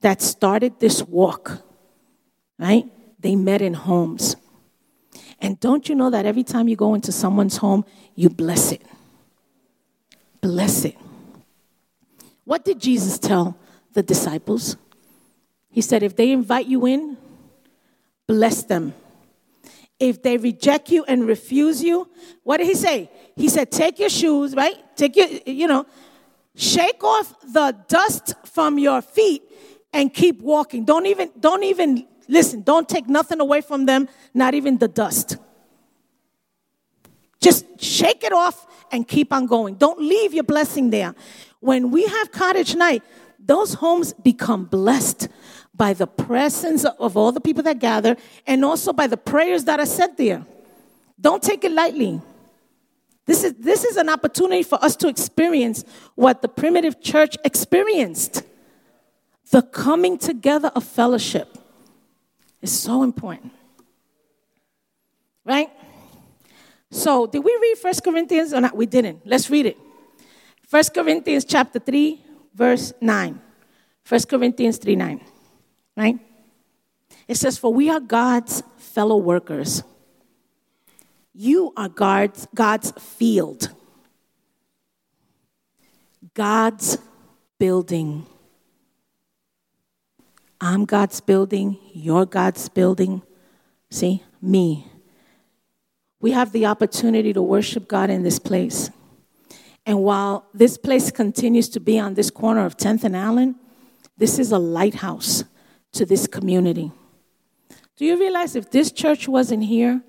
that 0.00 0.22
started 0.22 0.78
this 0.80 1.02
walk, 1.02 1.62
right? 2.58 2.84
They 3.20 3.34
met 3.36 3.62
in 3.62 3.74
homes. 3.74 4.36
And 5.40 5.58
don't 5.60 5.88
you 5.88 5.94
know 5.94 6.10
that 6.10 6.26
every 6.26 6.44
time 6.44 6.68
you 6.68 6.76
go 6.76 6.94
into 6.94 7.12
someone's 7.12 7.58
home, 7.58 7.84
you 8.14 8.28
bless 8.28 8.72
it? 8.72 8.82
Bless 10.40 10.84
it. 10.84 10.96
What 12.44 12.64
did 12.64 12.80
Jesus 12.80 13.18
tell 13.18 13.56
the 13.92 14.02
disciples? 14.02 14.76
He 15.70 15.80
said, 15.80 16.02
if 16.02 16.16
they 16.16 16.32
invite 16.32 16.66
you 16.66 16.86
in, 16.86 17.16
bless 18.26 18.62
them. 18.62 18.94
If 20.00 20.22
they 20.22 20.36
reject 20.36 20.90
you 20.90 21.04
and 21.04 21.26
refuse 21.26 21.82
you, 21.82 22.08
what 22.44 22.58
did 22.58 22.68
he 22.68 22.74
say? 22.74 23.10
He 23.36 23.48
said, 23.48 23.70
take 23.70 23.98
your 23.98 24.08
shoes, 24.08 24.54
right? 24.54 24.76
Take 24.96 25.16
your, 25.16 25.28
you 25.44 25.66
know, 25.66 25.86
shake 26.54 27.02
off 27.02 27.34
the 27.42 27.76
dust 27.88 28.34
from 28.46 28.78
your 28.78 29.02
feet 29.02 29.42
and 29.92 30.12
keep 30.12 30.40
walking. 30.40 30.84
Don't 30.84 31.06
even, 31.06 31.30
don't 31.38 31.64
even, 31.64 32.06
listen, 32.28 32.62
don't 32.62 32.88
take 32.88 33.08
nothing 33.08 33.40
away 33.40 33.60
from 33.60 33.86
them, 33.86 34.08
not 34.34 34.54
even 34.54 34.78
the 34.78 34.88
dust. 34.88 35.36
Just 37.40 37.80
shake 37.80 38.24
it 38.24 38.32
off 38.32 38.66
and 38.90 39.06
keep 39.06 39.32
on 39.32 39.46
going. 39.46 39.74
Don't 39.76 40.00
leave 40.00 40.34
your 40.34 40.44
blessing 40.44 40.90
there. 40.90 41.14
When 41.60 41.90
we 41.90 42.06
have 42.06 42.32
cottage 42.32 42.74
night, 42.74 43.02
those 43.38 43.74
homes 43.74 44.12
become 44.12 44.64
blessed 44.64 45.28
by 45.74 45.92
the 45.94 46.06
presence 46.06 46.84
of 46.84 47.16
all 47.16 47.32
the 47.32 47.40
people 47.40 47.62
that 47.62 47.78
gather 47.78 48.16
and 48.46 48.64
also 48.64 48.92
by 48.92 49.06
the 49.06 49.16
prayers 49.16 49.64
that 49.64 49.78
are 49.78 49.86
said 49.86 50.16
there. 50.16 50.44
Don't 51.20 51.42
take 51.42 51.64
it 51.64 51.72
lightly. 51.72 52.20
This 53.26 53.44
is, 53.44 53.54
this 53.54 53.84
is 53.84 53.96
an 53.96 54.08
opportunity 54.08 54.62
for 54.62 54.82
us 54.82 54.96
to 54.96 55.08
experience 55.08 55.84
what 56.14 56.42
the 56.42 56.48
primitive 56.48 57.00
church 57.00 57.36
experienced. 57.44 58.42
The 59.50 59.62
coming 59.62 60.18
together 60.18 60.70
of 60.74 60.84
fellowship 60.84 61.56
is 62.60 62.70
so 62.70 63.02
important. 63.02 63.52
Right? 65.44 65.70
So, 66.90 67.26
did 67.26 67.40
we 67.40 67.56
read 67.60 67.78
First 67.78 68.04
Corinthians 68.04 68.52
or 68.52 68.60
not? 68.60 68.76
We 68.76 68.86
didn't. 68.86 69.26
Let's 69.26 69.48
read 69.50 69.66
it. 69.66 69.78
First 70.66 70.92
Corinthians 70.92 71.44
chapter 71.44 71.78
3, 71.78 72.20
verse 72.54 72.92
9. 73.00 73.40
First 74.04 74.28
Corinthians 74.28 74.78
3 74.78 74.96
9. 74.96 75.20
Right? 75.96 76.18
It 77.26 77.36
says, 77.36 77.58
For 77.58 77.72
we 77.72 77.90
are 77.90 78.00
God's 78.00 78.62
fellow 78.76 79.16
workers. 79.16 79.82
You 81.34 81.72
are 81.76 81.88
God's, 81.88 82.48
God's 82.54 82.90
field, 82.92 83.70
God's 86.34 86.98
building. 87.58 88.26
I'm 90.60 90.84
God's 90.84 91.20
building, 91.20 91.78
you're 91.92 92.26
God's 92.26 92.68
building. 92.68 93.22
See, 93.90 94.22
me. 94.42 94.86
we 96.20 96.32
have 96.32 96.52
the 96.52 96.66
opportunity 96.66 97.32
to 97.32 97.40
worship 97.40 97.88
God 97.88 98.10
in 98.10 98.22
this 98.22 98.38
place. 98.38 98.90
And 99.86 100.02
while 100.02 100.46
this 100.52 100.76
place 100.76 101.10
continues 101.10 101.68
to 101.70 101.80
be 101.80 101.98
on 101.98 102.14
this 102.14 102.30
corner 102.30 102.66
of 102.66 102.76
10th 102.76 103.04
and 103.04 103.16
Allen, 103.16 103.54
this 104.18 104.38
is 104.38 104.52
a 104.52 104.58
lighthouse 104.58 105.44
to 105.92 106.04
this 106.04 106.26
community. 106.26 106.92
Do 107.96 108.04
you 108.04 108.18
realize 108.18 108.54
if 108.54 108.70
this 108.70 108.92
church 108.92 109.28
wasn't 109.28 109.64
here, 109.64 110.02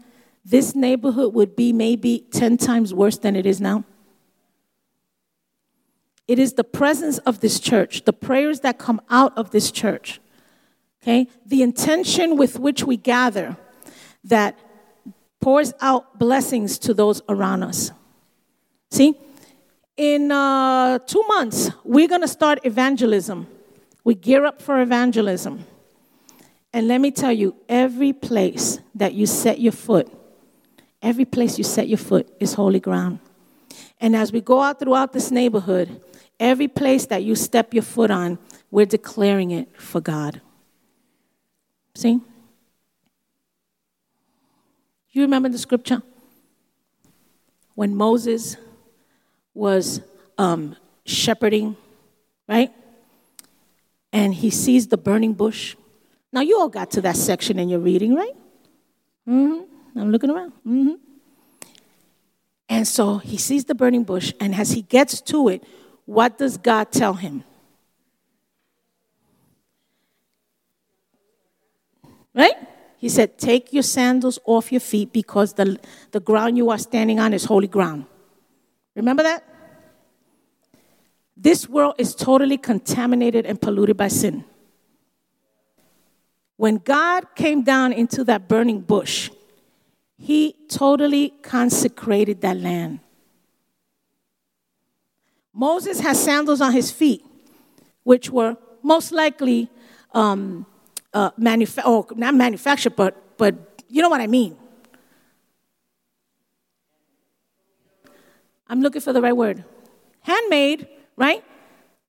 this 0.44 0.76
neighborhood 0.76 1.34
would 1.34 1.56
be 1.56 1.72
maybe 1.72 2.26
10 2.32 2.58
times 2.58 2.94
worse 2.94 3.18
than 3.18 3.36
it 3.36 3.46
is 3.46 3.62
now? 3.62 3.84
It 6.28 6.38
is 6.38 6.54
the 6.54 6.64
presence 6.64 7.18
of 7.20 7.40
this 7.40 7.60
church, 7.60 8.06
the 8.06 8.14
prayers 8.14 8.60
that 8.60 8.78
come 8.78 9.02
out 9.10 9.36
of 9.38 9.52
this 9.52 9.72
church, 9.72 10.20
okay? 11.10 11.28
The 11.46 11.64
intention 11.64 12.38
with 12.38 12.60
which 12.60 12.84
we 12.84 12.98
gather 12.98 13.58
that 14.24 14.60
pours 15.40 15.74
out 15.82 16.20
blessings 16.20 16.78
to 16.80 16.94
those 16.94 17.22
around 17.28 17.64
us. 17.64 17.92
See, 18.92 19.16
in 19.98 20.32
uh, 20.32 21.00
two 21.00 21.24
months, 21.28 21.72
we're 21.84 22.08
to 22.08 22.28
start 22.28 22.60
evangelism. 22.64 23.48
We 24.04 24.16
gear 24.16 24.46
up 24.46 24.62
for 24.62 24.82
evangelism. 24.82 25.66
And 26.72 26.88
let 26.88 27.02
me 27.02 27.12
tell 27.12 27.32
you, 27.32 27.56
every 27.68 28.14
place 28.14 28.80
that 28.94 29.14
you 29.14 29.26
set 29.26 29.60
your 29.60 29.72
foot, 29.72 30.08
every 31.02 31.26
place 31.26 31.58
you 31.58 31.64
set 31.64 31.88
your 31.88 31.98
foot 31.98 32.32
is 32.40 32.54
holy 32.54 32.80
ground. 32.80 33.20
And 34.00 34.16
as 34.16 34.32
we 34.32 34.42
go 34.42 34.62
out 34.62 34.80
throughout 34.80 35.14
this 35.14 35.32
neighborhood, 35.32 36.02
every 36.40 36.68
place 36.68 37.08
that 37.08 37.24
you 37.24 37.36
step 37.36 37.74
your 37.74 37.84
foot 37.84 38.12
on, 38.12 38.38
we're 38.70 38.86
declaring 38.86 39.52
it 39.52 39.68
for 39.82 40.00
God. 40.00 40.42
See? 42.00 42.22
You 45.12 45.24
remember 45.24 45.50
the 45.50 45.58
scripture? 45.58 46.02
When 47.76 47.94
Moses 47.94 48.56
was 49.54 50.00
um, 50.38 50.78
shepherding, 51.06 51.76
right? 52.48 52.72
And 54.14 54.34
he 54.34 54.50
sees 54.50 54.88
the 54.88 54.96
burning 54.96 55.34
bush. 55.34 55.76
Now, 56.32 56.40
you 56.40 56.58
all 56.58 56.70
got 56.70 56.92
to 56.92 57.02
that 57.02 57.18
section 57.18 57.60
in 57.60 57.68
your 57.68 57.80
reading, 57.80 58.16
right? 58.16 58.36
Mm-hmm. 59.28 60.00
I'm 60.00 60.12
looking 60.14 60.30
around. 60.30 60.54
Mm-hmm. 60.66 60.94
And 62.70 62.88
so 62.88 63.18
he 63.18 63.38
sees 63.38 63.66
the 63.66 63.76
burning 63.76 64.06
bush, 64.06 64.32
and 64.40 64.56
as 64.56 64.72
he 64.72 64.84
gets 64.84 65.20
to 65.20 65.50
it, 65.50 65.66
what 66.06 66.38
does 66.38 66.58
God 66.58 66.94
tell 66.94 67.16
him? 67.16 67.44
Right? 72.40 72.56
He 72.98 73.10
said, 73.10 73.38
Take 73.38 73.74
your 73.74 73.84
sandals 73.84 74.40
off 74.46 74.72
your 74.72 74.80
feet 74.80 75.12
because 75.12 75.54
the, 75.54 75.78
the 76.12 76.22
ground 76.22 76.56
you 76.56 76.70
are 76.70 76.78
standing 76.78 77.20
on 77.20 77.34
is 77.34 77.44
holy 77.44 77.68
ground. 77.68 78.06
Remember 78.96 79.24
that? 79.24 79.44
This 81.36 81.68
world 81.68 81.96
is 81.98 82.16
totally 82.16 82.58
contaminated 82.58 83.46
and 83.46 83.62
polluted 83.62 83.98
by 83.98 84.08
sin. 84.08 84.46
When 86.56 86.78
God 86.78 87.26
came 87.36 87.62
down 87.62 87.92
into 87.92 88.24
that 88.26 88.48
burning 88.48 88.82
bush, 88.82 89.30
he 90.18 90.56
totally 90.70 91.34
consecrated 91.42 92.40
that 92.42 92.56
land. 92.56 93.02
Moses 95.54 96.00
has 96.00 96.24
sandals 96.24 96.62
on 96.62 96.72
his 96.72 96.90
feet, 96.90 97.22
which 98.04 98.30
were 98.30 98.56
most 98.82 99.12
likely 99.12 99.70
um, 100.14 100.66
uh, 101.14 101.32
or 101.86 102.08
not 102.16 102.34
manufactured, 102.36 102.96
but, 102.96 103.38
but 103.38 103.84
you 103.88 104.02
know 104.02 104.10
what 104.10 104.22
I 104.22 104.28
mean. 104.28 104.58
I'm 108.68 108.82
looking 108.82 109.02
for 109.02 109.14
the 109.14 109.22
right 109.22 109.36
word. 109.36 109.64
Handmade, 110.22 110.88
right? 111.16 111.44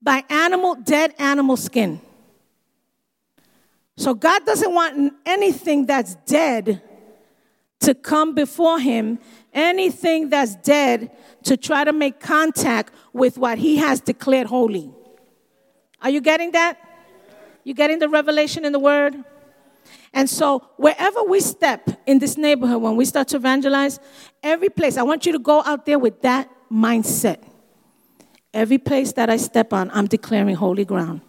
By 0.02 0.24
animal, 0.28 0.74
dead 0.74 1.14
animal 1.18 1.56
skin. 1.56 2.00
So 3.96 4.14
God 4.14 4.44
doesn't 4.44 4.72
want 4.72 5.14
anything 5.24 5.86
that's 5.86 6.14
dead 6.26 6.82
to 7.80 7.94
come 7.94 8.34
before 8.34 8.78
Him, 8.78 9.18
anything 9.52 10.28
that's 10.28 10.54
dead 10.56 11.10
to 11.44 11.56
try 11.56 11.84
to 11.84 11.92
make 11.92 12.20
contact 12.20 12.92
with 13.12 13.38
what 13.38 13.58
He 13.58 13.76
has 13.76 14.00
declared 14.00 14.46
holy. 14.46 14.90
Are 16.02 16.10
you 16.10 16.20
getting 16.20 16.52
that? 16.52 16.78
You 17.64 17.74
getting 17.74 17.98
the 17.98 18.08
revelation 18.08 18.64
in 18.64 18.72
the 18.72 18.78
Word? 18.78 19.16
And 20.12 20.28
so, 20.28 20.68
wherever 20.76 21.22
we 21.22 21.40
step 21.40 21.88
in 22.06 22.18
this 22.18 22.36
neighborhood, 22.36 22.82
when 22.82 22.96
we 22.96 23.04
start 23.04 23.28
to 23.28 23.36
evangelize, 23.36 24.00
every 24.42 24.68
place, 24.68 24.96
I 24.96 25.02
want 25.02 25.24
you 25.24 25.32
to 25.32 25.38
go 25.38 25.62
out 25.62 25.86
there 25.86 25.98
with 25.98 26.22
that 26.22 26.50
mindset. 26.70 27.42
Every 28.52 28.78
place 28.78 29.12
that 29.12 29.30
I 29.30 29.36
step 29.36 29.72
on, 29.72 29.90
I'm 29.92 30.06
declaring 30.06 30.56
holy 30.56 30.84
ground. 30.84 31.20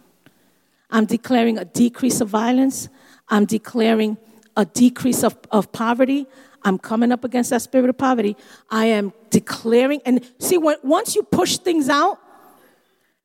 I'm 0.90 1.06
declaring 1.06 1.58
a 1.58 1.64
decrease 1.64 2.20
of 2.20 2.28
violence. 2.28 2.88
I'm 3.28 3.44
declaring 3.44 4.18
a 4.56 4.64
decrease 4.64 5.22
of, 5.22 5.36
of 5.50 5.72
poverty. 5.72 6.26
I'm 6.64 6.78
coming 6.78 7.12
up 7.12 7.24
against 7.24 7.50
that 7.50 7.62
spirit 7.62 7.88
of 7.88 7.96
poverty. 7.96 8.36
I 8.70 8.86
am 8.86 9.12
declaring, 9.30 10.00
and 10.04 10.28
see, 10.38 10.58
when, 10.58 10.76
once 10.82 11.14
you 11.14 11.22
push 11.22 11.58
things 11.58 11.88
out, 11.88 12.18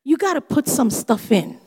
you 0.03 0.17
got 0.17 0.35
to 0.35 0.41
put 0.41 0.67
some 0.67 0.89
stuff 0.89 1.31
in. 1.31 1.59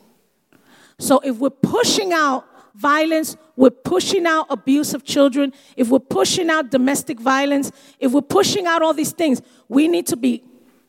So 1.01 1.19
if 1.19 1.37
we're 1.37 1.49
pushing 1.49 2.13
out 2.13 2.45
violence, 2.75 3.35
we're 3.55 3.69
pushing 3.69 4.25
out 4.25 4.45
abuse 4.49 4.93
of 4.93 5.03
children, 5.03 5.51
if 5.75 5.89
we're 5.89 5.99
pushing 5.99 6.49
out 6.49 6.71
domestic 6.71 7.19
violence, 7.19 7.71
if 7.99 8.11
we're 8.11 8.21
pushing 8.21 8.65
out 8.65 8.81
all 8.81 8.93
these 8.93 9.11
things, 9.11 9.41
we 9.67 9.87
need 9.87 10.07
to 10.07 10.15
be 10.15 10.43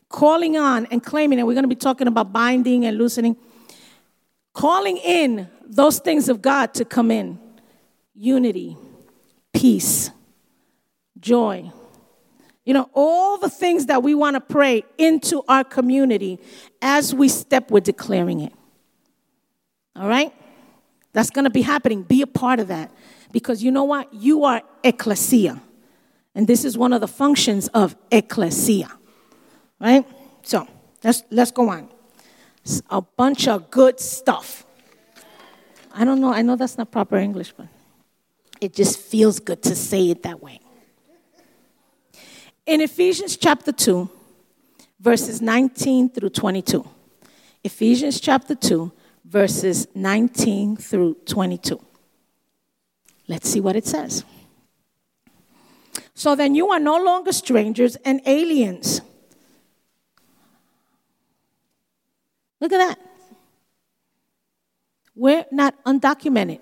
calling 0.07 0.55
on 0.57 0.85
and 0.85 1.03
claiming, 1.03 1.39
and 1.39 1.47
we're 1.47 1.55
going 1.55 1.63
to 1.63 1.67
be 1.67 1.75
talking 1.75 2.07
about 2.07 2.31
binding 2.31 2.85
and 2.85 2.97
loosening 2.97 3.35
calling 4.53 4.97
in 4.97 5.49
those 5.65 5.99
things 5.99 6.29
of 6.29 6.41
God 6.41 6.73
to 6.75 6.85
come 6.85 7.11
in 7.11 7.39
unity, 8.15 8.77
peace, 9.51 10.11
joy. 11.19 11.71
You 12.63 12.73
know, 12.73 12.89
all 12.93 13.37
the 13.37 13.49
things 13.49 13.87
that 13.87 14.03
we 14.03 14.15
want 14.15 14.35
to 14.35 14.39
pray 14.39 14.85
into 14.97 15.43
our 15.49 15.63
community 15.63 16.39
as 16.81 17.13
we 17.13 17.27
step, 17.27 17.71
we're 17.71 17.81
declaring 17.81 18.39
it. 18.39 18.53
All 19.95 20.07
right? 20.07 20.33
That's 21.13 21.29
going 21.29 21.43
to 21.43 21.51
be 21.51 21.61
happening. 21.61 22.03
Be 22.03 22.21
a 22.21 22.27
part 22.27 22.59
of 22.59 22.67
that. 22.69 22.91
Because 23.31 23.63
you 23.63 23.71
know 23.71 23.83
what? 23.83 24.13
You 24.13 24.43
are 24.45 24.61
ecclesia. 24.83 25.61
And 26.35 26.47
this 26.47 26.65
is 26.65 26.77
one 26.77 26.93
of 26.93 27.01
the 27.01 27.07
functions 27.07 27.67
of 27.69 27.95
ecclesia. 28.11 28.91
Right? 29.79 30.05
So, 30.43 30.67
let's, 31.03 31.23
let's 31.29 31.51
go 31.51 31.69
on 31.69 31.89
a 32.89 33.01
bunch 33.01 33.47
of 33.47 33.69
good 33.69 33.99
stuff. 33.99 34.65
I 35.93 36.05
don't 36.05 36.19
know, 36.19 36.33
I 36.33 36.41
know 36.41 36.55
that's 36.55 36.77
not 36.77 36.91
proper 36.91 37.17
English, 37.17 37.53
but 37.55 37.67
it 38.61 38.73
just 38.73 38.99
feels 38.99 39.39
good 39.39 39.61
to 39.63 39.75
say 39.75 40.09
it 40.09 40.23
that 40.23 40.41
way. 40.41 40.59
In 42.65 42.81
Ephesians 42.81 43.35
chapter 43.37 43.71
2, 43.71 44.09
verses 44.99 45.41
19 45.41 46.09
through 46.09 46.29
22. 46.29 46.87
Ephesians 47.63 48.19
chapter 48.19 48.55
2, 48.55 48.91
verses 49.25 49.87
19 49.95 50.77
through 50.77 51.15
22. 51.25 51.79
Let's 53.27 53.49
see 53.49 53.59
what 53.59 53.75
it 53.75 53.85
says. 53.85 54.25
So 56.13 56.35
then 56.35 56.55
you 56.55 56.69
are 56.69 56.79
no 56.79 56.97
longer 56.97 57.31
strangers 57.31 57.95
and 57.97 58.21
aliens 58.25 59.01
Look 62.63 62.71
at 62.71 62.77
that. 62.77 62.99
We're 65.13 65.43
not 65.51 65.75
undocumented, 65.83 66.61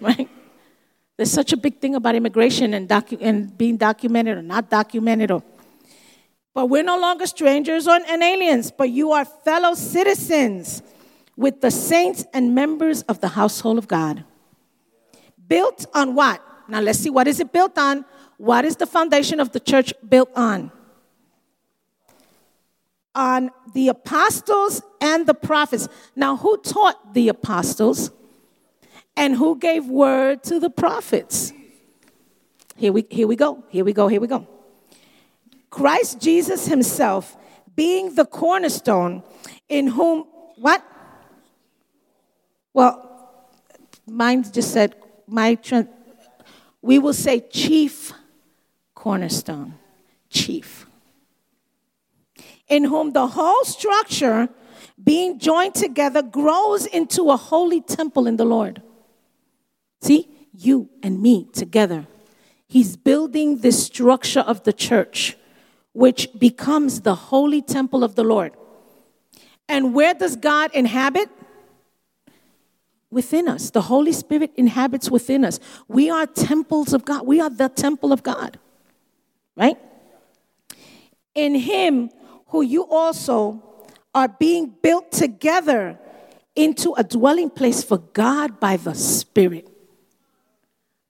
right? 0.00 0.28
There's 1.16 1.32
such 1.32 1.52
a 1.52 1.56
big 1.56 1.80
thing 1.80 1.96
about 1.96 2.14
immigration 2.14 2.72
and, 2.72 2.88
docu- 2.88 3.18
and 3.20 3.58
being 3.58 3.76
documented 3.76 4.38
or 4.38 4.42
not 4.42 4.70
documented. 4.70 5.32
Or, 5.32 5.42
but 6.54 6.66
we're 6.66 6.82
no 6.82 6.98
longer 6.98 7.26
strangers 7.26 7.86
and 7.86 8.22
aliens, 8.22 8.70
but 8.70 8.90
you 8.90 9.12
are 9.12 9.24
fellow 9.24 9.74
citizens 9.74 10.82
with 11.36 11.60
the 11.60 11.70
saints 11.70 12.24
and 12.32 12.54
members 12.54 13.02
of 13.02 13.20
the 13.20 13.28
household 13.28 13.78
of 13.78 13.86
God. 13.86 14.24
Built 15.46 15.86
on 15.94 16.14
what? 16.14 16.42
Now 16.68 16.80
let's 16.80 16.98
see 16.98 17.10
what 17.10 17.28
is 17.28 17.40
it 17.40 17.52
built 17.52 17.78
on? 17.78 18.04
What 18.36 18.64
is 18.64 18.76
the 18.76 18.86
foundation 18.86 19.40
of 19.40 19.52
the 19.52 19.60
church 19.60 19.92
built 20.08 20.30
on? 20.36 20.72
on 23.18 23.50
the 23.74 23.88
apostles 23.88 24.80
and 25.00 25.26
the 25.26 25.34
prophets. 25.34 25.88
Now, 26.14 26.36
who 26.36 26.56
taught 26.58 27.14
the 27.14 27.28
apostles 27.28 28.12
and 29.16 29.34
who 29.34 29.58
gave 29.58 29.86
word 29.86 30.44
to 30.44 30.60
the 30.60 30.70
prophets? 30.70 31.52
Here 32.76 32.92
we, 32.92 33.04
here 33.10 33.26
we 33.26 33.34
go, 33.34 33.64
here 33.70 33.84
we 33.84 33.92
go, 33.92 34.06
here 34.06 34.20
we 34.20 34.28
go. 34.28 34.46
Christ 35.70 36.20
Jesus 36.20 36.66
himself 36.66 37.36
being 37.74 38.14
the 38.14 38.24
cornerstone 38.24 39.22
in 39.68 39.88
whom, 39.88 40.24
what? 40.56 40.82
Well, 42.72 43.04
mine 44.06 44.44
just 44.50 44.72
said, 44.72 44.94
my, 45.26 45.58
we 46.82 46.98
will 46.98 47.12
say 47.12 47.40
chief 47.40 48.12
cornerstone, 48.94 49.74
chief. 50.30 50.86
In 52.68 52.84
whom 52.84 53.12
the 53.12 53.28
whole 53.28 53.64
structure, 53.64 54.48
being 55.02 55.38
joined 55.38 55.74
together, 55.74 56.22
grows 56.22 56.86
into 56.86 57.30
a 57.30 57.36
holy 57.36 57.80
temple 57.80 58.26
in 58.26 58.36
the 58.36 58.44
Lord. 58.44 58.82
See, 60.00 60.28
you 60.52 60.88
and 61.02 61.22
me 61.22 61.48
together. 61.52 62.06
He's 62.66 62.96
building 62.96 63.58
this 63.58 63.86
structure 63.86 64.40
of 64.40 64.64
the 64.64 64.72
church, 64.72 65.36
which 65.98 66.28
becomes 66.38 67.00
the 67.00 67.16
holy 67.16 67.60
temple 67.60 68.04
of 68.04 68.14
the 68.14 68.22
Lord. 68.22 68.52
And 69.68 69.92
where 69.92 70.14
does 70.14 70.36
God 70.36 70.70
inhabit? 70.72 71.28
Within 73.10 73.48
us. 73.48 73.70
The 73.70 73.80
Holy 73.80 74.12
Spirit 74.12 74.52
inhabits 74.56 75.10
within 75.10 75.44
us. 75.44 75.58
We 75.88 76.08
are 76.08 76.24
temples 76.24 76.92
of 76.92 77.04
God. 77.04 77.26
We 77.26 77.40
are 77.40 77.50
the 77.50 77.68
temple 77.68 78.12
of 78.12 78.22
God. 78.22 78.60
Right? 79.56 79.76
In 81.34 81.56
Him, 81.56 82.10
who 82.50 82.62
you 82.62 82.86
also 82.86 83.60
are 84.14 84.28
being 84.28 84.72
built 84.80 85.10
together 85.10 85.98
into 86.54 86.94
a 86.96 87.02
dwelling 87.02 87.50
place 87.50 87.82
for 87.82 87.98
God 87.98 88.60
by 88.60 88.76
the 88.76 88.94
Spirit. 88.94 89.68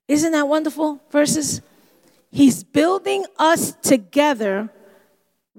Isn't 0.07 0.31
that 0.31 0.47
wonderful? 0.47 0.99
Verses. 1.11 1.61
He's 2.31 2.63
building 2.63 3.27
us 3.37 3.73
together. 3.83 4.71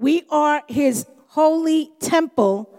We 0.01 0.23
are 0.29 0.63
His 0.67 1.05
holy 1.27 1.91
temple 1.99 2.69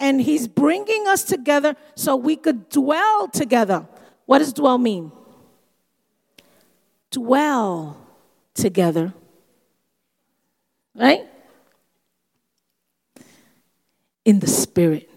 and 0.00 0.20
He's 0.20 0.48
bringing 0.48 1.06
us 1.06 1.22
together 1.22 1.76
so 1.94 2.16
we 2.16 2.34
could 2.34 2.68
dwell 2.70 3.28
together. 3.28 3.86
What 4.26 4.38
does 4.38 4.52
dwell 4.52 4.78
mean? 4.78 5.12
Dwell 7.10 7.96
together. 8.54 9.12
Right? 10.94 11.26
In 14.24 14.40
the 14.40 14.46
Spirit. 14.46 15.10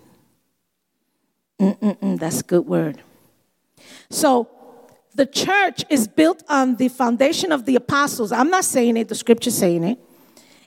Mm-mm-mm, 1.59 2.19
that's 2.19 2.41
a 2.41 2.43
good 2.43 2.67
word. 2.67 3.01
So, 4.09 4.49
the 5.13 5.25
church 5.25 5.85
is 5.89 6.07
built 6.07 6.43
on 6.49 6.75
the 6.75 6.89
foundation 6.89 7.53
of 7.53 7.65
the 7.65 7.77
apostles. 7.77 8.33
I'm 8.33 8.49
not 8.49 8.65
saying 8.65 8.97
it, 8.97 9.07
the 9.07 9.15
scripture's 9.15 9.55
saying 9.55 9.85
it. 9.85 9.99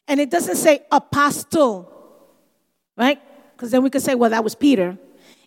And 0.09 0.19
it 0.19 0.31
doesn't 0.31 0.57
say 0.57 0.81
apostle, 0.91 1.93
right? 2.97 3.21
because 3.59 3.73
then 3.73 3.83
we 3.83 3.91
could 3.91 4.03
say, 4.03 4.15
well, 4.15 4.31
that 4.31 4.45
was 4.45 4.55
Peter. 4.55 4.97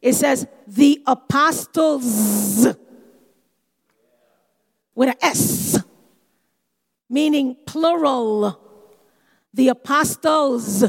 It 0.01 0.13
says 0.15 0.45
the 0.67 1.01
apostles 1.07 2.67
with 4.93 5.09
an 5.09 5.15
S, 5.21 5.81
meaning 7.09 7.55
plural. 7.65 8.59
The 9.53 9.69
apostles, 9.69 10.83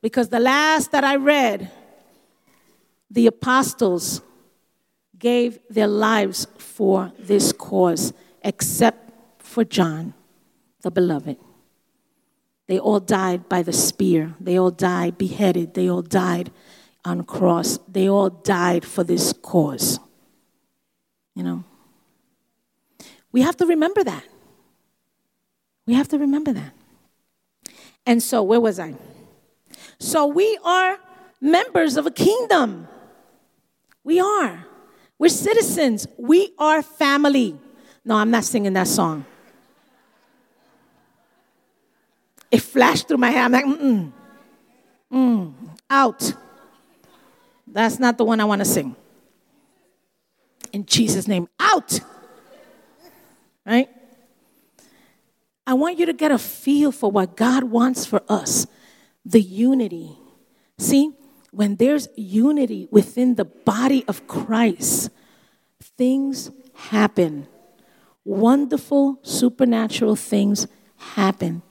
because 0.00 0.28
the 0.28 0.38
last 0.38 0.92
that 0.92 1.02
I 1.02 1.16
read, 1.16 1.72
the 3.10 3.26
apostles 3.26 4.20
gave 5.18 5.58
their 5.68 5.88
lives 5.88 6.46
for 6.58 7.12
this 7.18 7.50
cause, 7.50 8.12
except 8.42 9.42
for 9.42 9.64
John, 9.64 10.14
the 10.82 10.92
beloved. 10.92 11.36
They 12.66 12.78
all 12.78 13.00
died 13.00 13.48
by 13.48 13.62
the 13.62 13.72
spear. 13.72 14.34
They 14.40 14.58
all 14.58 14.70
died 14.70 15.18
beheaded. 15.18 15.74
They 15.74 15.88
all 15.88 16.02
died 16.02 16.50
on 17.04 17.24
cross. 17.24 17.78
They 17.86 18.08
all 18.08 18.30
died 18.30 18.84
for 18.84 19.04
this 19.04 19.32
cause. 19.32 20.00
You 21.34 21.42
know? 21.42 21.64
We 23.32 23.42
have 23.42 23.56
to 23.58 23.66
remember 23.66 24.02
that. 24.04 24.24
We 25.86 25.94
have 25.94 26.08
to 26.08 26.18
remember 26.18 26.52
that. 26.52 26.72
And 28.06 28.22
so, 28.22 28.42
where 28.42 28.60
was 28.60 28.78
I? 28.78 28.94
So, 29.98 30.26
we 30.26 30.58
are 30.64 30.98
members 31.40 31.96
of 31.96 32.06
a 32.06 32.10
kingdom. 32.10 32.88
We 34.02 34.20
are. 34.20 34.66
We're 35.18 35.28
citizens. 35.28 36.06
We 36.16 36.54
are 36.58 36.82
family. 36.82 37.58
No, 38.04 38.16
I'm 38.16 38.30
not 38.30 38.44
singing 38.44 38.74
that 38.74 38.88
song. 38.88 39.24
It 42.54 42.62
flashed 42.62 43.08
through 43.08 43.16
my 43.16 43.30
head. 43.30 43.46
I'm 43.46 43.50
like, 43.50 43.64
mm, 43.64 44.12
mm, 45.12 45.52
out. 45.90 46.32
That's 47.66 47.98
not 47.98 48.16
the 48.16 48.24
one 48.24 48.38
I 48.38 48.44
want 48.44 48.60
to 48.60 48.64
sing. 48.64 48.94
In 50.72 50.86
Jesus' 50.86 51.26
name, 51.26 51.48
out. 51.58 51.98
Right? 53.66 53.88
I 55.66 55.74
want 55.74 55.98
you 55.98 56.06
to 56.06 56.12
get 56.12 56.30
a 56.30 56.38
feel 56.38 56.92
for 56.92 57.10
what 57.10 57.34
God 57.36 57.64
wants 57.64 58.06
for 58.06 58.22
us 58.28 58.68
the 59.24 59.40
unity. 59.42 60.16
See, 60.78 61.10
when 61.50 61.74
there's 61.74 62.06
unity 62.14 62.86
within 62.92 63.34
the 63.34 63.46
body 63.46 64.04
of 64.06 64.28
Christ, 64.28 65.10
things 65.80 66.52
happen. 66.74 67.48
Wonderful, 68.24 69.18
supernatural 69.22 70.14
things 70.14 70.68
happen. 70.96 71.62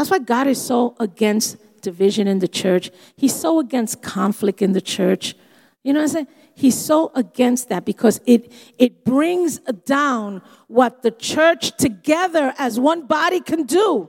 That's 0.00 0.10
why 0.10 0.18
God 0.18 0.46
is 0.46 0.58
so 0.58 0.96
against 0.98 1.58
division 1.82 2.26
in 2.26 2.38
the 2.38 2.48
church. 2.48 2.90
He's 3.16 3.38
so 3.38 3.58
against 3.60 4.00
conflict 4.00 4.62
in 4.62 4.72
the 4.72 4.80
church. 4.80 5.34
You 5.84 5.92
know 5.92 6.00
what 6.00 6.04
I'm 6.04 6.08
saying? 6.08 6.26
He's 6.54 6.78
so 6.78 7.12
against 7.14 7.68
that 7.68 7.84
because 7.84 8.18
it, 8.24 8.50
it 8.78 9.04
brings 9.04 9.58
down 9.58 10.40
what 10.68 11.02
the 11.02 11.10
church 11.10 11.76
together 11.76 12.54
as 12.56 12.80
one 12.80 13.06
body 13.06 13.40
can 13.40 13.64
do. 13.64 14.08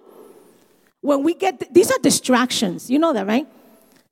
When 1.01 1.23
we 1.23 1.33
get, 1.33 1.73
these 1.73 1.91
are 1.91 1.99
distractions. 1.99 2.89
You 2.89 2.97
know 2.97 3.11
that, 3.11 3.27
right? 3.27 3.45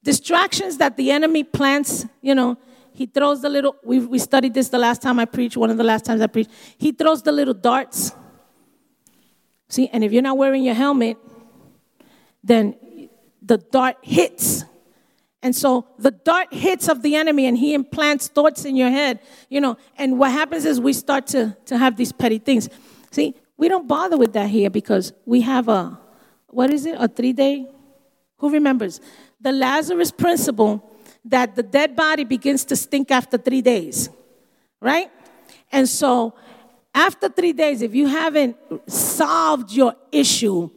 Distractions 0.04 0.80
that 0.80 0.98
the 0.98 1.12
enemy 1.12 1.46
plants, 1.46 2.06
you 2.22 2.36
know, 2.36 2.58
he 2.92 3.06
throws 3.06 3.42
the 3.42 3.48
little, 3.48 3.78
we, 3.86 4.00
we 4.00 4.20
studied 4.20 4.54
this 4.54 4.68
the 4.68 4.80
last 4.80 5.02
time 5.02 5.18
I 5.18 5.24
preached, 5.24 5.56
one 5.56 5.70
of 5.70 5.78
the 5.78 5.86
last 5.86 6.04
times 6.04 6.20
I 6.20 6.28
preached. 6.28 6.52
He 6.78 6.92
throws 6.92 7.22
the 7.22 7.32
little 7.32 7.54
darts. 7.54 8.12
See, 9.70 9.88
and 9.94 10.04
if 10.04 10.12
you're 10.12 10.22
not 10.22 10.38
wearing 10.38 10.66
your 10.66 10.76
helmet, 10.76 11.16
then 12.44 13.10
the 13.42 13.58
dart 13.58 13.98
hits. 14.02 14.66
And 15.42 15.56
so 15.56 15.88
the 15.98 16.12
dart 16.12 16.54
hits 16.54 16.90
of 16.90 17.02
the 17.02 17.16
enemy 17.16 17.46
and 17.46 17.58
he 17.58 17.74
implants 17.74 18.28
thoughts 18.28 18.66
in 18.66 18.76
your 18.76 18.90
head, 18.90 19.20
you 19.50 19.62
know, 19.62 19.78
and 19.98 20.20
what 20.20 20.32
happens 20.32 20.66
is 20.66 20.82
we 20.82 20.94
start 20.94 21.28
to, 21.28 21.56
to 21.66 21.78
have 21.78 21.96
these 21.96 22.12
petty 22.12 22.40
things. 22.40 22.70
See, 23.12 23.36
we 23.58 23.70
don't 23.70 23.88
bother 23.88 24.18
with 24.18 24.34
that 24.34 24.50
here 24.50 24.70
because 24.70 25.14
we 25.26 25.42
have 25.42 25.70
a, 25.70 25.98
what 26.48 26.72
is 26.72 26.86
it, 26.86 26.96
a 26.98 27.08
three 27.08 27.34
day? 27.34 27.68
Who 28.38 28.50
remembers? 28.50 29.00
The 29.40 29.52
Lazarus 29.52 30.12
principle 30.12 30.90
that 31.26 31.56
the 31.56 31.64
dead 31.64 31.96
body 31.96 32.24
begins 32.24 32.66
to 32.66 32.76
stink 32.76 33.12
after 33.12 33.38
three 33.38 33.62
days, 33.62 34.10
right? 34.82 35.12
And 35.72 35.88
so 35.88 36.34
after 36.94 37.30
three 37.30 37.54
days, 37.54 37.82
if 37.82 37.94
you 37.94 38.08
haven't 38.08 38.58
solved 38.88 39.72
your 39.72 39.96
issue, 40.12 40.70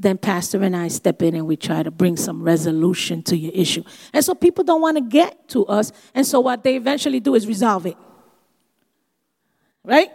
then 0.00 0.16
Pastor 0.16 0.62
and 0.62 0.74
I 0.74 0.88
step 0.88 1.22
in 1.22 1.34
and 1.34 1.46
we 1.46 1.56
try 1.56 1.82
to 1.82 1.90
bring 1.90 2.16
some 2.16 2.42
resolution 2.42 3.22
to 3.24 3.36
your 3.36 3.52
issue. 3.54 3.84
And 4.12 4.24
so 4.24 4.34
people 4.34 4.64
don't 4.64 4.80
want 4.80 4.96
to 4.96 5.02
get 5.02 5.48
to 5.50 5.66
us. 5.66 5.92
And 6.14 6.26
so 6.26 6.40
what 6.40 6.64
they 6.64 6.76
eventually 6.76 7.20
do 7.20 7.34
is 7.34 7.46
resolve 7.46 7.86
it. 7.86 7.96
Right? 9.84 10.10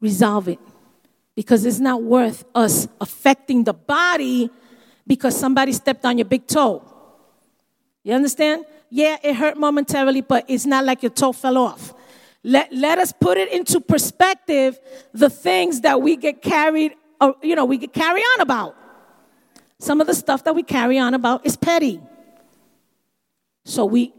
Resolve 0.00 0.48
it. 0.48 0.58
Because 1.34 1.66
it's 1.66 1.80
not 1.80 2.02
worth 2.02 2.44
us 2.54 2.88
affecting 3.00 3.64
the 3.64 3.74
body 3.74 4.50
because 5.06 5.38
somebody 5.38 5.72
stepped 5.72 6.04
on 6.04 6.16
your 6.18 6.24
big 6.24 6.46
toe. 6.46 6.82
You 8.02 8.14
understand? 8.14 8.64
Yeah, 8.88 9.16
it 9.22 9.34
hurt 9.34 9.58
momentarily, 9.58 10.22
but 10.22 10.44
it's 10.48 10.64
not 10.64 10.84
like 10.84 11.02
your 11.02 11.10
toe 11.10 11.32
fell 11.32 11.58
off. 11.58 11.92
Let, 12.42 12.72
let 12.72 12.98
us 12.98 13.12
put 13.12 13.36
it 13.36 13.52
into 13.52 13.80
perspective 13.80 14.78
the 15.12 15.28
things 15.28 15.82
that 15.82 16.00
we 16.00 16.16
get 16.16 16.40
carried 16.40 16.92
Oh, 17.20 17.36
you 17.42 17.54
know, 17.54 17.64
we 17.64 17.78
carry 17.78 18.20
on 18.20 18.40
about. 18.40 18.76
Some 19.78 20.00
of 20.00 20.06
the 20.06 20.14
stuff 20.14 20.44
that 20.44 20.54
we 20.54 20.62
carry 20.62 20.98
on 20.98 21.14
about 21.14 21.44
is 21.44 21.56
petty. 21.56 22.00
So 23.64 23.84
we, 23.84 24.14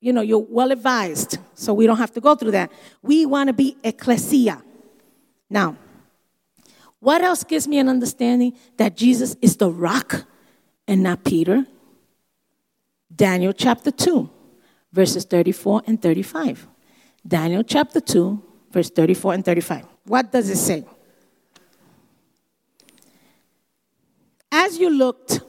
you 0.00 0.12
know, 0.12 0.22
you're 0.22 0.46
well 0.48 0.70
advised, 0.70 1.38
so 1.54 1.74
we 1.74 1.86
don't 1.86 1.98
have 1.98 2.12
to 2.12 2.20
go 2.20 2.34
through 2.34 2.52
that. 2.52 2.72
We 3.02 3.26
want 3.26 3.48
to 3.48 3.52
be 3.52 3.76
ecclesia. 3.82 4.62
Now, 5.50 5.76
what 7.00 7.20
else 7.22 7.44
gives 7.44 7.68
me 7.68 7.78
an 7.78 7.88
understanding 7.88 8.56
that 8.78 8.96
Jesus 8.96 9.36
is 9.42 9.56
the 9.56 9.70
rock 9.70 10.24
and 10.88 11.02
not 11.02 11.24
Peter? 11.24 11.66
Daniel 13.14 13.52
chapter 13.52 13.90
2, 13.90 14.28
verses 14.92 15.24
34 15.24 15.82
and 15.86 16.00
35. 16.00 16.66
Daniel 17.26 17.62
chapter 17.62 18.00
2, 18.00 18.42
verse 18.70 18.90
34 18.90 19.34
and 19.34 19.44
35. 19.44 19.86
What 20.04 20.32
does 20.32 20.48
it 20.48 20.56
say? 20.56 20.84
As 24.58 24.78
you 24.78 24.88
looked, 24.88 25.40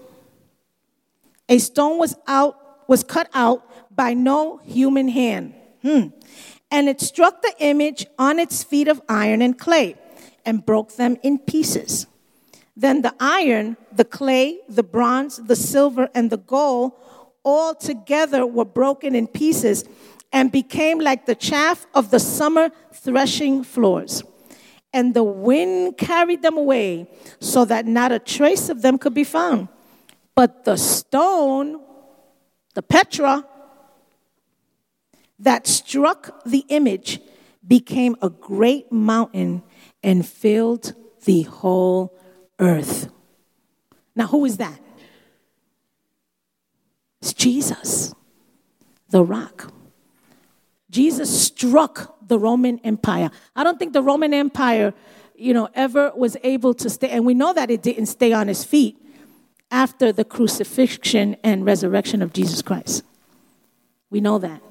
a 1.48 1.60
stone 1.60 1.98
was 1.98 2.18
out 2.28 2.56
was 2.90 3.04
cut 3.04 3.30
out 3.34 3.60
by 3.96 4.14
no 4.14 4.58
human 4.58 5.08
hand. 5.08 5.54
Hmm. 5.82 6.08
And 6.70 6.90
it 6.90 7.00
struck 7.00 7.42
the 7.42 7.54
image 7.60 8.06
on 8.20 8.38
its 8.38 8.64
feet 8.64 8.90
of 8.90 9.02
iron 9.08 9.42
and 9.42 9.58
clay. 9.58 9.96
and 10.46 10.66
broke 10.66 10.96
them 10.96 11.18
in 11.24 11.40
pieces. 11.40 12.08
Then 12.84 13.02
the 13.02 13.14
iron, 13.20 13.76
the 13.92 14.06
clay, 14.06 14.60
the 14.70 14.84
bronze, 14.96 15.34
the 15.52 15.58
silver, 15.58 16.10
and 16.16 16.30
the 16.30 16.38
gold 16.38 16.94
all 17.44 17.76
together 17.76 18.46
were 18.46 18.70
broken 18.82 19.14
in 19.14 19.28
pieces 19.28 19.84
and 20.32 20.50
became 20.50 21.00
like 21.00 21.26
the 21.26 21.36
chaff 21.36 21.86
of 21.94 22.12
the 22.12 22.20
summer 22.20 22.72
threshing 22.94 23.64
floors. 23.64 24.24
And 24.94 25.14
the 25.14 25.24
wind 25.24 25.98
carried 25.98 26.42
them 26.42 26.58
away 26.58 27.08
so 27.40 27.66
that 27.66 27.86
not 27.86 28.12
a 28.12 28.20
trace 28.20 28.70
of 28.70 28.82
them 28.82 28.98
could 28.98 29.14
be 29.14 29.24
found. 29.24 29.68
But 30.34 30.66
the 30.66 30.78
stone, 30.78 31.82
the 32.74 32.82
Petra, 32.82 33.46
that 35.40 35.68
struck 35.68 36.44
the 36.46 36.66
image 36.70 37.20
became 37.68 38.16
a 38.22 38.30
great 38.30 38.92
mountain 38.92 39.64
and 40.02 40.26
filled 40.26 40.94
the 41.26 41.44
whole 41.44 42.18
earth. 42.60 43.10
Now, 44.16 44.28
who 44.28 44.46
is 44.46 44.58
that? 44.58 44.80
It's 47.22 47.34
Jesus, 47.34 48.16
the 49.10 49.24
rock. 49.24 49.72
Jesus 50.90 51.46
struck 51.46 52.17
the 52.28 52.40
Roman 52.40 52.80
Empire. 52.84 53.32
I 53.56 53.64
don't 53.64 53.80
think 53.80 53.94
the 53.94 54.02
Roman 54.02 54.34
Empire, 54.34 54.94
you 55.36 55.54
know, 55.54 55.70
ever 55.74 56.12
was 56.16 56.38
able 56.44 56.74
to 56.76 56.90
stay, 56.90 57.10
and 57.10 57.26
we 57.26 57.34
know 57.34 57.54
that 57.54 57.70
it 57.72 57.82
didn't 57.82 58.08
stay 58.08 58.34
on 58.34 58.50
its 58.50 58.64
feet 58.64 58.98
after 59.72 60.12
the 60.12 60.24
crucifixion 60.24 61.36
and 61.44 61.66
resurrection 61.66 62.22
of 62.22 62.34
Jesus 62.34 62.62
Christ. 62.62 63.04
We 64.10 64.22
know 64.22 64.40
that. 64.40 64.62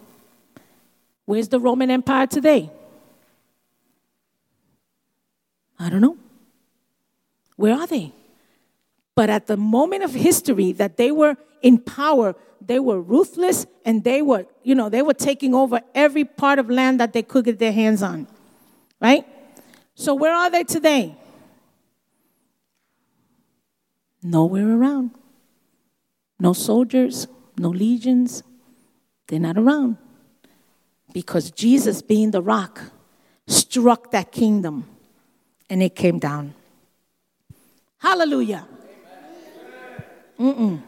Where's 1.27 1.49
the 1.49 1.61
Roman 1.61 1.91
Empire 1.91 2.27
today? 2.27 2.71
I 5.79 5.91
don't 5.91 6.01
know. 6.01 6.17
Where 7.57 7.75
are 7.75 7.87
they? 7.87 8.13
But 9.17 9.31
at 9.31 9.47
the 9.47 9.57
moment 9.57 10.05
of 10.05 10.15
history 10.15 10.73
that 10.73 10.99
they 10.99 11.11
were 11.11 11.37
in 11.63 11.79
power, 11.79 12.37
they 12.61 12.79
were 12.79 13.01
ruthless 13.01 13.67
and 13.85 14.05
they 14.05 14.21
were, 14.21 14.47
you 14.63 14.75
know, 14.75 14.89
they 14.91 15.03
were 15.03 15.15
taking 15.15 15.55
over 15.55 15.81
every 15.95 16.25
part 16.25 16.59
of 16.59 16.71
land 16.71 17.01
that 17.01 17.15
they 17.15 17.23
could 17.23 17.47
get 17.47 17.59
their 17.59 17.73
hands 17.73 18.03
on. 18.03 18.29
Right? 19.01 19.27
So 19.95 20.15
where 20.15 20.35
are 20.35 20.51
they 20.51 20.65
today? 20.65 21.17
Nowhere 24.23 24.69
around. 24.69 25.13
No 26.39 26.53
soldiers, 26.53 27.27
no 27.57 27.71
legions. 27.71 28.43
They're 29.29 29.41
not 29.41 29.57
around. 29.57 29.97
Because 31.15 31.51
Jesus, 31.51 32.03
being 32.03 32.33
the 32.33 32.43
rock, 32.43 32.83
struck 33.47 34.11
that 34.11 34.31
kingdom 34.31 34.85
and 35.71 35.83
it 35.83 35.97
came 35.97 36.19
down. 36.19 36.53
Hallelujah. 37.99 38.67
Mm-mm. 40.39 40.83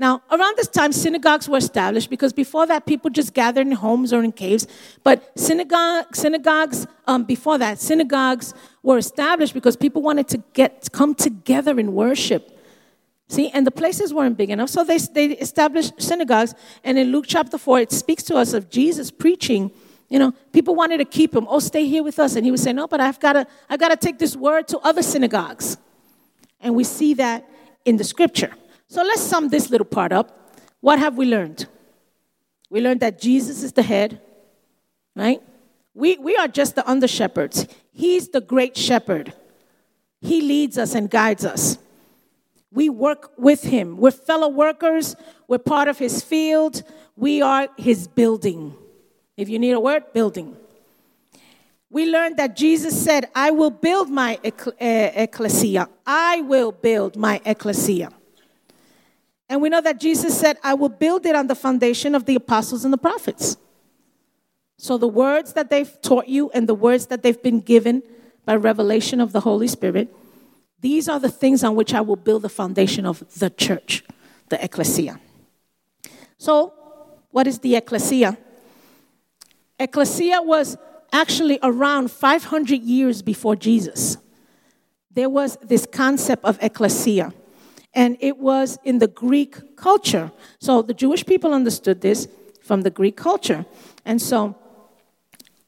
Now, 0.00 0.22
around 0.30 0.56
this 0.56 0.68
time, 0.68 0.92
synagogues 0.92 1.46
were 1.46 1.58
established 1.58 2.08
because 2.08 2.32
before 2.32 2.66
that, 2.68 2.86
people 2.86 3.10
just 3.10 3.34
gathered 3.34 3.66
in 3.66 3.72
homes 3.72 4.14
or 4.14 4.24
in 4.24 4.32
caves. 4.32 4.66
But 5.02 5.38
synagogue, 5.38 6.16
synagogues, 6.16 6.86
um, 7.06 7.24
before 7.24 7.58
that, 7.58 7.78
synagogues 7.78 8.54
were 8.82 8.96
established 8.96 9.52
because 9.52 9.76
people 9.76 10.00
wanted 10.00 10.26
to 10.28 10.38
get 10.54 10.88
come 10.90 11.14
together 11.14 11.78
in 11.78 11.92
worship. 11.92 12.58
See, 13.28 13.50
and 13.50 13.66
the 13.66 13.70
places 13.70 14.14
weren't 14.14 14.38
big 14.38 14.48
enough, 14.48 14.70
so 14.70 14.84
they, 14.84 14.96
they 14.96 15.26
established 15.32 16.00
synagogues. 16.00 16.54
And 16.82 16.98
in 16.98 17.12
Luke 17.12 17.26
chapter 17.28 17.58
4, 17.58 17.80
it 17.80 17.92
speaks 17.92 18.22
to 18.24 18.36
us 18.36 18.54
of 18.54 18.70
Jesus 18.70 19.10
preaching. 19.10 19.70
You 20.08 20.18
know, 20.18 20.32
people 20.52 20.74
wanted 20.74 20.96
to 20.96 21.04
keep 21.04 21.36
him. 21.36 21.46
Oh, 21.46 21.58
stay 21.58 21.86
here 21.86 22.02
with 22.02 22.18
us. 22.18 22.36
And 22.36 22.46
he 22.46 22.50
would 22.50 22.58
say, 22.58 22.72
No, 22.72 22.88
but 22.88 23.02
I've 23.02 23.20
got 23.20 23.34
to, 23.34 23.46
I've 23.68 23.78
got 23.78 23.90
to 23.90 23.96
take 23.96 24.18
this 24.18 24.34
word 24.34 24.66
to 24.68 24.78
other 24.78 25.02
synagogues. 25.02 25.76
And 26.58 26.74
we 26.74 26.84
see 26.84 27.12
that 27.14 27.46
in 27.84 27.96
the 27.96 28.04
scripture. 28.04 28.52
So 28.88 29.02
let's 29.02 29.22
sum 29.22 29.48
this 29.48 29.70
little 29.70 29.86
part 29.86 30.12
up. 30.12 30.58
What 30.80 30.98
have 30.98 31.16
we 31.16 31.26
learned? 31.26 31.66
We 32.70 32.80
learned 32.80 33.00
that 33.00 33.20
Jesus 33.20 33.62
is 33.62 33.72
the 33.72 33.82
head, 33.82 34.20
right? 35.16 35.42
We, 35.94 36.16
we 36.18 36.36
are 36.36 36.48
just 36.48 36.76
the 36.76 36.88
under 36.88 37.08
shepherds. 37.08 37.66
He's 37.92 38.28
the 38.28 38.40
great 38.40 38.76
shepherd. 38.76 39.34
He 40.20 40.40
leads 40.40 40.78
us 40.78 40.94
and 40.94 41.10
guides 41.10 41.44
us. 41.44 41.78
We 42.72 42.88
work 42.88 43.32
with 43.36 43.62
him. 43.62 43.96
We're 43.96 44.12
fellow 44.12 44.48
workers. 44.48 45.16
We're 45.48 45.58
part 45.58 45.88
of 45.88 45.98
his 45.98 46.22
field. 46.22 46.82
We 47.16 47.42
are 47.42 47.68
his 47.76 48.06
building. 48.06 48.76
If 49.36 49.48
you 49.48 49.58
need 49.58 49.72
a 49.72 49.80
word, 49.80 50.04
building. 50.12 50.56
We 51.90 52.06
learned 52.06 52.36
that 52.36 52.56
Jesus 52.56 53.00
said, 53.02 53.28
I 53.34 53.50
will 53.50 53.70
build 53.70 54.08
my 54.08 54.38
eh, 54.44 55.10
ecclesia. 55.24 55.88
I 56.06 56.40
will 56.42 56.70
build 56.70 57.16
my 57.16 57.40
ecclesia. 57.44 58.10
And 59.48 59.60
we 59.60 59.68
know 59.68 59.80
that 59.80 59.98
Jesus 59.98 60.38
said, 60.38 60.56
I 60.62 60.74
will 60.74 60.88
build 60.88 61.26
it 61.26 61.34
on 61.34 61.48
the 61.48 61.56
foundation 61.56 62.14
of 62.14 62.24
the 62.26 62.36
apostles 62.36 62.84
and 62.84 62.92
the 62.92 62.98
prophets. 62.98 63.56
So 64.78 64.96
the 64.96 65.08
words 65.08 65.54
that 65.54 65.68
they've 65.68 66.00
taught 66.00 66.28
you 66.28 66.48
and 66.50 66.68
the 66.68 66.74
words 66.74 67.06
that 67.06 67.24
they've 67.24 67.42
been 67.42 67.60
given 67.60 68.04
by 68.46 68.54
revelation 68.54 69.20
of 69.20 69.32
the 69.32 69.40
Holy 69.40 69.66
Spirit, 69.66 70.14
these 70.80 71.08
are 71.08 71.18
the 71.18 71.28
things 71.28 71.64
on 71.64 71.74
which 71.74 71.92
I 71.92 72.00
will 72.00 72.16
build 72.16 72.42
the 72.42 72.48
foundation 72.48 73.04
of 73.04 73.24
the 73.36 73.50
church, 73.50 74.04
the 74.48 74.64
ecclesia. 74.64 75.18
So, 76.38 76.72
what 77.32 77.48
is 77.48 77.58
the 77.58 77.74
ecclesia? 77.74 78.38
Ecclesia 79.78 80.40
was 80.40 80.78
actually 81.12 81.58
around 81.62 82.10
500 82.10 82.82
years 82.82 83.22
before 83.22 83.56
Jesus. 83.56 84.16
There 85.10 85.28
was 85.28 85.58
this 85.62 85.86
concept 85.86 86.44
of 86.44 86.58
ecclesia 86.62 87.32
and 87.94 88.16
it 88.20 88.38
was 88.38 88.78
in 88.84 88.98
the 88.98 89.08
Greek 89.08 89.76
culture. 89.76 90.30
So 90.58 90.82
the 90.82 90.94
Jewish 90.94 91.26
people 91.26 91.52
understood 91.52 92.00
this 92.00 92.28
from 92.62 92.82
the 92.82 92.90
Greek 92.90 93.16
culture. 93.16 93.66
And 94.04 94.22
so 94.22 94.56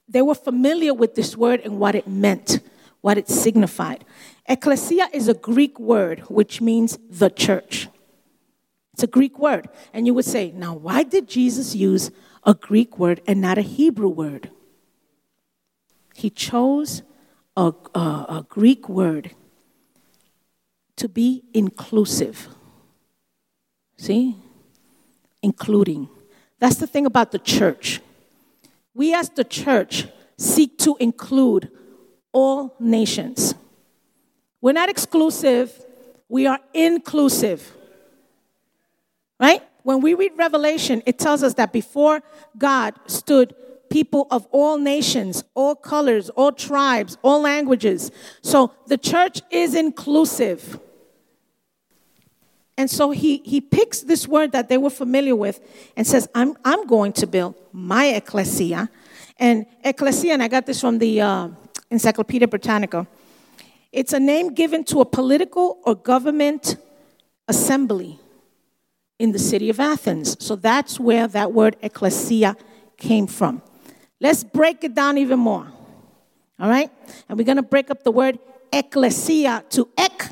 they 0.08 0.22
were 0.22 0.34
familiar 0.34 0.94
with 0.94 1.14
this 1.14 1.36
word 1.36 1.60
and 1.64 1.78
what 1.78 1.94
it 1.94 2.06
meant, 2.06 2.60
what 3.00 3.18
it 3.18 3.28
signified. 3.28 4.04
Ecclesia 4.48 5.08
is 5.12 5.28
a 5.28 5.34
Greek 5.34 5.80
word 5.80 6.20
which 6.28 6.60
means 6.60 6.98
the 7.10 7.30
church. 7.30 7.88
It's 8.92 9.02
a 9.02 9.06
Greek 9.08 9.38
word. 9.38 9.68
And 9.92 10.06
you 10.06 10.14
would 10.14 10.24
say, 10.24 10.52
now, 10.52 10.74
why 10.74 11.02
did 11.02 11.28
Jesus 11.28 11.74
use 11.74 12.10
a 12.44 12.54
Greek 12.54 12.98
word 12.98 13.20
and 13.26 13.40
not 13.40 13.58
a 13.58 13.62
Hebrew 13.62 14.08
word? 14.08 14.50
He 16.14 16.30
chose 16.30 17.02
a, 17.56 17.72
a, 17.94 17.98
a 17.98 18.46
Greek 18.48 18.88
word 18.88 19.32
to 20.96 21.08
be 21.08 21.42
inclusive. 21.52 22.48
See? 23.96 24.36
Including. 25.42 26.08
That's 26.58 26.76
the 26.76 26.86
thing 26.86 27.06
about 27.06 27.32
the 27.32 27.38
church. 27.38 28.00
We, 28.94 29.14
as 29.14 29.30
the 29.30 29.44
church, 29.44 30.06
seek 30.38 30.78
to 30.78 30.96
include 31.00 31.70
all 32.32 32.76
nations. 32.78 33.54
We're 34.60 34.72
not 34.72 34.88
exclusive, 34.88 35.84
we 36.28 36.46
are 36.46 36.60
inclusive. 36.72 37.76
Right? 39.40 39.62
When 39.82 40.00
we 40.00 40.14
read 40.14 40.32
Revelation, 40.36 41.02
it 41.04 41.18
tells 41.18 41.42
us 41.42 41.54
that 41.54 41.72
before 41.72 42.22
God 42.56 42.94
stood 43.06 43.54
people 43.92 44.26
of 44.30 44.46
all 44.50 44.78
nations, 44.78 45.44
all 45.54 45.74
colors, 45.74 46.30
all 46.30 46.50
tribes, 46.50 47.18
all 47.20 47.42
languages. 47.42 48.10
So 48.40 48.72
the 48.86 48.96
church 48.96 49.42
is 49.50 49.74
inclusive. 49.74 50.80
And 52.78 52.90
so 52.90 53.10
he, 53.10 53.42
he 53.44 53.60
picks 53.60 54.00
this 54.00 54.26
word 54.26 54.52
that 54.52 54.70
they 54.70 54.78
were 54.78 54.90
familiar 54.90 55.36
with 55.36 55.60
and 55.94 56.06
says, 56.06 56.26
I'm, 56.34 56.56
I'm 56.64 56.86
going 56.86 57.12
to 57.14 57.26
build 57.26 57.54
my 57.70 58.06
ecclesia. 58.06 58.88
And 59.36 59.66
ecclesia, 59.84 60.32
and 60.32 60.42
I 60.42 60.48
got 60.48 60.64
this 60.64 60.80
from 60.80 60.98
the 60.98 61.20
uh, 61.20 61.48
Encyclopedia 61.90 62.48
Britannica, 62.48 63.06
it's 63.92 64.14
a 64.14 64.20
name 64.20 64.54
given 64.54 64.84
to 64.84 65.02
a 65.02 65.04
political 65.04 65.78
or 65.84 65.94
government 65.94 66.76
assembly 67.46 68.18
in 69.18 69.32
the 69.32 69.38
city 69.38 69.68
of 69.68 69.78
Athens. 69.78 70.42
So 70.42 70.56
that's 70.56 70.98
where 70.98 71.28
that 71.28 71.52
word 71.52 71.76
ecclesia 71.82 72.56
came 72.96 73.26
from. 73.26 73.60
Let's 74.22 74.44
break 74.44 74.84
it 74.84 74.94
down 74.94 75.18
even 75.18 75.40
more. 75.40 75.66
All 76.60 76.68
right? 76.68 76.88
And 77.28 77.36
we're 77.36 77.44
going 77.44 77.56
to 77.56 77.62
break 77.62 77.90
up 77.90 78.04
the 78.04 78.12
word 78.12 78.38
ecclesia 78.72 79.64
to 79.70 79.88
ek 79.98 80.30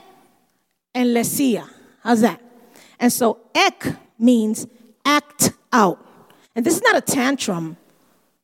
and 0.95 1.09
lesia. 1.09 1.68
How's 2.01 2.20
that? 2.20 2.41
And 3.01 3.12
so 3.12 3.38
ek 3.53 3.97
means 4.16 4.68
act 5.05 5.51
out. 5.72 5.99
And 6.55 6.64
this 6.64 6.76
is 6.76 6.82
not 6.82 6.97
a 6.97 7.01
tantrum. 7.01 7.76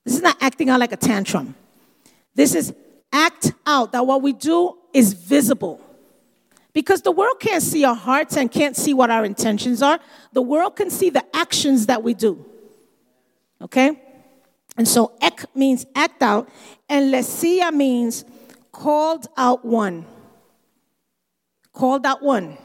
This 0.05 0.17
is 0.17 0.23
not 0.23 0.37
acting 0.41 0.69
out 0.69 0.81
like 0.81 0.91
a 0.91 0.97
tantrum. 0.97 1.55
This 2.35 2.53
is 2.57 2.75
act 3.13 3.53
out, 3.67 3.93
that 3.93 4.05
what 4.05 4.23
we 4.23 4.33
do 4.33 4.77
is 4.93 5.13
visible. 5.13 5.81
Because 6.73 7.03
the 7.03 7.13
world 7.13 7.39
can't 7.39 7.63
see 7.63 7.85
our 7.85 7.95
hearts 7.95 8.37
and 8.37 8.51
can't 8.51 8.77
see 8.77 8.95
what 8.95 9.13
our 9.13 9.25
intentions 9.25 9.81
are. 9.81 10.01
The 10.33 10.43
world 10.43 10.75
can 10.75 10.91
see 10.91 11.09
the 11.09 11.25
actions 11.35 11.87
that 11.87 12.03
we 12.03 12.15
do. 12.15 12.45
Okay? 13.63 14.03
And 14.77 14.87
so 14.87 15.13
ek 15.21 15.45
means 15.55 15.87
act 15.95 16.23
out, 16.23 16.49
and 16.89 17.13
lesia 17.13 17.73
means 17.73 18.25
called 18.73 19.27
out 19.37 19.65
one. 19.65 20.05
Called 21.73 22.05
out 22.05 22.23
one. 22.23 22.59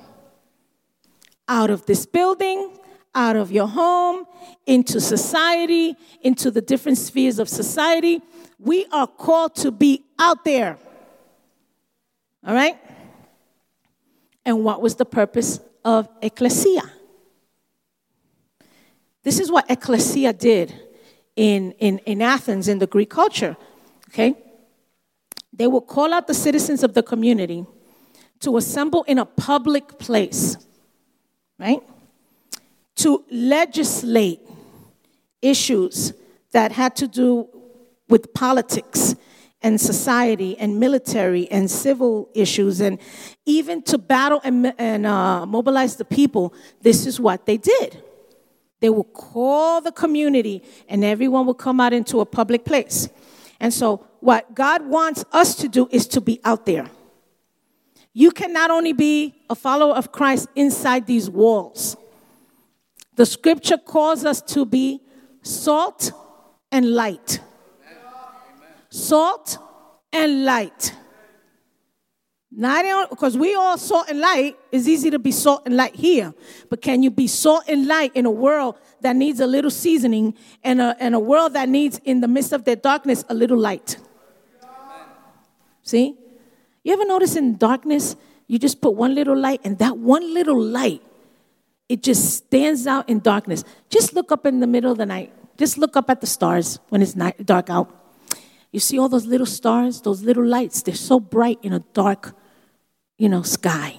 Out 1.47 1.69
of 1.69 1.85
this 1.85 2.05
building, 2.05 2.77
out 3.15 3.35
of 3.35 3.51
your 3.51 3.67
home, 3.67 4.25
into 4.65 4.99
society, 4.99 5.95
into 6.21 6.51
the 6.51 6.61
different 6.61 6.97
spheres 6.97 7.39
of 7.39 7.47
society. 7.47 8.21
We 8.59 8.85
are 8.91 9.07
called 9.07 9.55
to 9.57 9.71
be 9.71 10.03
out 10.19 10.43
there. 10.43 10.77
All 12.45 12.53
right? 12.53 12.77
And 14.45 14.63
what 14.63 14.81
was 14.81 14.95
the 14.95 15.05
purpose 15.05 15.59
of 15.85 16.09
ecclesia? 16.21 16.83
This 19.23 19.39
is 19.39 19.51
what 19.51 19.69
ecclesia 19.69 20.33
did 20.33 20.73
in, 21.41 21.71
in, 21.79 21.97
in 22.05 22.21
Athens 22.21 22.67
in 22.67 22.77
the 22.77 22.85
Greek 22.85 23.09
culture. 23.09 23.57
Okay? 24.09 24.35
They 25.51 25.65
would 25.65 25.87
call 25.87 26.13
out 26.13 26.27
the 26.27 26.35
citizens 26.35 26.83
of 26.83 26.93
the 26.93 27.01
community 27.01 27.65
to 28.41 28.57
assemble 28.57 29.01
in 29.07 29.17
a 29.17 29.25
public 29.25 29.97
place, 29.97 30.55
right? 31.57 31.81
To 32.97 33.25
legislate 33.31 34.41
issues 35.41 36.13
that 36.51 36.71
had 36.73 36.95
to 36.97 37.07
do 37.07 37.49
with 38.07 38.35
politics 38.35 39.15
and 39.63 39.81
society 39.81 40.55
and 40.59 40.79
military 40.79 41.49
and 41.49 41.71
civil 41.71 42.29
issues 42.35 42.81
and 42.81 42.99
even 43.47 43.81
to 43.83 43.97
battle 43.97 44.41
and, 44.43 44.75
and 44.77 45.07
uh, 45.07 45.47
mobilize 45.47 45.95
the 45.95 46.05
people 46.05 46.53
this 46.81 47.07
is 47.07 47.19
what 47.19 47.47
they 47.47 47.57
did 47.57 48.03
they 48.81 48.89
would 48.89 49.13
call 49.13 49.79
the 49.79 49.91
community 49.91 50.63
and 50.89 51.05
everyone 51.05 51.45
would 51.45 51.57
come 51.57 51.79
out 51.79 51.93
into 51.93 52.19
a 52.19 52.25
public 52.25 52.65
place. 52.65 53.07
And 53.59 53.73
so 53.73 54.05
what 54.19 54.53
god 54.53 54.85
wants 54.85 55.23
us 55.31 55.55
to 55.55 55.69
do 55.69 55.87
is 55.91 56.07
to 56.07 56.19
be 56.19 56.41
out 56.43 56.65
there. 56.65 56.89
You 58.13 58.31
can 58.31 58.51
not 58.51 58.71
only 58.71 58.91
be 58.91 59.35
a 59.49 59.55
follower 59.55 59.93
of 59.93 60.11
christ 60.11 60.49
inside 60.55 61.07
these 61.07 61.29
walls. 61.29 61.95
The 63.15 63.25
scripture 63.25 63.77
calls 63.77 64.25
us 64.25 64.41
to 64.53 64.65
be 64.65 65.01
salt 65.43 66.11
and 66.71 66.93
light. 66.93 67.39
Salt 68.89 69.57
and 70.11 70.43
light. 70.43 70.93
Not 72.53 73.09
because 73.09 73.37
we 73.37 73.55
all 73.55 73.77
salt 73.77 74.09
and 74.09 74.19
light. 74.19 74.57
It's 74.71 74.85
easy 74.85 75.09
to 75.11 75.19
be 75.19 75.31
salt 75.31 75.63
and 75.65 75.77
light 75.77 75.95
here, 75.95 76.33
but 76.69 76.81
can 76.81 77.01
you 77.01 77.09
be 77.09 77.27
salt 77.27 77.63
and 77.67 77.87
light 77.87 78.11
in 78.13 78.25
a 78.25 78.31
world 78.31 78.75
that 78.99 79.15
needs 79.15 79.39
a 79.39 79.47
little 79.47 79.71
seasoning 79.71 80.35
and 80.61 80.81
a, 80.81 80.95
and 80.99 81.15
a 81.15 81.19
world 81.19 81.53
that 81.53 81.69
needs, 81.69 82.01
in 82.03 82.19
the 82.19 82.27
midst 82.27 82.51
of 82.51 82.65
their 82.65 82.75
darkness, 82.75 83.23
a 83.29 83.33
little 83.33 83.57
light? 83.57 83.97
See? 85.83 86.17
You 86.83 86.93
ever 86.93 87.05
notice 87.05 87.35
in 87.37 87.57
darkness, 87.57 88.15
you 88.47 88.59
just 88.59 88.81
put 88.81 88.95
one 88.95 89.15
little 89.15 89.37
light, 89.37 89.61
and 89.63 89.77
that 89.79 89.97
one 89.97 90.33
little 90.33 90.61
light, 90.61 91.01
it 91.87 92.03
just 92.03 92.35
stands 92.35 92.85
out 92.85 93.07
in 93.07 93.19
darkness. 93.19 93.63
Just 93.89 94.13
look 94.13 94.31
up 94.31 94.45
in 94.45 94.59
the 94.59 94.67
middle 94.67 94.91
of 94.91 94.97
the 94.97 95.05
night. 95.05 95.31
Just 95.57 95.77
look 95.77 95.95
up 95.95 96.09
at 96.09 96.19
the 96.19 96.27
stars 96.27 96.79
when 96.89 97.01
it's 97.01 97.15
night, 97.15 97.45
dark 97.45 97.69
out. 97.69 97.89
You 98.71 98.79
see 98.79 98.99
all 98.99 99.07
those 99.07 99.25
little 99.25 99.45
stars, 99.45 100.01
those 100.01 100.21
little 100.21 100.45
lights, 100.45 100.81
they're 100.81 100.95
so 100.95 101.19
bright 101.19 101.59
in 101.61 101.71
a 101.71 101.79
dark, 101.93 102.35
you 103.21 103.29
know, 103.29 103.43
sky. 103.43 103.95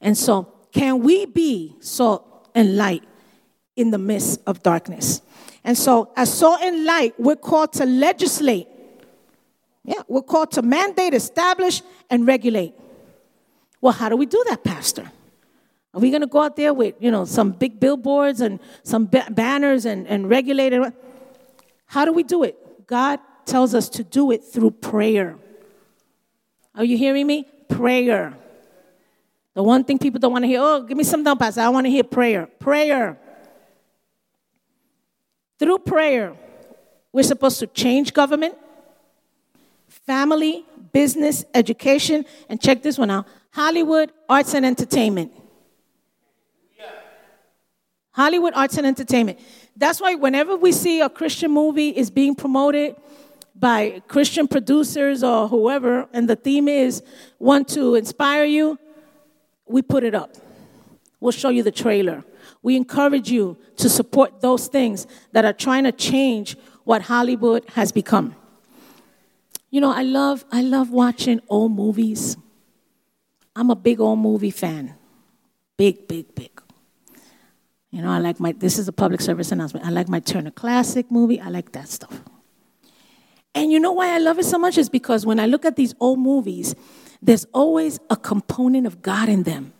And 0.00 0.16
so, 0.16 0.46
can 0.70 1.00
we 1.00 1.26
be 1.26 1.74
salt 1.80 2.48
and 2.54 2.76
light 2.76 3.02
in 3.74 3.90
the 3.90 3.98
midst 3.98 4.40
of 4.46 4.62
darkness? 4.62 5.22
And 5.64 5.76
so, 5.76 6.12
as 6.16 6.32
salt 6.32 6.60
and 6.62 6.84
light, 6.84 7.18
we're 7.18 7.34
called 7.34 7.72
to 7.74 7.84
legislate. 7.84 8.68
Yeah, 9.84 10.02
we're 10.06 10.22
called 10.22 10.52
to 10.52 10.62
mandate, 10.62 11.14
establish, 11.14 11.82
and 12.10 12.24
regulate. 12.24 12.74
Well, 13.80 13.92
how 13.92 14.08
do 14.08 14.16
we 14.16 14.26
do 14.26 14.40
that, 14.50 14.62
Pastor? 14.62 15.10
Are 15.92 16.00
we 16.00 16.10
going 16.10 16.20
to 16.20 16.28
go 16.28 16.42
out 16.42 16.54
there 16.54 16.72
with, 16.72 16.94
you 17.00 17.10
know, 17.10 17.24
some 17.24 17.50
big 17.50 17.80
billboards 17.80 18.40
and 18.40 18.60
some 18.84 19.06
banners 19.06 19.84
and, 19.84 20.06
and 20.06 20.30
regulate 20.30 20.72
it? 20.72 20.94
How 21.86 22.04
do 22.04 22.12
we 22.12 22.22
do 22.22 22.44
it? 22.44 22.86
God 22.86 23.18
tells 23.46 23.74
us 23.74 23.88
to 23.88 24.04
do 24.04 24.30
it 24.30 24.44
through 24.44 24.70
prayer. 24.70 25.36
Are 26.76 26.84
you 26.84 26.96
hearing 26.96 27.26
me? 27.26 27.48
Prayer. 27.76 28.34
The 29.54 29.62
one 29.62 29.84
thing 29.84 29.98
people 29.98 30.18
don't 30.18 30.32
want 30.32 30.44
to 30.44 30.48
hear, 30.48 30.60
oh, 30.62 30.82
give 30.82 30.96
me 30.96 31.04
some 31.04 31.22
down, 31.22 31.36
Pastor. 31.36 31.60
I 31.60 31.68
want 31.68 31.86
to 31.86 31.90
hear 31.90 32.04
prayer. 32.04 32.46
Prayer. 32.58 33.18
Through 35.58 35.78
prayer, 35.80 36.34
we're 37.12 37.22
supposed 37.22 37.58
to 37.60 37.66
change 37.66 38.12
government, 38.12 38.56
family, 39.88 40.64
business, 40.92 41.44
education, 41.54 42.24
and 42.48 42.60
check 42.60 42.82
this 42.82 42.98
one 42.98 43.10
out 43.10 43.26
Hollywood, 43.50 44.10
arts, 44.28 44.54
and 44.54 44.64
entertainment. 44.64 45.30
Yeah. 46.78 46.86
Hollywood, 48.12 48.54
arts, 48.56 48.78
and 48.78 48.86
entertainment. 48.86 49.38
That's 49.76 50.00
why 50.00 50.14
whenever 50.14 50.56
we 50.56 50.72
see 50.72 51.00
a 51.00 51.10
Christian 51.10 51.50
movie 51.50 51.90
is 51.90 52.10
being 52.10 52.34
promoted, 52.34 52.96
by 53.62 54.02
Christian 54.08 54.48
producers 54.48 55.22
or 55.22 55.46
whoever, 55.46 56.08
and 56.12 56.28
the 56.28 56.34
theme 56.34 56.66
is 56.66 57.00
want 57.38 57.68
to 57.68 57.94
inspire 57.94 58.42
you, 58.42 58.76
we 59.66 59.80
put 59.82 60.02
it 60.02 60.16
up. 60.16 60.34
We'll 61.20 61.30
show 61.30 61.48
you 61.48 61.62
the 61.62 61.70
trailer. 61.70 62.24
We 62.62 62.74
encourage 62.74 63.30
you 63.30 63.56
to 63.76 63.88
support 63.88 64.40
those 64.40 64.66
things 64.66 65.06
that 65.30 65.44
are 65.44 65.52
trying 65.52 65.84
to 65.84 65.92
change 65.92 66.56
what 66.82 67.02
Hollywood 67.02 67.64
has 67.70 67.92
become. 67.92 68.34
You 69.70 69.80
know, 69.80 69.92
I 69.92 70.02
love 70.02 70.44
I 70.50 70.62
love 70.62 70.90
watching 70.90 71.40
old 71.48 71.70
movies. 71.70 72.36
I'm 73.54 73.70
a 73.70 73.76
big 73.76 74.00
old 74.00 74.18
movie 74.18 74.50
fan. 74.50 74.94
Big, 75.76 76.08
big, 76.08 76.34
big. 76.34 76.50
You 77.92 78.02
know, 78.02 78.10
I 78.10 78.18
like 78.18 78.40
my 78.40 78.50
this 78.50 78.76
is 78.76 78.88
a 78.88 78.92
public 78.92 79.20
service 79.20 79.52
announcement. 79.52 79.86
I 79.86 79.90
like 79.90 80.08
my 80.08 80.18
Turner 80.18 80.50
Classic 80.50 81.08
movie. 81.12 81.40
I 81.40 81.48
like 81.48 81.70
that 81.72 81.88
stuff. 81.88 82.22
And 83.54 83.70
you 83.70 83.80
know 83.80 83.92
why 83.92 84.14
I 84.14 84.18
love 84.18 84.38
it 84.38 84.44
so 84.44 84.58
much? 84.58 84.78
Is 84.78 84.88
because 84.88 85.26
when 85.26 85.38
I 85.38 85.46
look 85.46 85.64
at 85.64 85.76
these 85.76 85.94
old 86.00 86.18
movies, 86.18 86.74
there's 87.20 87.46
always 87.52 88.00
a 88.10 88.16
component 88.16 88.86
of 88.86 89.02
God 89.02 89.28
in 89.28 89.42
them. 89.42 89.72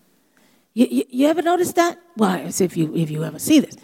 You, 0.75 0.87
you, 0.91 1.05
you 1.09 1.27
ever 1.29 1.43
notice 1.43 1.73
that? 1.75 1.99
Well, 2.17 2.47
if 2.47 2.77
you, 2.77 2.95
if 2.95 3.11
you 3.11 3.25
ever 3.25 3.39
see 3.39 3.61
this. 3.61 3.77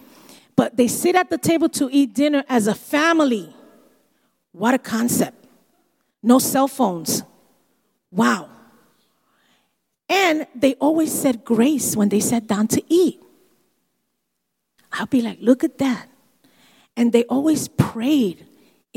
But 0.56 0.76
they 0.76 0.88
sit 0.88 1.14
at 1.14 1.30
the 1.30 1.38
table 1.38 1.68
to 1.70 1.88
eat 1.92 2.14
dinner 2.14 2.44
as 2.48 2.66
a 2.66 2.74
family. 2.74 3.54
What 4.52 4.74
a 4.74 4.78
concept. 4.78 5.46
No 6.22 6.38
cell 6.38 6.68
phones. 6.68 7.22
Wow. 8.10 8.48
And 10.08 10.46
they 10.54 10.74
always 10.74 11.12
said 11.12 11.44
grace 11.44 11.94
when 11.94 12.08
they 12.08 12.20
sat 12.20 12.46
down 12.46 12.66
to 12.68 12.82
eat. 12.88 13.22
I'll 14.90 15.06
be 15.06 15.20
like, 15.20 15.38
look 15.40 15.62
at 15.62 15.78
that. 15.78 16.08
And 16.96 17.12
they 17.12 17.24
always 17.24 17.68
prayed 17.68 18.47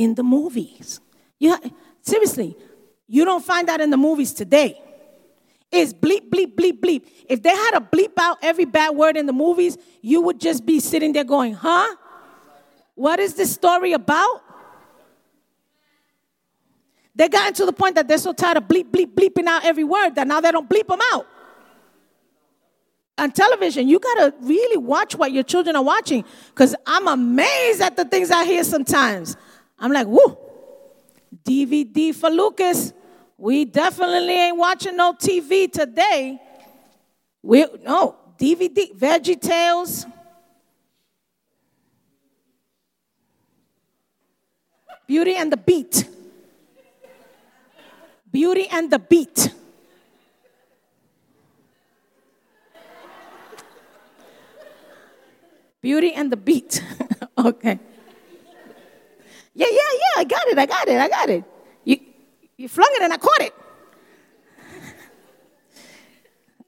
in 0.01 0.15
the 0.15 0.23
movies. 0.23 0.99
Yeah, 1.37 1.57
seriously, 2.01 2.57
you 3.07 3.23
don't 3.23 3.45
find 3.45 3.67
that 3.67 3.81
in 3.81 3.91
the 3.91 3.97
movies 3.97 4.33
today. 4.33 4.81
It's 5.71 5.93
bleep, 5.93 6.29
bleep, 6.29 6.55
bleep, 6.55 6.79
bleep. 6.81 7.05
If 7.29 7.43
they 7.43 7.51
had 7.51 7.71
to 7.71 7.81
bleep 7.81 8.13
out 8.19 8.39
every 8.41 8.65
bad 8.65 8.95
word 8.95 9.15
in 9.15 9.27
the 9.27 9.33
movies, 9.33 9.77
you 10.01 10.21
would 10.21 10.39
just 10.39 10.65
be 10.65 10.79
sitting 10.79 11.13
there 11.13 11.23
going, 11.23 11.53
huh? 11.53 11.95
What 12.95 13.19
is 13.19 13.35
this 13.35 13.53
story 13.53 13.93
about? 13.93 14.41
They 17.13 17.29
got 17.29 17.53
to 17.55 17.65
the 17.65 17.73
point 17.73 17.95
that 17.95 18.07
they're 18.07 18.17
so 18.17 18.33
tired 18.33 18.57
of 18.57 18.63
bleep, 18.63 18.89
bleep, 18.89 19.13
bleeping 19.13 19.45
out 19.45 19.63
every 19.63 19.83
word 19.83 20.15
that 20.15 20.27
now 20.27 20.41
they 20.41 20.51
don't 20.51 20.67
bleep 20.67 20.87
them 20.87 20.99
out. 21.13 21.27
On 23.19 23.31
television, 23.31 23.87
you 23.87 23.99
gotta 23.99 24.33
really 24.41 24.77
watch 24.77 25.15
what 25.15 25.31
your 25.31 25.43
children 25.43 25.75
are 25.75 25.83
watching 25.83 26.25
because 26.49 26.75
I'm 26.87 27.07
amazed 27.07 27.81
at 27.81 27.95
the 27.95 28.05
things 28.05 28.31
I 28.31 28.45
hear 28.45 28.63
sometimes. 28.63 29.37
I'm 29.81 29.91
like, 29.91 30.05
whoo, 30.05 30.37
DVD 31.43 32.13
for 32.13 32.29
Lucas. 32.29 32.93
We 33.35 33.65
definitely 33.65 34.33
ain't 34.33 34.57
watching 34.57 34.95
no 34.95 35.13
TV 35.13 35.71
today. 35.71 36.39
We 37.41 37.65
no 37.83 38.15
DVD, 38.37 38.95
Veggie 38.95 39.41
Tales. 39.41 40.05
Beauty 45.07 45.35
and 45.35 45.51
the 45.51 45.57
Beat. 45.57 46.07
Beauty 48.31 48.67
and 48.71 48.89
the 48.91 48.99
Beat. 48.99 49.53
Beauty 55.81 56.13
and 56.13 56.31
the 56.31 56.37
Beat. 56.37 56.83
okay. 57.37 57.79
Yeah, 59.53 59.67
yeah, 59.69 59.77
yeah, 59.93 60.21
I 60.21 60.23
got 60.23 60.47
it, 60.47 60.57
I 60.57 60.65
got 60.65 60.87
it, 60.87 60.97
I 60.97 61.09
got 61.09 61.29
it. 61.29 61.43
You, 61.83 61.97
you 62.57 62.67
flung 62.69 62.89
it 62.93 63.03
and 63.03 63.13
I 63.13 63.17
caught 63.17 63.41
it. 63.41 63.53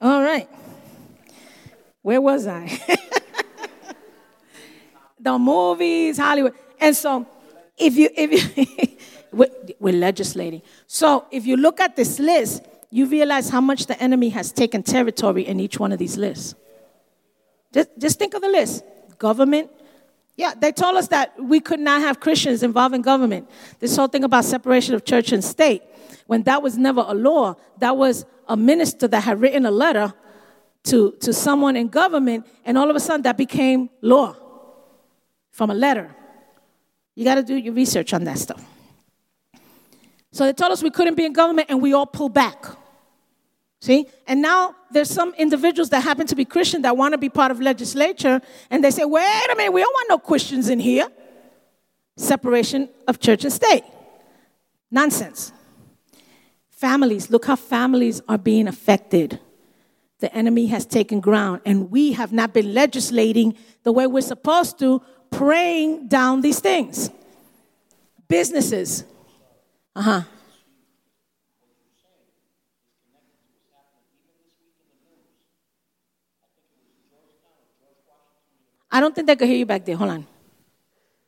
All 0.00 0.22
right. 0.22 0.48
Where 2.02 2.20
was 2.20 2.46
I? 2.46 2.68
the 5.18 5.38
movies, 5.38 6.18
Hollywood. 6.18 6.54
And 6.78 6.94
so 6.94 7.26
if 7.78 7.96
you 7.96 8.10
if 8.14 8.56
you 8.56 8.86
We're, 9.34 9.92
legislating. 9.92 10.62
So 10.86 11.26
if 11.30 11.44
you 11.46 11.56
look 11.56 11.80
at 11.80 11.96
this 11.96 12.18
list, 12.18 12.62
you 12.90 13.06
realize 13.06 13.48
how 13.48 13.60
much 13.60 13.86
the 13.86 14.00
enemy 14.00 14.28
has 14.28 14.52
taken 14.52 14.82
territory 14.82 15.46
in 15.46 15.58
each 15.58 15.78
one 15.78 15.92
of 15.92 15.98
these 15.98 16.16
lists. 16.16 16.54
Just, 17.72 17.88
just 17.98 18.18
think 18.18 18.34
of 18.34 18.42
the 18.42 18.48
list 18.48 18.84
government. 19.18 19.70
Yeah, 20.36 20.54
they 20.54 20.72
told 20.72 20.96
us 20.96 21.08
that 21.08 21.32
we 21.40 21.60
could 21.60 21.78
not 21.78 22.00
have 22.00 22.18
Christians 22.18 22.62
involved 22.62 22.94
in 22.94 23.02
government. 23.02 23.48
This 23.78 23.96
whole 23.96 24.08
thing 24.08 24.24
about 24.24 24.44
separation 24.44 24.94
of 24.94 25.04
church 25.04 25.30
and 25.30 25.44
state, 25.44 25.82
when 26.26 26.42
that 26.42 26.62
was 26.62 26.76
never 26.76 27.04
a 27.06 27.14
law, 27.14 27.54
that 27.78 27.96
was 27.96 28.26
a 28.48 28.56
minister 28.56 29.06
that 29.08 29.20
had 29.20 29.40
written 29.40 29.64
a 29.64 29.70
letter 29.70 30.12
to, 30.84 31.12
to 31.20 31.32
someone 31.32 31.76
in 31.76 31.88
government, 31.88 32.46
and 32.64 32.76
all 32.76 32.90
of 32.90 32.96
a 32.96 33.00
sudden 33.00 33.22
that 33.22 33.36
became 33.36 33.88
law 34.02 34.36
from 35.50 35.70
a 35.70 35.74
letter. 35.74 36.14
You 37.14 37.24
got 37.24 37.36
to 37.36 37.42
do 37.42 37.54
your 37.56 37.72
research 37.72 38.12
on 38.12 38.24
that 38.24 38.38
stuff. 38.38 38.62
So 40.32 40.44
they 40.44 40.52
told 40.52 40.72
us 40.72 40.82
we 40.82 40.90
couldn't 40.90 41.14
be 41.14 41.24
in 41.24 41.32
government, 41.32 41.70
and 41.70 41.80
we 41.80 41.94
all 41.94 42.06
pulled 42.06 42.34
back. 42.34 42.66
See? 43.84 44.06
And 44.26 44.40
now 44.40 44.74
there's 44.92 45.10
some 45.10 45.34
individuals 45.34 45.90
that 45.90 46.00
happen 46.00 46.26
to 46.28 46.34
be 46.34 46.46
Christian 46.46 46.80
that 46.82 46.96
want 46.96 47.12
to 47.12 47.18
be 47.18 47.28
part 47.28 47.50
of 47.50 47.60
legislature, 47.60 48.40
and 48.70 48.82
they 48.82 48.90
say, 48.90 49.04
wait 49.04 49.46
a 49.52 49.54
minute, 49.56 49.74
we 49.74 49.82
don't 49.82 49.92
want 49.92 50.08
no 50.08 50.16
Christians 50.16 50.70
in 50.70 50.78
here. 50.80 51.06
Separation 52.16 52.88
of 53.06 53.20
church 53.20 53.44
and 53.44 53.52
state. 53.52 53.84
Nonsense. 54.90 55.52
Families, 56.70 57.28
look 57.28 57.44
how 57.44 57.56
families 57.56 58.22
are 58.26 58.38
being 58.38 58.68
affected. 58.68 59.38
The 60.20 60.34
enemy 60.34 60.68
has 60.68 60.86
taken 60.86 61.20
ground, 61.20 61.60
and 61.66 61.90
we 61.90 62.12
have 62.12 62.32
not 62.32 62.54
been 62.54 62.72
legislating 62.72 63.54
the 63.82 63.92
way 63.92 64.06
we're 64.06 64.22
supposed 64.22 64.78
to, 64.78 65.02
praying 65.30 66.08
down 66.08 66.40
these 66.40 66.58
things. 66.58 67.10
Businesses. 68.28 69.04
Uh 69.94 70.00
huh. 70.00 70.22
I 78.94 79.00
don't 79.00 79.12
think 79.12 79.26
they 79.26 79.34
could 79.34 79.48
hear 79.48 79.56
you 79.56 79.66
back 79.66 79.84
there. 79.84 79.96
Hold 79.96 80.10
on. 80.10 80.26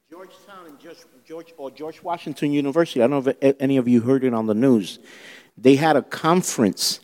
Georgetown 0.09 0.67
and 0.69 0.79
George, 0.79 0.99
George, 1.27 1.55
or 1.57 1.69
George 1.73 2.01
Washington 2.01 2.53
University, 2.53 3.03
I 3.03 3.09
don't 3.09 3.27
know 3.27 3.35
if 3.41 3.57
any 3.59 3.77
of 3.77 3.89
you 3.89 4.01
heard 4.03 4.23
it 4.23 4.33
on 4.33 4.47
the 4.47 4.55
news. 4.55 5.01
They 5.59 5.75
had 5.75 5.97
a 5.97 6.03
conference 6.03 7.01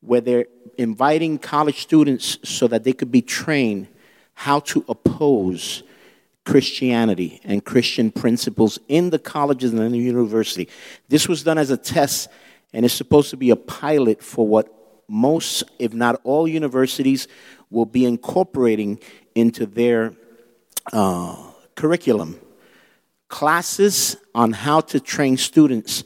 where 0.00 0.20
they're 0.20 0.46
inviting 0.78 1.36
college 1.36 1.80
students 1.80 2.38
so 2.44 2.68
that 2.68 2.84
they 2.84 2.92
could 2.92 3.10
be 3.10 3.22
trained 3.22 3.88
how 4.34 4.60
to 4.60 4.84
oppose 4.88 5.82
Christianity 6.44 7.40
and 7.42 7.64
Christian 7.64 8.12
principles 8.12 8.78
in 8.86 9.10
the 9.10 9.18
colleges 9.18 9.72
and 9.72 9.80
in 9.80 9.90
the 9.90 9.98
university. 9.98 10.68
This 11.08 11.26
was 11.26 11.42
done 11.42 11.58
as 11.58 11.70
a 11.70 11.76
test, 11.76 12.28
and 12.72 12.84
it's 12.84 12.94
supposed 12.94 13.30
to 13.30 13.36
be 13.36 13.50
a 13.50 13.56
pilot 13.56 14.22
for 14.22 14.46
what 14.46 14.72
most, 15.08 15.64
if 15.80 15.92
not 15.92 16.20
all, 16.22 16.46
universities 16.46 17.26
will 17.70 17.86
be 17.86 18.04
incorporating 18.04 19.00
into 19.38 19.66
their 19.66 20.12
uh, 20.92 21.36
curriculum 21.74 22.38
classes 23.28 24.16
on 24.34 24.52
how 24.52 24.80
to 24.80 24.98
train 24.98 25.36
students 25.36 26.02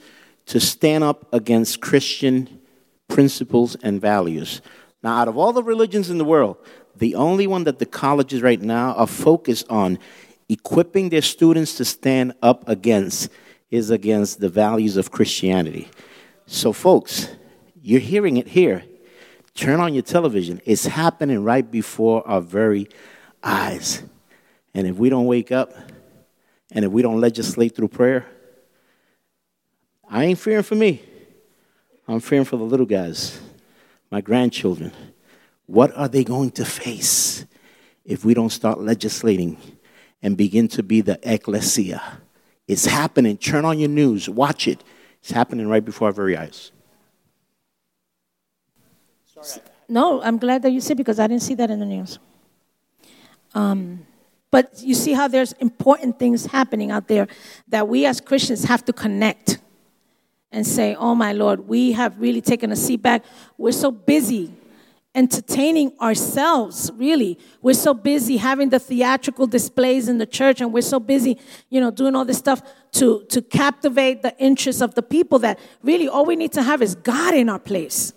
to 0.46 0.60
stand 0.60 1.04
up 1.04 1.32
against 1.32 1.80
Christian 1.80 2.60
principles 3.08 3.76
and 3.76 4.00
values. 4.00 4.60
Now, 5.02 5.18
out 5.18 5.28
of 5.28 5.36
all 5.36 5.52
the 5.52 5.62
religions 5.62 6.10
in 6.10 6.18
the 6.18 6.24
world, 6.24 6.56
the 6.96 7.14
only 7.14 7.46
one 7.46 7.64
that 7.64 7.78
the 7.78 7.86
colleges 7.86 8.42
right 8.42 8.60
now 8.60 8.92
are 8.94 9.06
focused 9.06 9.66
on 9.70 9.98
equipping 10.48 11.08
their 11.08 11.22
students 11.22 11.76
to 11.76 11.84
stand 11.84 12.34
up 12.42 12.68
against 12.68 13.30
is 13.70 13.90
against 13.90 14.40
the 14.40 14.48
values 14.48 14.96
of 14.96 15.10
Christianity. 15.10 15.88
So, 16.46 16.72
folks, 16.72 17.28
you're 17.80 18.00
hearing 18.00 18.36
it 18.36 18.48
here. 18.48 18.84
Turn 19.54 19.80
on 19.80 19.94
your 19.94 20.02
television. 20.02 20.60
It's 20.64 20.86
happening 20.86 21.42
right 21.42 21.68
before 21.68 22.26
our 22.26 22.40
very 22.40 22.88
eyes. 23.42 24.02
And 24.74 24.86
if 24.86 24.96
we 24.96 25.08
don't 25.08 25.26
wake 25.26 25.52
up 25.52 25.72
and 26.70 26.84
if 26.84 26.90
we 26.90 27.02
don't 27.02 27.20
legislate 27.20 27.76
through 27.76 27.88
prayer, 27.88 28.26
I 30.08 30.24
ain't 30.24 30.38
fearing 30.38 30.62
for 30.62 30.74
me. 30.74 31.02
I'm 32.06 32.20
fearing 32.20 32.44
for 32.44 32.56
the 32.56 32.64
little 32.64 32.86
guys, 32.86 33.40
my 34.10 34.20
grandchildren. 34.20 34.92
What 35.66 35.96
are 35.96 36.08
they 36.08 36.24
going 36.24 36.50
to 36.52 36.64
face 36.64 37.46
if 38.04 38.24
we 38.24 38.34
don't 38.34 38.50
start 38.50 38.80
legislating 38.80 39.56
and 40.20 40.36
begin 40.36 40.68
to 40.68 40.82
be 40.82 41.00
the 41.00 41.18
ecclesia? 41.22 42.02
It's 42.66 42.86
happening. 42.86 43.36
Turn 43.36 43.64
on 43.64 43.78
your 43.78 43.88
news, 43.88 44.28
watch 44.28 44.68
it. 44.68 44.82
It's 45.20 45.30
happening 45.30 45.68
right 45.68 45.84
before 45.84 46.08
our 46.08 46.12
very 46.12 46.36
eyes. 46.36 46.72
No, 49.88 50.22
I'm 50.22 50.38
glad 50.38 50.62
that 50.62 50.70
you 50.70 50.80
said 50.80 50.96
because 50.96 51.18
I 51.18 51.26
didn't 51.26 51.42
see 51.42 51.54
that 51.54 51.70
in 51.70 51.80
the 51.80 51.86
news. 51.86 52.18
Um, 53.54 54.06
but 54.50 54.82
you 54.82 54.94
see 54.94 55.12
how 55.12 55.28
there's 55.28 55.52
important 55.52 56.18
things 56.18 56.46
happening 56.46 56.90
out 56.90 57.08
there 57.08 57.26
that 57.68 57.88
we 57.88 58.04
as 58.06 58.20
Christians 58.20 58.64
have 58.64 58.84
to 58.84 58.92
connect 58.92 59.58
and 60.50 60.66
say, 60.66 60.94
Oh 60.94 61.14
my 61.14 61.32
Lord, 61.32 61.66
we 61.66 61.92
have 61.92 62.20
really 62.20 62.40
taken 62.40 62.70
a 62.70 62.76
seat 62.76 63.02
back. 63.02 63.24
We're 63.56 63.72
so 63.72 63.90
busy 63.90 64.52
entertaining 65.14 65.92
ourselves, 66.00 66.90
really. 66.96 67.38
We're 67.60 67.74
so 67.74 67.92
busy 67.92 68.38
having 68.38 68.70
the 68.70 68.78
theatrical 68.78 69.46
displays 69.46 70.08
in 70.08 70.18
the 70.18 70.26
church, 70.26 70.60
and 70.60 70.72
we're 70.72 70.80
so 70.80 70.98
busy, 70.98 71.38
you 71.68 71.80
know, 71.80 71.90
doing 71.90 72.16
all 72.16 72.24
this 72.24 72.38
stuff 72.38 72.62
to, 72.92 73.24
to 73.28 73.42
captivate 73.42 74.22
the 74.22 74.36
interest 74.38 74.80
of 74.80 74.94
the 74.94 75.02
people 75.02 75.38
that 75.40 75.58
really 75.82 76.08
all 76.08 76.24
we 76.24 76.36
need 76.36 76.52
to 76.52 76.62
have 76.62 76.80
is 76.82 76.94
God 76.94 77.34
in 77.34 77.48
our 77.48 77.58
place. 77.58 78.14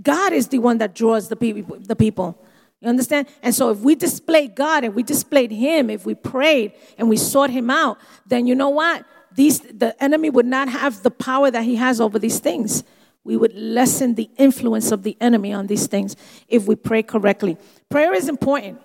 God 0.00 0.32
is 0.32 0.48
the 0.48 0.58
one 0.58 0.78
that 0.78 0.94
draws 0.94 1.28
the 1.28 1.36
people. 1.36 1.78
The 1.78 1.96
people. 1.96 2.38
You 2.80 2.88
understand? 2.88 3.28
And 3.42 3.54
so 3.54 3.70
if 3.70 3.78
we 3.80 3.94
displayed 3.94 4.54
God 4.54 4.84
and 4.84 4.94
we 4.94 5.02
displayed 5.02 5.50
Him, 5.50 5.90
if 5.90 6.06
we 6.06 6.14
prayed 6.14 6.72
and 6.96 7.08
we 7.08 7.16
sought 7.16 7.50
Him 7.50 7.70
out, 7.70 7.98
then 8.26 8.46
you 8.46 8.54
know 8.54 8.70
what? 8.70 9.04
These, 9.34 9.60
the 9.60 9.94
enemy 10.02 10.30
would 10.30 10.46
not 10.46 10.68
have 10.68 11.02
the 11.02 11.10
power 11.10 11.50
that 11.50 11.64
he 11.64 11.76
has 11.76 12.00
over 12.00 12.18
these 12.18 12.40
things. 12.40 12.84
We 13.22 13.36
would 13.36 13.54
lessen 13.54 14.14
the 14.14 14.30
influence 14.38 14.92
of 14.92 15.02
the 15.02 15.16
enemy 15.20 15.52
on 15.52 15.66
these 15.66 15.86
things 15.86 16.16
if 16.48 16.66
we 16.66 16.74
pray 16.74 17.02
correctly. 17.02 17.56
Prayer 17.88 18.14
is 18.14 18.28
important. 18.28 18.80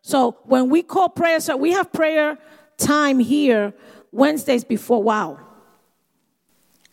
So 0.00 0.38
when 0.44 0.70
we 0.70 0.82
call 0.82 1.08
prayer, 1.08 1.40
so 1.40 1.56
we 1.56 1.72
have 1.72 1.92
prayer 1.92 2.38
time 2.78 3.18
here 3.18 3.74
Wednesdays 4.10 4.64
before 4.64 5.02
wow. 5.02 5.40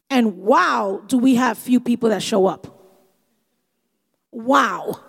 And 0.09 0.37
wow, 0.37 1.01
do 1.07 1.17
we 1.17 1.35
have 1.35 1.57
few 1.57 1.79
people 1.79 2.09
that 2.09 2.21
show 2.21 2.45
up? 2.45 2.67
Wow. 4.31 4.99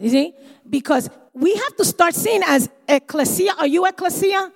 You 0.00 0.10
see? 0.10 0.34
Because 0.68 1.10
we 1.34 1.54
have 1.54 1.76
to 1.76 1.84
start 1.84 2.14
seeing 2.14 2.42
as 2.46 2.68
ecclesia. 2.88 3.52
Are 3.58 3.66
you 3.66 3.86
ecclesia? 3.86 4.50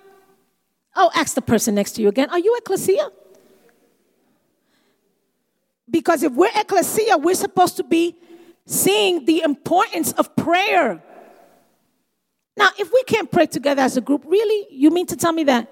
Oh, 0.95 1.11
ask 1.13 1.35
the 1.35 1.41
person 1.41 1.75
next 1.75 1.93
to 1.93 2.01
you 2.01 2.07
again. 2.07 2.29
Are 2.29 2.39
you 2.39 2.55
ecclesia? 2.57 3.09
Because 5.89 6.23
if 6.23 6.33
we're 6.33 6.49
ecclesia, 6.55 7.17
we're 7.17 7.35
supposed 7.35 7.77
to 7.77 7.83
be 7.83 8.15
seeing 8.65 9.25
the 9.25 9.41
importance 9.43 10.13
of 10.13 10.35
prayer. 10.35 11.01
Now, 12.57 12.69
if 12.79 12.91
we 12.91 13.03
can't 13.03 13.31
pray 13.31 13.45
together 13.45 13.81
as 13.81 13.97
a 13.97 14.01
group, 14.01 14.23
really, 14.25 14.67
you 14.71 14.89
mean 14.89 15.05
to 15.07 15.15
tell 15.15 15.33
me 15.33 15.43
that 15.43 15.71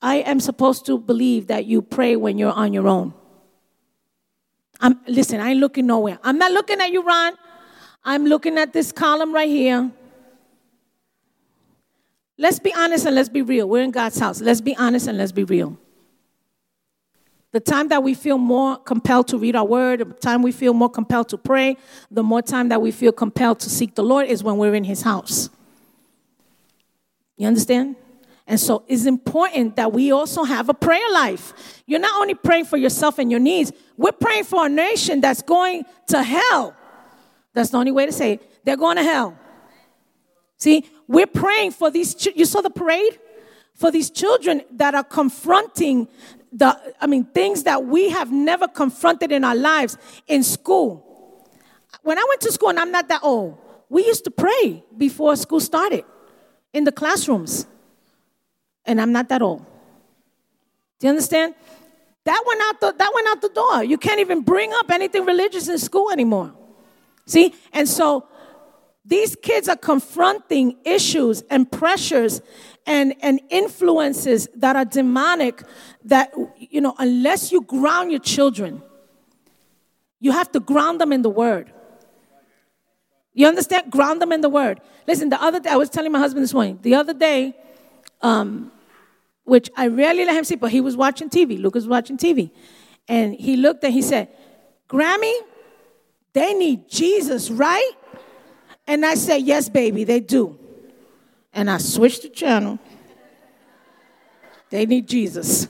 I 0.00 0.16
am 0.16 0.38
supposed 0.38 0.86
to 0.86 0.98
believe 0.98 1.48
that 1.48 1.64
you 1.64 1.82
pray 1.82 2.14
when 2.16 2.38
you're 2.38 2.52
on 2.52 2.72
your 2.72 2.86
own? 2.86 3.14
I'm 4.80 5.00
listen, 5.06 5.40
I 5.40 5.50
ain't 5.50 5.60
looking 5.60 5.86
nowhere. 5.86 6.18
I'm 6.22 6.38
not 6.38 6.52
looking 6.52 6.80
at 6.80 6.90
you, 6.90 7.02
Ron. 7.02 7.34
I'm 8.04 8.26
looking 8.26 8.58
at 8.58 8.72
this 8.72 8.92
column 8.92 9.32
right 9.34 9.48
here. 9.48 9.90
Let's 12.38 12.58
be 12.58 12.72
honest 12.72 13.04
and 13.04 13.14
let's 13.14 13.28
be 13.28 13.42
real. 13.42 13.68
We're 13.68 13.82
in 13.82 13.90
God's 13.90 14.18
house. 14.18 14.40
Let's 14.40 14.62
be 14.62 14.74
honest 14.76 15.06
and 15.06 15.18
let's 15.18 15.32
be 15.32 15.44
real. 15.44 15.76
The 17.52 17.60
time 17.60 17.88
that 17.88 18.02
we 18.02 18.14
feel 18.14 18.38
more 18.38 18.78
compelled 18.78 19.28
to 19.28 19.38
read 19.38 19.56
our 19.56 19.64
word, 19.64 20.00
the 20.00 20.04
time 20.14 20.42
we 20.42 20.52
feel 20.52 20.72
more 20.72 20.88
compelled 20.88 21.28
to 21.30 21.38
pray, 21.38 21.76
the 22.10 22.22
more 22.22 22.40
time 22.40 22.68
that 22.68 22.80
we 22.80 22.92
feel 22.92 23.12
compelled 23.12 23.60
to 23.60 23.70
seek 23.70 23.94
the 23.94 24.04
Lord 24.04 24.28
is 24.28 24.42
when 24.42 24.56
we're 24.56 24.74
in 24.74 24.84
His 24.84 25.02
house. 25.02 25.50
You 27.36 27.48
understand? 27.48 27.96
And 28.46 28.58
so 28.58 28.84
it's 28.88 29.04
important 29.04 29.76
that 29.76 29.92
we 29.92 30.12
also 30.12 30.44
have 30.44 30.68
a 30.68 30.74
prayer 30.74 31.10
life. 31.12 31.82
You're 31.86 32.00
not 32.00 32.20
only 32.20 32.34
praying 32.34 32.66
for 32.66 32.76
yourself 32.76 33.18
and 33.18 33.30
your 33.30 33.40
needs, 33.40 33.72
we're 33.96 34.12
praying 34.12 34.44
for 34.44 34.66
a 34.66 34.68
nation 34.68 35.20
that's 35.20 35.42
going 35.42 35.84
to 36.08 36.22
hell. 36.22 36.74
That's 37.52 37.70
the 37.70 37.78
only 37.78 37.92
way 37.92 38.06
to 38.06 38.12
say 38.12 38.32
it. 38.32 38.64
They're 38.64 38.76
going 38.76 38.96
to 38.96 39.02
hell. 39.02 39.36
See, 40.56 40.88
we're 41.08 41.26
praying 41.26 41.72
for 41.72 41.90
these. 41.90 42.14
Ch- 42.14 42.36
you 42.36 42.44
saw 42.44 42.60
the 42.60 42.70
parade 42.70 43.18
for 43.74 43.90
these 43.90 44.10
children 44.10 44.62
that 44.72 44.94
are 44.94 45.04
confronting 45.04 46.08
the. 46.52 46.78
I 47.00 47.06
mean, 47.06 47.24
things 47.24 47.64
that 47.64 47.84
we 47.84 48.10
have 48.10 48.30
never 48.30 48.68
confronted 48.68 49.32
in 49.32 49.42
our 49.42 49.56
lives 49.56 49.96
in 50.26 50.42
school. 50.42 51.06
When 52.02 52.18
I 52.18 52.24
went 52.28 52.40
to 52.42 52.52
school, 52.52 52.68
and 52.68 52.78
I'm 52.78 52.92
not 52.92 53.08
that 53.08 53.22
old, 53.22 53.58
we 53.88 54.06
used 54.06 54.24
to 54.24 54.30
pray 54.30 54.84
before 54.96 55.34
school 55.36 55.60
started 55.60 56.04
in 56.72 56.84
the 56.84 56.92
classrooms. 56.92 57.66
And 58.84 59.00
I'm 59.00 59.12
not 59.12 59.28
that 59.28 59.42
old. 59.42 59.64
Do 60.98 61.06
you 61.06 61.10
understand? 61.10 61.54
That 62.24 62.42
went 62.46 62.60
out 62.62 62.80
the, 62.80 62.98
that 62.98 63.12
went 63.14 63.28
out 63.28 63.40
the 63.40 63.48
door. 63.48 63.84
You 63.84 63.98
can't 63.98 64.20
even 64.20 64.42
bring 64.42 64.72
up 64.74 64.90
anything 64.90 65.24
religious 65.24 65.68
in 65.68 65.78
school 65.78 66.10
anymore. 66.10 66.54
See? 67.30 67.54
And 67.72 67.88
so 67.88 68.26
these 69.04 69.36
kids 69.36 69.68
are 69.68 69.76
confronting 69.76 70.76
issues 70.84 71.42
and 71.42 71.70
pressures 71.70 72.42
and, 72.86 73.14
and 73.22 73.40
influences 73.50 74.48
that 74.56 74.74
are 74.74 74.84
demonic 74.84 75.62
that, 76.04 76.32
you 76.58 76.80
know, 76.80 76.96
unless 76.98 77.52
you 77.52 77.62
ground 77.62 78.10
your 78.10 78.18
children, 78.18 78.82
you 80.18 80.32
have 80.32 80.50
to 80.50 80.60
ground 80.60 81.00
them 81.00 81.12
in 81.12 81.22
the 81.22 81.30
word. 81.30 81.72
You 83.32 83.46
understand? 83.46 83.92
Ground 83.92 84.20
them 84.20 84.32
in 84.32 84.40
the 84.40 84.48
word. 84.48 84.80
Listen, 85.06 85.28
the 85.28 85.40
other 85.40 85.60
day, 85.60 85.70
I 85.70 85.76
was 85.76 85.88
telling 85.88 86.10
my 86.10 86.18
husband 86.18 86.42
this 86.42 86.52
morning, 86.52 86.80
the 86.82 86.96
other 86.96 87.14
day, 87.14 87.54
um, 88.22 88.72
which 89.44 89.70
I 89.76 89.86
rarely 89.86 90.24
let 90.24 90.34
him 90.34 90.42
see, 90.42 90.56
but 90.56 90.72
he 90.72 90.80
was 90.80 90.96
watching 90.96 91.30
TV. 91.30 91.60
Lucas 91.60 91.84
was 91.84 91.88
watching 91.88 92.16
TV. 92.16 92.50
And 93.06 93.34
he 93.34 93.56
looked 93.56 93.84
and 93.84 93.94
he 93.94 94.02
said, 94.02 94.28
Grammy, 94.88 95.32
they 96.32 96.54
need 96.54 96.88
Jesus, 96.88 97.50
right? 97.50 97.92
And 98.86 99.04
I 99.04 99.14
said, 99.14 99.38
Yes, 99.38 99.68
baby, 99.68 100.04
they 100.04 100.20
do. 100.20 100.58
And 101.52 101.70
I 101.70 101.78
switched 101.78 102.22
the 102.22 102.28
channel. 102.28 102.78
They 104.70 104.86
need 104.86 105.08
Jesus. 105.08 105.68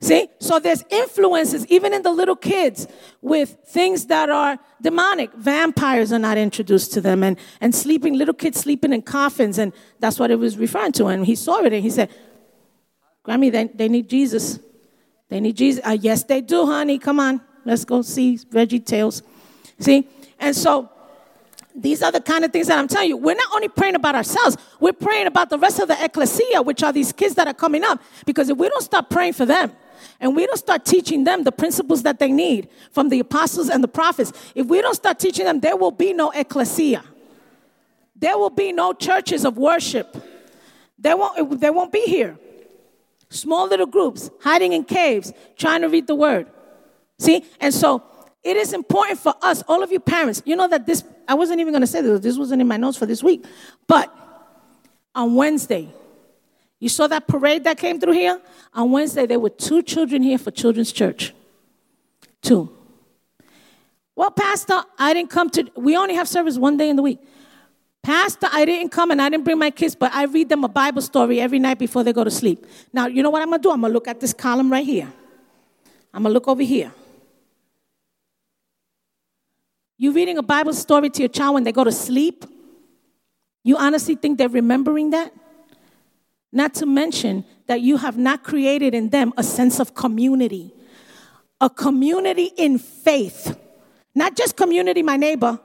See? 0.00 0.28
So 0.38 0.60
there's 0.60 0.84
influences, 0.90 1.66
even 1.66 1.92
in 1.92 2.02
the 2.02 2.12
little 2.12 2.36
kids, 2.36 2.86
with 3.20 3.56
things 3.66 4.06
that 4.06 4.30
are 4.30 4.58
demonic. 4.80 5.32
Vampires 5.34 6.12
are 6.12 6.18
not 6.18 6.38
introduced 6.38 6.92
to 6.94 7.00
them, 7.00 7.22
and, 7.22 7.36
and 7.60 7.74
sleeping, 7.74 8.14
little 8.14 8.34
kids 8.34 8.60
sleeping 8.60 8.92
in 8.92 9.02
coffins, 9.02 9.58
and 9.58 9.72
that's 9.98 10.18
what 10.18 10.30
it 10.30 10.38
was 10.38 10.56
referring 10.56 10.92
to. 10.92 11.06
And 11.06 11.26
he 11.26 11.34
saw 11.34 11.58
it, 11.64 11.72
and 11.72 11.82
he 11.82 11.90
said, 11.90 12.10
Grammy, 13.24 13.50
they, 13.50 13.64
they 13.64 13.88
need 13.88 14.08
Jesus. 14.08 14.60
They 15.28 15.40
need 15.40 15.56
Jesus. 15.56 15.84
Uh, 15.84 15.98
yes, 16.00 16.22
they 16.22 16.40
do, 16.40 16.64
honey. 16.64 16.98
Come 16.98 17.20
on. 17.20 17.40
Let's 17.68 17.84
go 17.84 18.00
see 18.00 18.38
Veggie 18.50 18.82
Tales. 18.82 19.22
See? 19.78 20.08
And 20.40 20.56
so 20.56 20.88
these 21.74 22.02
are 22.02 22.10
the 22.10 22.22
kind 22.22 22.42
of 22.42 22.50
things 22.50 22.68
that 22.68 22.78
I'm 22.78 22.88
telling 22.88 23.10
you. 23.10 23.18
We're 23.18 23.34
not 23.34 23.54
only 23.54 23.68
praying 23.68 23.94
about 23.94 24.14
ourselves, 24.14 24.56
we're 24.80 24.94
praying 24.94 25.26
about 25.26 25.50
the 25.50 25.58
rest 25.58 25.78
of 25.78 25.86
the 25.86 26.02
ecclesia, 26.02 26.62
which 26.62 26.82
are 26.82 26.94
these 26.94 27.12
kids 27.12 27.34
that 27.34 27.46
are 27.46 27.52
coming 27.52 27.84
up. 27.84 28.00
Because 28.24 28.48
if 28.48 28.56
we 28.56 28.70
don't 28.70 28.82
start 28.82 29.10
praying 29.10 29.34
for 29.34 29.44
them, 29.44 29.70
and 30.18 30.34
we 30.34 30.46
don't 30.46 30.56
start 30.56 30.86
teaching 30.86 31.24
them 31.24 31.44
the 31.44 31.52
principles 31.52 32.04
that 32.04 32.18
they 32.18 32.32
need 32.32 32.70
from 32.90 33.10
the 33.10 33.20
apostles 33.20 33.68
and 33.68 33.84
the 33.84 33.88
prophets, 33.88 34.32
if 34.54 34.66
we 34.66 34.80
don't 34.80 34.94
start 34.94 35.18
teaching 35.18 35.44
them, 35.44 35.60
there 35.60 35.76
will 35.76 35.90
be 35.90 36.14
no 36.14 36.30
ecclesia. 36.30 37.04
There 38.16 38.38
will 38.38 38.50
be 38.50 38.72
no 38.72 38.94
churches 38.94 39.44
of 39.44 39.58
worship. 39.58 40.16
They 40.98 41.12
won't, 41.12 41.60
they 41.60 41.68
won't 41.68 41.92
be 41.92 42.06
here. 42.06 42.38
Small 43.28 43.68
little 43.68 43.86
groups 43.86 44.30
hiding 44.40 44.72
in 44.72 44.84
caves, 44.84 45.34
trying 45.58 45.82
to 45.82 45.88
read 45.90 46.06
the 46.06 46.14
word. 46.14 46.48
See? 47.18 47.44
And 47.60 47.74
so 47.74 48.02
it 48.44 48.56
is 48.56 48.72
important 48.72 49.18
for 49.18 49.34
us, 49.42 49.62
all 49.68 49.82
of 49.82 49.90
you 49.90 50.00
parents, 50.00 50.42
you 50.44 50.56
know 50.56 50.68
that 50.68 50.86
this, 50.86 51.04
I 51.26 51.34
wasn't 51.34 51.60
even 51.60 51.72
going 51.72 51.82
to 51.82 51.86
say 51.86 52.00
this, 52.00 52.20
this 52.20 52.38
wasn't 52.38 52.60
in 52.60 52.68
my 52.68 52.76
notes 52.76 52.96
for 52.96 53.06
this 53.06 53.22
week, 53.22 53.44
but 53.86 54.14
on 55.14 55.34
Wednesday, 55.34 55.88
you 56.80 56.88
saw 56.88 57.08
that 57.08 57.26
parade 57.26 57.64
that 57.64 57.76
came 57.76 57.98
through 57.98 58.12
here? 58.12 58.40
On 58.72 58.92
Wednesday, 58.92 59.26
there 59.26 59.40
were 59.40 59.50
two 59.50 59.82
children 59.82 60.22
here 60.22 60.38
for 60.38 60.52
Children's 60.52 60.92
Church. 60.92 61.34
Two. 62.40 62.72
Well, 64.14 64.30
Pastor, 64.30 64.82
I 64.96 65.12
didn't 65.12 65.30
come 65.30 65.50
to, 65.50 65.68
we 65.76 65.96
only 65.96 66.14
have 66.14 66.28
service 66.28 66.56
one 66.56 66.76
day 66.76 66.88
in 66.88 66.96
the 66.96 67.02
week. 67.02 67.18
Pastor, 68.02 68.48
I 68.52 68.64
didn't 68.64 68.90
come 68.90 69.10
and 69.10 69.20
I 69.20 69.28
didn't 69.28 69.44
bring 69.44 69.58
my 69.58 69.70
kids, 69.70 69.96
but 69.96 70.14
I 70.14 70.24
read 70.24 70.48
them 70.48 70.62
a 70.62 70.68
Bible 70.68 71.02
story 71.02 71.40
every 71.40 71.58
night 71.58 71.78
before 71.78 72.04
they 72.04 72.12
go 72.12 72.22
to 72.22 72.30
sleep. 72.30 72.64
Now, 72.92 73.06
you 73.06 73.22
know 73.22 73.30
what 73.30 73.42
I'm 73.42 73.48
going 73.48 73.60
to 73.60 73.62
do? 73.62 73.72
I'm 73.72 73.80
going 73.80 73.90
to 73.90 73.94
look 73.94 74.06
at 74.06 74.20
this 74.20 74.32
column 74.32 74.70
right 74.70 74.86
here. 74.86 75.12
I'm 76.14 76.22
going 76.22 76.30
to 76.30 76.34
look 76.34 76.48
over 76.48 76.62
here. 76.62 76.92
You 80.00 80.12
reading 80.12 80.38
a 80.38 80.42
Bible 80.44 80.74
story 80.74 81.10
to 81.10 81.22
your 81.22 81.28
child 81.28 81.54
when 81.54 81.64
they 81.64 81.72
go 81.72 81.82
to 81.82 81.90
sleep? 81.90 82.44
You 83.64 83.76
honestly 83.76 84.14
think 84.14 84.38
they're 84.38 84.48
remembering 84.48 85.10
that? 85.10 85.34
Not 86.52 86.74
to 86.74 86.86
mention 86.86 87.44
that 87.66 87.80
you 87.80 87.96
have 87.96 88.16
not 88.16 88.44
created 88.44 88.94
in 88.94 89.08
them 89.08 89.32
a 89.36 89.42
sense 89.42 89.80
of 89.80 89.94
community, 89.94 90.72
a 91.60 91.68
community 91.68 92.52
in 92.56 92.78
faith, 92.78 93.58
not 94.14 94.36
just 94.36 94.56
community, 94.56 95.02
my 95.02 95.16
neighbor, 95.16 95.58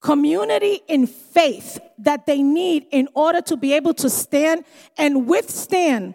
community 0.00 0.80
in 0.88 1.06
faith 1.06 1.78
that 1.98 2.24
they 2.24 2.42
need 2.42 2.86
in 2.90 3.08
order 3.12 3.42
to 3.42 3.58
be 3.58 3.74
able 3.74 3.92
to 3.94 4.08
stand 4.08 4.64
and 4.96 5.26
withstand 5.26 6.14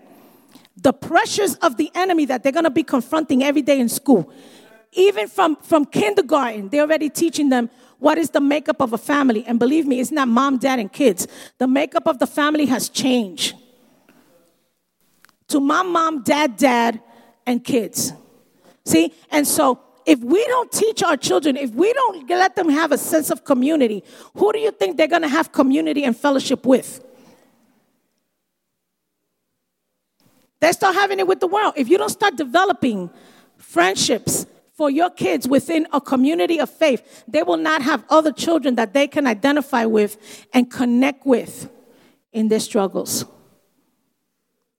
the 0.76 0.94
pressures 0.94 1.56
of 1.56 1.78
the 1.78 1.92
enemy 1.94 2.26
that 2.26 2.42
they're 2.42 2.52
to 2.52 2.70
be 2.72 2.84
confronting 2.84 3.44
every 3.44 3.62
day 3.62 3.80
in 3.80 3.88
school 3.88 4.34
even 4.92 5.28
from, 5.28 5.56
from 5.58 5.86
kindergarten, 5.86 6.70
they're 6.70 6.82
already 6.82 7.10
teaching 7.10 7.50
them 7.50 7.70
what 8.00 8.18
is 8.18 8.30
the 8.32 8.42
makeup 8.42 8.82
of 8.82 8.94
a 8.94 8.98
family. 8.98 9.44
And 9.46 9.60
believe 9.60 9.86
me, 9.86 10.00
it's 10.00 10.12
not 10.12 10.28
mom, 10.28 10.58
dad, 10.58 10.80
and 10.80 10.92
kids. 10.92 11.28
The 11.58 11.68
makeup 11.68 12.08
of 12.08 12.20
the 12.20 12.28
family 12.28 12.66
has 12.66 12.90
changed 12.90 13.56
to 15.50 15.60
mom, 15.60 15.92
mom, 15.92 16.24
dad, 16.24 16.58
dad, 16.58 17.02
and 17.46 17.64
kids. 17.64 18.14
See? 18.86 19.14
And 19.32 19.48
so 19.48 19.80
if 20.06 20.20
we 20.20 20.44
don't 20.46 20.72
teach 20.72 21.04
our 21.04 21.18
children, 21.18 21.58
if 21.58 21.72
we 21.72 21.92
don't 21.94 22.30
let 22.30 22.56
them 22.56 22.70
have 22.70 22.92
a 22.92 22.98
sense 22.98 23.30
of 23.30 23.44
community, 23.44 24.04
who 24.36 24.52
do 24.54 24.60
you 24.60 24.72
think 24.72 24.98
they're 24.98 25.08
going 25.08 25.24
to 25.24 25.28
have 25.28 25.52
community 25.52 26.04
and 26.04 26.16
fellowship 26.16 26.66
with? 26.66 27.04
They 30.62 30.72
start 30.72 30.96
having 30.96 31.20
it 31.20 31.28
with 31.28 31.40
the 31.40 31.48
world. 31.48 31.74
If 31.78 31.90
you 31.90 31.98
don't 31.98 32.10
start 32.10 32.36
developing 32.36 33.10
friendships 33.58 34.46
for 34.80 34.90
your 34.90 35.10
kids 35.10 35.46
within 35.46 35.86
a 35.92 36.00
community 36.00 36.58
of 36.58 36.70
faith, 36.70 37.26
they 37.28 37.44
will 37.44 37.58
not 37.58 37.82
have 37.82 38.02
other 38.10 38.32
children 38.32 38.76
that 38.76 38.94
they 38.94 39.08
can 39.08 39.28
identify 39.28 39.84
with 39.84 40.48
and 40.54 40.72
connect 40.72 41.26
with 41.26 41.70
in 42.32 42.48
their 42.48 42.62
struggles. 42.62 43.26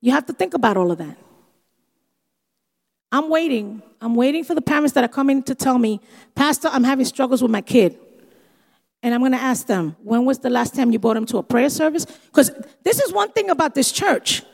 You 0.01 0.13
have 0.13 0.25
to 0.25 0.33
think 0.33 0.55
about 0.55 0.79
all 0.79 0.91
of 0.91 0.97
that. 0.97 1.19
I'm 3.13 3.29
waiting. 3.29 3.83
I'm 4.01 4.15
waiting 4.15 4.43
for 4.43 4.55
the 4.55 4.63
parents 4.63 4.95
that 4.95 5.05
are 5.05 5.15
coming 5.21 5.43
to 5.43 5.55
tell 5.55 5.77
me, 5.77 6.01
Pastor, 6.35 6.69
I'm 6.73 6.85
having 6.85 7.05
struggles 7.05 7.43
with 7.43 7.51
my 7.51 7.61
kid. 7.61 7.99
And 9.03 9.13
I'm 9.13 9.21
going 9.21 9.33
to 9.33 9.45
ask 9.53 9.67
them, 9.67 9.97
when 10.03 10.25
was 10.25 10.39
the 10.39 10.49
last 10.49 10.75
time 10.75 10.93
you 10.93 10.99
brought 10.99 11.19
him 11.19 11.27
to 11.27 11.37
a 11.37 11.43
prayer 11.43 11.69
service? 11.69 12.07
Because 12.07 12.51
this 12.85 13.01
is 13.01 13.13
one 13.13 13.33
thing 13.33 13.51
about 13.51 13.75
this 13.75 13.93
church. 13.93 14.45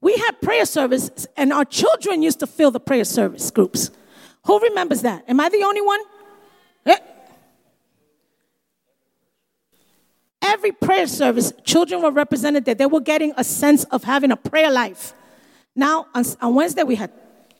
We 0.00 0.16
had 0.16 0.40
prayer 0.40 0.66
service, 0.66 1.26
and 1.36 1.52
our 1.52 1.64
children 1.64 2.22
used 2.22 2.38
to 2.38 2.46
fill 2.46 2.70
the 2.70 2.78
prayer 2.78 3.04
service 3.04 3.50
groups. 3.50 3.90
Who 4.44 4.58
remembers 4.58 5.02
that? 5.02 5.24
Am 5.28 5.40
I 5.40 5.48
the 5.48 5.62
only 5.62 5.80
one? 5.80 6.00
Eh. 6.86 6.96
Every 10.42 10.72
prayer 10.72 11.06
service, 11.06 11.52
children 11.64 12.02
were 12.02 12.10
represented 12.10 12.64
there. 12.64 12.74
They 12.74 12.86
were 12.86 13.00
getting 13.00 13.32
a 13.36 13.44
sense 13.44 13.84
of 13.84 14.04
having 14.04 14.30
a 14.30 14.36
prayer 14.36 14.70
life. 14.70 15.12
Now, 15.76 16.06
on, 16.14 16.24
on 16.40 16.54
Wednesday, 16.54 16.82
we 16.82 16.96
had 16.96 17.10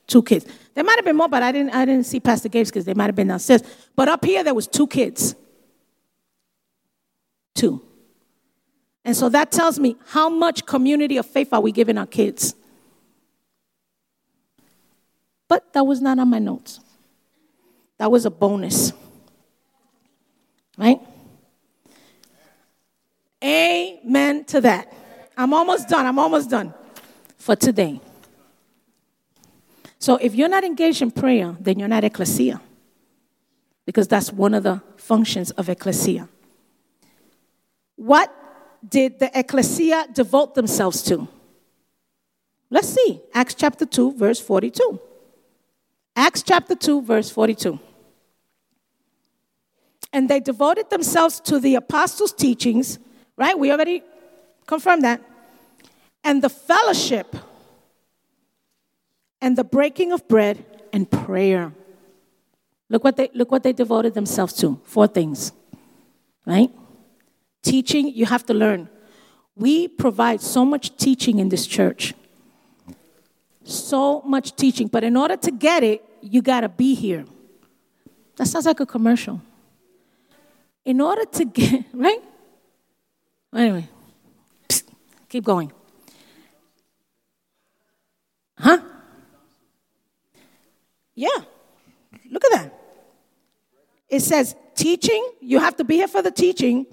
two 0.07 0.23
kids. 0.23 0.47
There 0.75 0.85
might 0.85 0.97
have 0.97 1.05
been 1.05 1.17
more, 1.17 1.29
but 1.29 1.43
I 1.43 1.53
didn't, 1.53 1.75
I 1.75 1.85
didn't 1.85 2.07
see 2.07 2.21
Pastor 2.21 2.49
Gabe's 2.49 2.71
because 2.71 2.85
they 2.85 2.95
might 2.95 3.07
have 3.07 3.15
been 3.15 3.29
downstairs. 3.29 3.63
But 3.95 4.09
up 4.09 4.25
here, 4.25 4.43
there 4.43 4.55
was 4.55 4.67
two 4.67 4.87
kids. 4.87 5.35
Two. 7.55 7.83
And 9.05 9.17
so 9.17 9.29
that 9.29 9.53
tells 9.53 9.79
me 9.79 9.97
how 10.09 10.29
much 10.29 10.67
community 10.67 11.17
of 11.17 11.27
faith 11.27 11.53
are 11.53 11.61
we 11.61 11.73
giving 11.73 11.97
our 11.99 12.07
kids? 12.07 12.55
But 15.51 15.73
that 15.73 15.83
was 15.85 16.01
not 16.01 16.17
on 16.21 16.29
my 16.29 16.39
notes. 16.39 16.79
That 17.99 18.09
was 18.09 18.25
a 18.25 18.31
bonus. 18.31 18.93
Right? 20.79 21.01
Amen 23.43 24.45
to 24.45 24.61
that. 24.61 24.95
I'm 25.37 25.53
almost 25.53 25.89
done. 25.89 26.07
I'm 26.07 26.21
almost 26.21 26.51
done 26.51 26.73
for 27.37 27.57
today. 27.57 28.01
So 29.99 30.19
if 30.19 30.37
you're 30.37 30.49
not 30.49 30.63
engaged 30.63 31.03
in 31.03 31.11
prayer, 31.11 31.57
then 31.59 31.81
you're 31.81 31.89
not 31.89 32.05
ecclesia. 32.05 32.61
Because 33.85 34.07
that's 34.07 34.33
one 34.33 34.55
of 34.55 34.63
the 34.63 34.81
functions 34.99 35.51
of 35.51 35.69
ecclesia. 35.69 36.29
What 37.97 38.33
did 38.89 39.19
the 39.19 39.37
ecclesia 39.37 40.07
devote 40.13 40.55
themselves 40.55 41.03
to? 41.03 41.27
Let's 42.71 42.91
see. 42.91 43.21
Acts 43.35 43.55
chapter 43.55 43.85
2, 43.85 44.15
verse 44.15 44.39
42. 44.39 45.01
Acts 46.17 46.43
chapter 46.43 46.75
2, 46.75 47.03
verse 47.03 47.31
42. 47.31 47.79
And 50.13 50.29
they 50.29 50.41
devoted 50.41 50.91
themselves 50.91 51.41
to 51.41 51.59
the 51.59 51.77
apostles' 51.77 52.33
teachings, 52.33 52.99
right? 53.37 53.59
We 53.59 53.71
already 53.71 54.03
confirmed 54.67 55.05
that. 55.05 55.23
And 56.25 56.43
the 56.43 56.49
fellowship, 56.49 57.35
and 59.41 59.57
the 59.57 59.65
breaking 59.65 60.13
of 60.13 60.27
bread, 60.29 60.65
and 60.93 61.11
prayer. 61.11 61.73
Look 62.89 63.05
what 63.05 63.17
they, 63.17 63.31
look 63.33 63.53
what 63.53 63.63
they 63.63 63.73
devoted 63.73 64.15
themselves 64.15 64.53
to. 64.55 64.81
Four 64.85 65.07
things, 65.07 65.53
right? 66.45 66.71
Teaching, 67.63 68.09
you 68.09 68.27
have 68.27 68.45
to 68.47 68.55
learn. 68.55 68.89
We 69.55 69.89
provide 69.89 70.41
so 70.41 70.65
much 70.65 70.97
teaching 70.97 71.39
in 71.39 71.49
this 71.49 71.67
church. 71.67 72.15
So 73.71 74.23
much 74.23 74.57
teaching. 74.57 74.89
But 74.89 75.05
in 75.05 75.17
order 75.17 75.37
to 75.37 75.51
get 75.51 75.83
it, 75.83 76.05
you 76.21 76.43
got 76.43 76.61
to 76.61 76.69
be 76.69 76.95
here. 76.95 77.25
That 78.37 78.47
sounds 78.47 78.67
like 78.67 78.81
a 78.81 78.87
commercial. 78.87 79.41
In 80.85 81.01
order 81.01 81.25
to 81.25 81.45
get, 81.45 81.85
right? 81.93 82.23
Anyway, 83.55 83.89
psst, 84.69 84.85
keep 85.29 85.45
going. 85.45 85.73
Huh? 88.59 88.79
Yeah. 91.15 91.29
Look 92.31 92.45
at 92.45 92.53
that. 92.53 92.75
It 94.09 94.21
says 94.21 94.55
teaching, 94.75 95.25
you 95.41 95.59
have 95.59 95.77
to 95.77 95.85
be 95.85 95.97
here 95.97 96.09
for 96.09 96.23
the 96.23 96.31
teaching. 96.31 96.87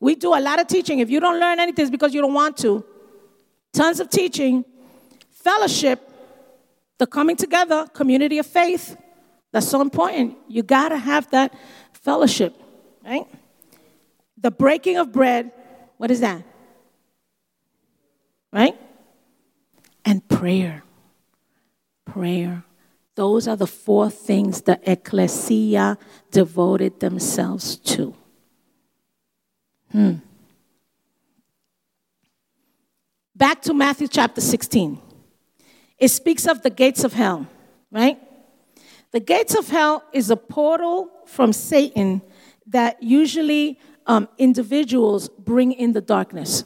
We 0.00 0.14
do 0.14 0.34
a 0.34 0.40
lot 0.40 0.60
of 0.60 0.66
teaching. 0.66 1.00
If 1.00 1.10
you 1.10 1.20
don't 1.20 1.38
learn 1.38 1.60
anything, 1.60 1.82
it's 1.82 1.90
because 1.90 2.14
you 2.14 2.20
don't 2.20 2.34
want 2.34 2.56
to. 2.58 2.84
Tons 3.72 4.00
of 4.00 4.10
teaching, 4.10 4.64
fellowship, 5.30 6.11
the 6.98 7.06
coming 7.06 7.36
together, 7.36 7.86
community 7.92 8.38
of 8.38 8.46
faith. 8.46 8.96
That's 9.52 9.68
so 9.68 9.80
important. 9.80 10.36
You 10.48 10.62
got 10.62 10.90
to 10.90 10.98
have 10.98 11.30
that 11.30 11.54
fellowship, 11.92 12.54
right? 13.04 13.26
The 14.38 14.50
breaking 14.50 14.96
of 14.96 15.12
bread, 15.12 15.52
what 15.98 16.10
is 16.10 16.20
that? 16.20 16.42
Right? 18.52 18.78
And 20.04 20.26
prayer. 20.28 20.82
Prayer. 22.04 22.64
Those 23.14 23.46
are 23.46 23.56
the 23.56 23.66
four 23.66 24.10
things 24.10 24.62
the 24.62 24.80
ecclesia 24.90 25.98
devoted 26.30 27.00
themselves 27.00 27.76
to. 27.76 28.14
Hmm. 29.90 30.14
Back 33.34 33.62
to 33.62 33.74
Matthew 33.74 34.08
chapter 34.08 34.40
16. 34.40 35.00
It 36.02 36.10
speaks 36.10 36.48
of 36.48 36.62
the 36.62 36.70
gates 36.70 37.04
of 37.04 37.12
hell, 37.12 37.46
right? 37.92 38.18
The 39.12 39.20
gates 39.20 39.54
of 39.54 39.68
hell 39.68 40.02
is 40.12 40.30
a 40.30 40.36
portal 40.36 41.08
from 41.26 41.52
Satan 41.52 42.22
that 42.66 43.00
usually 43.00 43.78
um, 44.08 44.28
individuals 44.36 45.28
bring 45.28 45.70
in 45.70 45.92
the 45.92 46.00
darkness. 46.00 46.64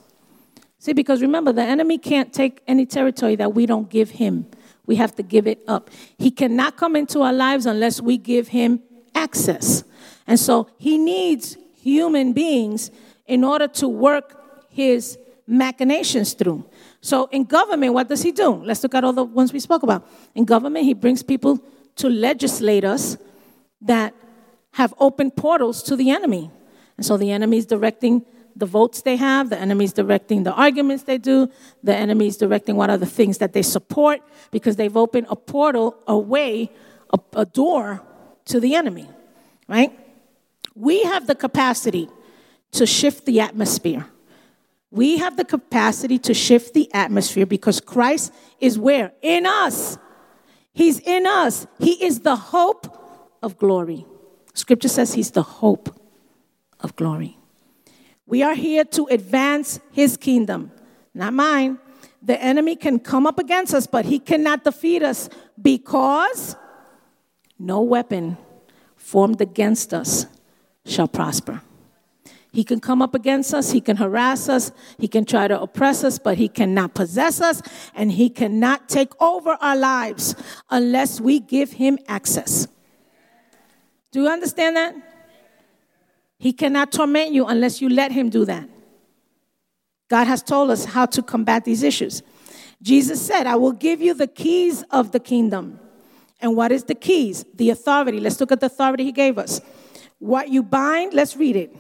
See, 0.79 0.95
because 0.95 1.21
remember, 1.21 1.53
the 1.53 1.65
enemy 1.65 1.99
can't 1.99 2.33
take 2.33 2.63
any 2.67 2.87
territory 2.87 3.37
that 3.37 3.53
we 3.53 3.67
don't 3.67 3.91
give 3.91 4.13
him. 4.13 4.47
We 4.87 4.97
have 4.97 5.15
to 5.17 5.23
give 5.23 5.47
it 5.47 5.63
up. 5.69 5.91
He 6.17 6.31
cannot 6.31 6.79
come 6.79 6.97
into 6.97 7.21
our 7.21 7.35
lives 7.35 7.67
unless 7.67 8.01
we 8.01 8.17
give 8.17 8.49
him 8.49 8.81
access. 9.15 9.85
And 10.27 10.41
so 10.41 10.71
he 10.79 10.97
needs 10.97 11.59
human 11.75 12.33
beings 12.33 12.91
in 13.27 13.45
order 13.45 13.69
to 13.69 13.87
work 13.87 14.67
his 14.71 15.19
machinations 15.47 16.33
through. 16.33 16.65
So 17.07 17.27
in 17.27 17.45
government, 17.45 17.95
what 17.95 18.09
does 18.09 18.23
he 18.23 18.33
do? 18.33 18.51
Let's 18.65 18.83
look 18.83 18.97
at 18.97 19.05
all 19.05 19.13
the 19.13 19.23
ones 19.23 19.53
we 19.53 19.61
spoke 19.61 19.85
about. 19.85 20.05
In 20.35 20.45
government, 20.45 20.85
he 20.85 20.93
brings 20.93 21.23
people 21.23 21.61
to 21.95 22.09
legislate 22.09 22.85
us 22.85 23.17
that 23.81 24.13
have 24.73 24.93
open 24.99 25.31
portals 25.31 25.85
to 25.85 25.95
the 25.95 26.11
enemy. 26.11 26.51
And 26.97 27.07
so 27.07 27.17
the 27.17 27.31
enemy 27.31 27.59
is 27.59 27.67
directing 27.67 28.27
the 28.57 28.67
votes 28.67 29.03
they 29.03 29.15
have, 29.15 29.51
the 29.51 29.59
enemy 29.59 29.85
is 29.85 29.93
directing 29.93 30.43
the 30.43 30.53
arguments 30.53 31.05
they 31.05 31.19
do, 31.19 31.49
the 31.81 31.95
enemy 31.95 32.27
is 32.27 32.39
directing 32.39 32.75
what 32.75 32.91
are 32.91 32.99
the 32.99 33.07
things 33.07 33.39
that 33.39 33.53
they 33.53 33.63
support 33.63 34.21
because 34.51 34.75
they've 34.75 34.97
opened 34.97 35.29
a 35.31 35.37
portal, 35.37 35.97
a 36.09 36.19
way, 36.19 36.73
a, 37.13 37.21
a 37.35 37.47
door 37.47 38.03
to 38.47 38.59
the 38.59 38.75
enemy, 38.75 39.09
right? 39.69 39.97
We 40.75 41.05
have 41.05 41.29
the 41.29 41.37
capacity 41.37 42.09
to 42.73 42.85
shift 42.85 43.27
the 43.27 43.39
atmosphere. 43.41 44.07
We 44.97 45.19
have 45.19 45.37
the 45.37 45.45
capacity 45.45 46.19
to 46.21 46.33
shift 46.33 46.73
the 46.73 46.89
atmosphere 46.95 47.45
because 47.45 47.81
Christ 47.81 48.33
is 48.61 48.79
where? 48.79 49.13
In 49.21 49.45
us. 49.45 49.99
He's 50.73 51.01
in 51.01 51.27
us. 51.27 51.67
He 51.79 52.03
is 52.03 52.21
the 52.21 52.35
hope 52.35 52.99
of 53.43 53.59
glory. 53.59 54.07
Scripture 54.55 54.89
says 54.89 55.13
he's 55.13 55.33
the 55.33 55.43
hope 55.43 56.01
of 56.81 56.97
glory. 56.97 57.37
We 58.25 58.43
are 58.43 58.55
here 58.55 58.85
to 58.85 59.05
advance 59.11 59.81
his 59.93 60.17
kingdom, 60.17 60.73
not 61.13 61.35
mine. 61.35 61.79
The 62.23 62.43
enemy 62.43 62.75
can 62.75 62.99
come 62.99 63.27
up 63.27 63.39
against 63.39 63.75
us, 63.75 63.87
but 63.87 64.07
he 64.07 64.19
cannot 64.19 64.65
defeat 64.65 65.03
us 65.03 65.29
because 65.61 66.57
no 67.59 67.83
weapon 67.83 68.39
formed 68.97 69.43
against 69.43 69.93
us 69.93 70.25
shall 70.87 71.07
prosper. 71.07 71.61
He 72.57 72.65
can 72.65 72.81
come 72.81 73.03
up 73.03 73.15
against 73.15 73.53
us, 73.53 73.73
he 73.73 73.83
can 73.83 73.99
harass 73.99 74.49
us, 74.49 74.73
he 74.99 75.09
can 75.09 75.27
try 75.27 75.47
to 75.47 75.61
oppress 75.61 76.03
us, 76.03 76.19
but 76.19 76.39
he 76.39 76.49
cannot 76.49 76.95
possess 76.95 77.39
us, 77.39 77.61
and 77.95 78.11
he 78.11 78.31
cannot 78.31 78.89
take 78.89 79.13
over 79.21 79.59
our 79.61 79.77
lives 79.77 80.35
unless 80.71 81.21
we 81.21 81.39
give 81.39 81.73
him 81.73 81.99
access. 82.09 82.67
Do 84.11 84.23
you 84.23 84.29
understand 84.29 84.75
that? 84.75 84.95
He 86.39 86.55
cannot 86.55 86.93
torment 86.93 87.33
you 87.33 87.45
unless 87.45 87.83
you 87.83 87.91
let 87.91 88.11
him 88.11 88.31
do 88.31 88.47
that. 88.47 88.67
God 90.09 90.27
has 90.27 90.43
told 90.43 90.71
us 90.71 90.87
how 90.87 91.05
to 91.05 91.23
combat 91.23 91.67
these 91.67 91.83
issues. 91.83 92.23
Jesus 92.81 93.21
said, 93.21 93.47
I 93.47 93.57
will 93.57 93.73
give 93.73 94.01
you 94.01 94.15
the 94.15 94.29
keys 94.29 94.83
of 94.91 95.13
the 95.13 95.21
kingdom. 95.21 95.79
And 96.41 96.57
what 96.57 96.73
is 96.73 96.85
the 96.85 96.95
keys? 96.95 97.45
The 97.53 97.69
authority. 97.69 98.19
Let's 98.19 98.41
look 98.41 98.51
at 98.51 98.61
the 98.61 98.67
authority 98.67 99.05
he 99.05 99.13
gave 99.13 99.37
us. 99.37 99.61
What 100.21 100.49
you 100.49 100.63
bind, 100.63 101.13
let's 101.13 101.37
read 101.37 101.57
it. 101.57 101.77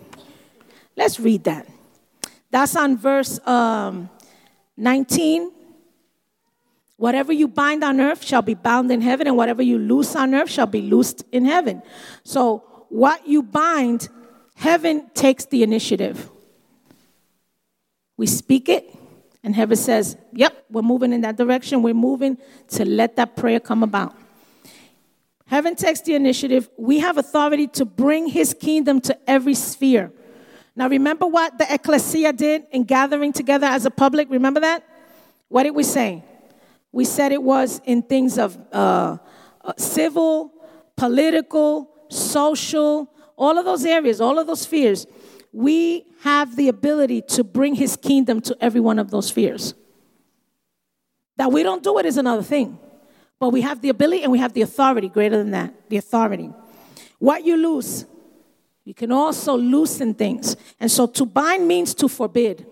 Let's 0.96 1.20
read 1.20 1.44
that. 1.44 1.66
That's 2.50 2.74
on 2.76 2.96
verse 2.96 3.38
um, 3.46 4.08
19. 4.76 5.52
Whatever 6.96 7.32
you 7.32 7.46
bind 7.46 7.84
on 7.84 8.00
earth 8.00 8.24
shall 8.24 8.42
be 8.42 8.54
bound 8.54 8.90
in 8.90 9.02
heaven, 9.02 9.26
and 9.26 9.36
whatever 9.36 9.62
you 9.62 9.78
loose 9.78 10.16
on 10.16 10.34
earth 10.34 10.50
shall 10.50 10.66
be 10.66 10.80
loosed 10.82 11.24
in 11.30 11.44
heaven. 11.44 11.82
So, 12.24 12.64
what 12.88 13.26
you 13.26 13.42
bind 13.42 14.08
Heaven 14.56 15.10
takes 15.12 15.44
the 15.44 15.62
initiative. 15.62 16.30
We 18.16 18.26
speak 18.26 18.70
it, 18.70 18.88
and 19.44 19.54
heaven 19.54 19.76
says, 19.76 20.16
Yep, 20.32 20.64
we're 20.70 20.82
moving 20.82 21.12
in 21.12 21.20
that 21.20 21.36
direction. 21.36 21.82
We're 21.82 21.92
moving 21.92 22.38
to 22.68 22.86
let 22.86 23.16
that 23.16 23.36
prayer 23.36 23.60
come 23.60 23.82
about. 23.82 24.16
Heaven 25.46 25.76
takes 25.76 26.00
the 26.00 26.14
initiative. 26.14 26.70
We 26.78 27.00
have 27.00 27.18
authority 27.18 27.66
to 27.68 27.84
bring 27.84 28.28
his 28.28 28.54
kingdom 28.54 29.00
to 29.02 29.30
every 29.30 29.54
sphere. 29.54 30.10
Now, 30.76 30.88
remember 30.88 31.26
what 31.26 31.56
the 31.56 31.66
ecclesia 31.72 32.34
did 32.34 32.66
in 32.70 32.84
gathering 32.84 33.32
together 33.32 33.66
as 33.66 33.86
a 33.86 33.90
public? 33.90 34.28
Remember 34.30 34.60
that? 34.60 34.86
What 35.48 35.62
did 35.62 35.70
we 35.70 35.82
say? 35.82 36.22
We 36.92 37.06
said 37.06 37.32
it 37.32 37.42
was 37.42 37.80
in 37.86 38.02
things 38.02 38.38
of 38.38 38.58
uh, 38.72 39.16
uh, 39.64 39.72
civil, 39.78 40.52
political, 40.96 41.90
social, 42.08 43.10
all 43.36 43.58
of 43.58 43.64
those 43.64 43.84
areas, 43.84 44.20
all 44.20 44.38
of 44.38 44.46
those 44.46 44.62
spheres, 44.62 45.06
we 45.52 46.06
have 46.22 46.56
the 46.56 46.68
ability 46.68 47.22
to 47.22 47.44
bring 47.44 47.74
his 47.74 47.96
kingdom 47.96 48.40
to 48.42 48.56
every 48.60 48.80
one 48.80 48.98
of 48.98 49.10
those 49.10 49.28
spheres. 49.28 49.74
That 51.36 51.52
we 51.52 51.62
don't 51.62 51.82
do 51.82 51.98
it 51.98 52.06
is 52.06 52.18
another 52.18 52.42
thing. 52.42 52.78
But 53.38 53.50
we 53.50 53.60
have 53.62 53.82
the 53.82 53.90
ability 53.90 54.22
and 54.22 54.32
we 54.32 54.38
have 54.38 54.54
the 54.54 54.62
authority 54.62 55.08
greater 55.08 55.36
than 55.36 55.50
that. 55.50 55.88
The 55.90 55.98
authority. 55.98 56.50
What 57.18 57.44
you 57.44 57.56
lose, 57.56 58.06
you 58.86 58.94
can 58.94 59.10
also 59.10 59.56
loosen 59.56 60.14
things. 60.14 60.56
And 60.78 60.88
so 60.88 61.08
to 61.08 61.26
bind 61.26 61.66
means 61.66 61.92
to 61.94 62.08
forbid. 62.08 62.64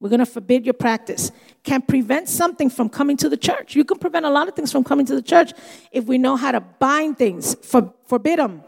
We're 0.00 0.08
going 0.08 0.18
to 0.18 0.26
forbid 0.26 0.66
your 0.66 0.74
practice. 0.74 1.30
Can 1.62 1.80
prevent 1.80 2.28
something 2.28 2.68
from 2.68 2.88
coming 2.88 3.16
to 3.18 3.28
the 3.28 3.36
church. 3.36 3.76
You 3.76 3.84
can 3.84 3.98
prevent 4.00 4.26
a 4.26 4.30
lot 4.30 4.48
of 4.48 4.54
things 4.54 4.72
from 4.72 4.82
coming 4.82 5.06
to 5.06 5.14
the 5.14 5.22
church 5.22 5.52
if 5.92 6.06
we 6.06 6.18
know 6.18 6.34
how 6.34 6.50
to 6.50 6.60
bind 6.60 7.16
things, 7.16 7.54
for, 7.62 7.94
forbid 8.08 8.40
them. 8.40 8.64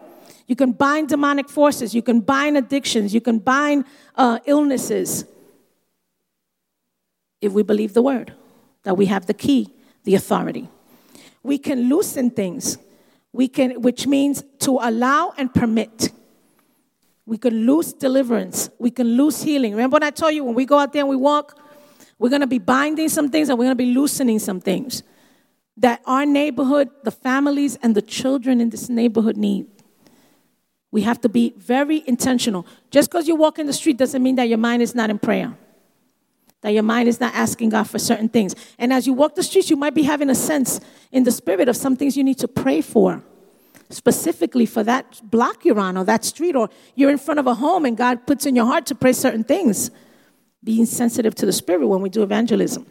You 0.47 0.55
can 0.55 0.71
bind 0.71 1.09
demonic 1.09 1.49
forces. 1.49 1.93
You 1.93 2.03
can 2.03 2.21
bind 2.21 2.57
addictions. 2.57 3.13
You 3.13 3.21
can 3.21 3.41
bind 3.41 3.85
uh, 4.15 4.39
illnesses. 4.47 5.25
If 7.41 7.53
we 7.53 7.65
believe 7.65 7.95
the 7.95 8.03
word, 8.03 8.33
that 8.85 8.97
we 8.97 9.07
have 9.07 9.27
the 9.27 9.35
key, 9.35 9.75
the 10.05 10.15
authority. 10.15 10.69
We 11.43 11.59
can 11.59 11.89
loosen 11.89 12.31
things, 12.31 12.79
we 13.37 13.49
can, 13.49 13.82
which 13.82 14.07
means 14.07 14.43
to 14.61 14.78
allow 14.80 15.34
and 15.37 15.53
permit. 15.53 16.11
We 17.26 17.37
can 17.37 17.66
lose 17.66 17.93
deliverance. 17.93 18.70
We 18.78 18.91
can 18.91 19.16
lose 19.16 19.43
healing. 19.43 19.72
Remember 19.72 19.97
what 19.97 20.03
I 20.03 20.11
told 20.11 20.34
you 20.34 20.43
when 20.43 20.55
we 20.55 20.64
go 20.64 20.78
out 20.78 20.93
there 20.93 21.01
and 21.03 21.09
we 21.09 21.16
walk, 21.16 21.61
we're 22.18 22.30
going 22.30 22.41
to 22.41 22.47
be 22.47 22.59
binding 22.59 23.11
some 23.11 23.28
things 23.28 23.51
and 23.51 23.59
we're 23.59 23.66
going 23.66 23.76
to 23.76 23.84
be 23.84 23.93
loosening 23.93 24.39
some 24.39 24.61
things 24.61 25.03
that 25.76 26.01
our 26.07 26.24
neighborhood, 26.24 26.89
the 27.05 27.11
families, 27.11 27.76
and 27.82 27.95
the 27.95 28.01
children 28.01 28.59
in 28.59 28.70
this 28.70 28.89
neighborhood 28.89 29.37
need. 29.37 29.66
We 30.91 31.03
have 31.03 31.20
to 31.20 31.28
be 31.28 31.53
very 31.59 32.03
intentional. 32.07 32.66
Just 32.91 33.11
because 33.11 33.28
you 33.28 33.37
walk 33.37 33.59
in 33.59 33.66
the 33.66 33.74
street 33.74 33.99
doesn't 33.99 34.22
mean 34.22 34.37
that 34.37 34.49
your 34.49 34.57
mind 34.57 34.80
is 34.80 34.95
not 34.95 35.11
in 35.11 35.18
prayer, 35.18 35.55
that 36.67 36.73
your 36.73 36.83
mind 36.83 37.09
is 37.09 37.21
not 37.21 37.33
asking 37.33 37.69
God 37.69 37.85
for 37.85 38.01
certain 38.01 38.29
things. 38.29 38.57
And 38.77 38.93
as 38.93 39.07
you 39.07 39.12
walk 39.12 39.37
the 39.37 39.45
streets, 39.45 39.71
you 39.71 39.77
might 39.77 39.95
be 39.95 40.03
having 40.03 40.29
a 40.29 40.35
sense 40.35 40.81
in 41.12 41.23
the 41.23 41.31
spirit 41.31 41.69
of 41.69 41.77
some 41.77 41.95
things 41.95 42.17
you 42.17 42.25
need 42.25 42.39
to 42.39 42.49
pray 42.49 42.81
for, 42.81 43.23
specifically 43.89 44.67
for 44.67 44.83
that 44.83 45.21
block 45.23 45.64
you're 45.64 45.79
on 45.79 45.97
or 45.97 46.03
that 46.03 46.25
street, 46.25 46.57
or 46.57 46.69
you're 46.97 47.12
in 47.12 47.19
front 47.19 47.39
of 47.39 47.47
a 47.47 47.55
home 47.55 47.85
and 47.85 47.97
God 47.97 48.27
puts 48.27 48.47
in 48.47 48.57
your 48.57 48.64
heart 48.64 48.85
to 48.87 48.97
pray 48.97 49.12
certain 49.12 49.45
things. 49.45 49.93
Being 50.64 50.87
sensitive 50.87 51.37
to 51.37 51.47
the 51.47 51.53
spirit 51.53 51.87
when 51.87 52.03
we 52.03 52.09
do 52.09 52.25
evangelism. 52.25 52.85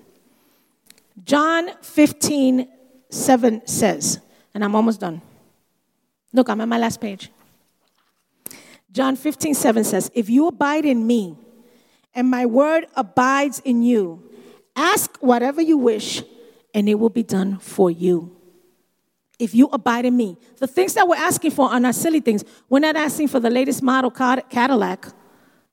John 1.26 1.70
15, 1.82 2.70
7 3.10 3.68
says, 3.68 4.22
and 4.54 4.64
I'm 4.64 4.74
almost 4.74 5.02
done. 5.02 5.22
Look, 6.32 6.48
I'm 6.48 6.62
at 6.62 6.70
my 6.70 6.78
last 6.78 7.02
page. 7.02 7.30
John 8.94 9.18
15, 9.18 9.54
7 9.54 9.84
says, 9.84 10.10
If 10.16 10.30
you 10.30 10.48
abide 10.48 10.86
in 10.86 11.06
me 11.06 11.40
and 12.16 12.30
my 12.30 12.46
word 12.46 12.88
abides 12.96 13.62
in 13.66 13.84
you, 13.84 14.24
ask 14.76 15.18
whatever 15.18 15.62
you 15.62 15.78
wish 15.78 16.24
and 16.74 16.90
it 16.90 16.96
will 16.96 17.10
be 17.10 17.24
done 17.24 17.60
for 17.60 17.92
you. 17.92 18.36
If 19.38 19.54
you 19.54 19.68
abide 19.68 20.06
in 20.06 20.16
me. 20.16 20.38
The 20.58 20.68
things 20.68 20.94
that 20.94 21.08
we're 21.08 21.18
asking 21.18 21.52
for 21.52 21.70
are 21.70 21.80
not 21.80 21.96
silly 21.96 22.22
things. 22.22 22.46
We're 22.70 22.80
not 22.80 22.96
asking 22.96 23.28
for 23.28 23.40
the 23.40 23.50
latest 23.50 23.84
model 23.84 24.10
Cadillac. 24.10 25.08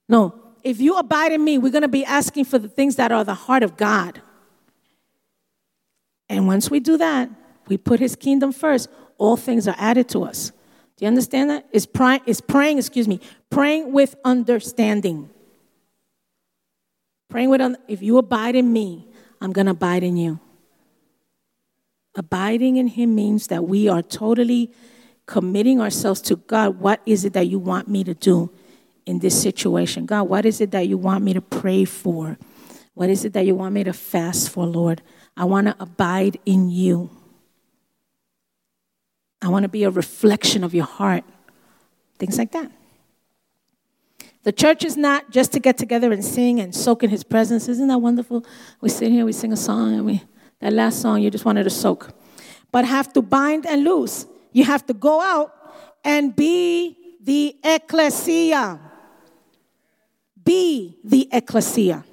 No. 0.08 0.34
If 0.64 0.80
you 0.80 0.96
abide 0.96 1.32
in 1.32 1.44
me, 1.44 1.58
we're 1.58 1.72
going 1.72 1.82
to 1.82 1.88
be 1.88 2.04
asking 2.04 2.44
for 2.44 2.58
the 2.58 2.68
things 2.68 2.96
that 2.96 3.12
are 3.12 3.24
the 3.24 3.34
heart 3.34 3.62
of 3.62 3.76
God. 3.76 4.20
And 6.28 6.46
once 6.46 6.70
we 6.70 6.80
do 6.80 6.96
that, 6.96 7.30
we 7.68 7.76
put 7.76 8.00
his 8.00 8.16
kingdom 8.16 8.52
first, 8.52 8.88
all 9.18 9.36
things 9.36 9.68
are 9.68 9.76
added 9.78 10.08
to 10.10 10.24
us. 10.24 10.50
Do 10.96 11.04
you 11.04 11.08
understand 11.08 11.50
that? 11.50 11.66
Is 11.72 11.86
praying, 11.86 12.22
is 12.26 12.40
praying, 12.40 12.78
excuse 12.78 13.06
me, 13.06 13.20
praying 13.50 13.92
with 13.92 14.16
understanding. 14.24 15.30
Praying 17.32 17.48
with, 17.48 17.76
if 17.88 18.02
you 18.02 18.18
abide 18.18 18.54
in 18.54 18.70
me, 18.70 19.06
I'm 19.40 19.52
going 19.52 19.64
to 19.64 19.72
abide 19.72 20.02
in 20.02 20.18
you. 20.18 20.38
Abiding 22.14 22.76
in 22.76 22.88
him 22.88 23.14
means 23.14 23.46
that 23.46 23.64
we 23.66 23.88
are 23.88 24.02
totally 24.02 24.70
committing 25.24 25.80
ourselves 25.80 26.20
to 26.20 26.36
God. 26.36 26.78
What 26.78 27.00
is 27.06 27.24
it 27.24 27.32
that 27.32 27.46
you 27.46 27.58
want 27.58 27.88
me 27.88 28.04
to 28.04 28.12
do 28.12 28.50
in 29.06 29.20
this 29.20 29.40
situation? 29.40 30.04
God, 30.04 30.24
what 30.24 30.44
is 30.44 30.60
it 30.60 30.72
that 30.72 30.88
you 30.88 30.98
want 30.98 31.24
me 31.24 31.32
to 31.32 31.40
pray 31.40 31.86
for? 31.86 32.36
What 32.92 33.08
is 33.08 33.24
it 33.24 33.32
that 33.32 33.46
you 33.46 33.54
want 33.54 33.72
me 33.72 33.82
to 33.84 33.94
fast 33.94 34.50
for, 34.50 34.66
Lord? 34.66 35.00
I 35.34 35.46
want 35.46 35.68
to 35.68 35.76
abide 35.80 36.38
in 36.44 36.68
you. 36.68 37.08
I 39.40 39.48
want 39.48 39.62
to 39.62 39.70
be 39.70 39.84
a 39.84 39.90
reflection 39.90 40.64
of 40.64 40.74
your 40.74 40.84
heart. 40.84 41.24
Things 42.18 42.36
like 42.36 42.52
that. 42.52 42.70
The 44.44 44.52
church 44.52 44.84
is 44.84 44.96
not 44.96 45.30
just 45.30 45.52
to 45.52 45.60
get 45.60 45.78
together 45.78 46.12
and 46.12 46.24
sing 46.24 46.58
and 46.58 46.74
soak 46.74 47.04
in 47.04 47.10
his 47.10 47.22
presence. 47.22 47.68
Isn't 47.68 47.88
that 47.88 47.98
wonderful? 47.98 48.44
We 48.80 48.88
sit 48.88 49.10
here, 49.10 49.24
we 49.24 49.32
sing 49.32 49.52
a 49.52 49.56
song, 49.56 49.94
and 49.94 50.04
we 50.04 50.22
that 50.60 50.72
last 50.72 51.02
song 51.02 51.20
you 51.20 51.30
just 51.30 51.44
wanted 51.44 51.64
to 51.64 51.70
soak. 51.70 52.10
But 52.70 52.84
have 52.84 53.12
to 53.14 53.22
bind 53.22 53.66
and 53.66 53.84
loose. 53.84 54.26
You 54.52 54.64
have 54.64 54.86
to 54.86 54.94
go 54.94 55.20
out 55.20 55.52
and 56.04 56.34
be 56.34 56.96
the 57.20 57.56
ecclesia. 57.62 58.80
Be 60.44 60.98
the 61.04 61.28
ecclesia. 61.32 62.04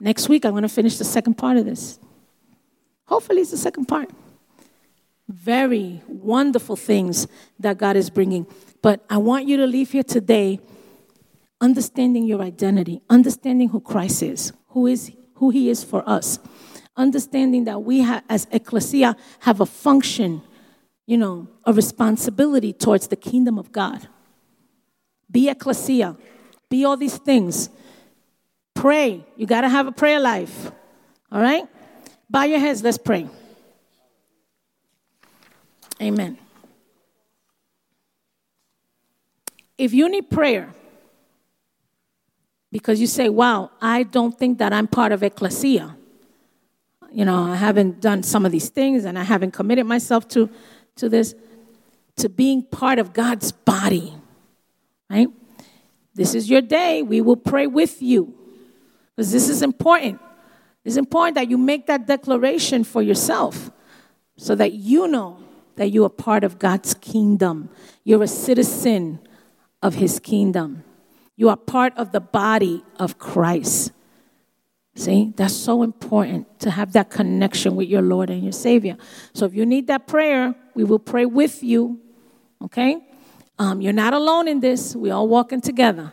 Next 0.00 0.28
week, 0.28 0.44
I'm 0.44 0.52
going 0.52 0.62
to 0.62 0.68
finish 0.68 0.96
the 0.96 1.04
second 1.04 1.34
part 1.34 1.56
of 1.56 1.64
this. 1.64 1.98
Hopefully, 3.06 3.40
it's 3.40 3.50
the 3.50 3.56
second 3.56 3.86
part. 3.86 4.10
Very 5.28 6.02
wonderful 6.06 6.76
things 6.76 7.26
that 7.58 7.78
God 7.78 7.96
is 7.96 8.08
bringing. 8.08 8.46
But 8.82 9.04
I 9.10 9.18
want 9.18 9.46
you 9.46 9.56
to 9.58 9.66
leave 9.66 9.92
here 9.92 10.02
today 10.02 10.60
understanding 11.60 12.24
your 12.24 12.40
identity, 12.42 13.00
understanding 13.10 13.68
who 13.70 13.80
Christ 13.80 14.22
is, 14.22 14.52
who 14.68 14.86
is 14.86 15.12
who 15.38 15.50
he 15.50 15.70
is 15.70 15.82
for 15.84 16.08
us. 16.08 16.38
Understanding 16.96 17.64
that 17.64 17.82
we 17.82 18.04
as 18.28 18.48
ecclesia 18.50 19.16
have 19.40 19.60
a 19.60 19.66
function, 19.66 20.42
you 21.06 21.16
know, 21.16 21.48
a 21.64 21.72
responsibility 21.72 22.72
towards 22.72 23.06
the 23.06 23.16
kingdom 23.16 23.56
of 23.56 23.70
God. 23.70 24.08
Be 25.30 25.48
ecclesia. 25.48 26.16
Be 26.68 26.84
all 26.84 26.96
these 26.96 27.16
things. 27.16 27.70
Pray. 28.74 29.24
You 29.36 29.46
got 29.46 29.60
to 29.60 29.68
have 29.68 29.86
a 29.86 29.92
prayer 29.92 30.18
life. 30.18 30.72
All 31.30 31.40
right? 31.40 31.64
Bow 32.28 32.42
your 32.44 32.58
heads. 32.58 32.82
Let's 32.82 32.98
pray. 32.98 33.28
Amen. 36.02 36.38
If 39.78 39.94
you 39.94 40.08
need 40.08 40.28
prayer, 40.28 40.74
because 42.70 43.00
you 43.00 43.06
say, 43.06 43.28
wow, 43.28 43.70
I 43.80 44.02
don't 44.02 44.36
think 44.36 44.58
that 44.58 44.72
I'm 44.72 44.86
part 44.86 45.12
of 45.12 45.22
ecclesia. 45.22 45.96
You 47.10 47.24
know, 47.24 47.44
I 47.44 47.56
haven't 47.56 48.00
done 48.00 48.22
some 48.22 48.44
of 48.44 48.52
these 48.52 48.68
things 48.68 49.04
and 49.04 49.18
I 49.18 49.22
haven't 49.22 49.52
committed 49.52 49.86
myself 49.86 50.28
to, 50.28 50.50
to 50.96 51.08
this, 51.08 51.34
to 52.16 52.28
being 52.28 52.62
part 52.62 52.98
of 52.98 53.14
God's 53.14 53.52
body, 53.52 54.12
right? 55.08 55.28
This 56.14 56.34
is 56.34 56.50
your 56.50 56.60
day. 56.60 57.02
We 57.02 57.20
will 57.20 57.36
pray 57.36 57.66
with 57.66 58.02
you 58.02 58.34
because 59.16 59.32
this 59.32 59.48
is 59.48 59.62
important. 59.62 60.20
It's 60.84 60.96
important 60.96 61.36
that 61.36 61.48
you 61.48 61.56
make 61.56 61.86
that 61.86 62.06
declaration 62.06 62.84
for 62.84 63.00
yourself 63.00 63.70
so 64.36 64.54
that 64.54 64.72
you 64.72 65.08
know 65.08 65.38
that 65.76 65.88
you 65.88 66.04
are 66.04 66.10
part 66.10 66.44
of 66.44 66.58
God's 66.58 66.92
kingdom. 66.94 67.70
You're 68.04 68.22
a 68.22 68.28
citizen 68.28 69.20
of 69.82 69.94
his 69.94 70.18
kingdom. 70.18 70.84
You 71.36 71.48
are 71.48 71.56
part 71.56 71.96
of 71.96 72.12
the 72.12 72.20
body 72.20 72.84
of 72.98 73.18
Christ. 73.18 73.92
See, 74.96 75.32
that's 75.36 75.54
so 75.54 75.84
important 75.84 76.58
to 76.60 76.70
have 76.70 76.92
that 76.94 77.08
connection 77.08 77.76
with 77.76 77.88
your 77.88 78.02
Lord 78.02 78.30
and 78.30 78.42
your 78.42 78.52
Savior. 78.52 78.96
So 79.32 79.46
if 79.46 79.54
you 79.54 79.64
need 79.64 79.86
that 79.86 80.08
prayer, 80.08 80.54
we 80.74 80.82
will 80.82 80.98
pray 80.98 81.24
with 81.24 81.62
you. 81.62 82.00
Okay? 82.60 82.98
Um, 83.60 83.80
you're 83.80 83.92
not 83.92 84.14
alone 84.14 84.48
in 84.48 84.58
this. 84.58 84.96
We're 84.96 85.14
all 85.14 85.28
walking 85.28 85.60
together. 85.60 86.12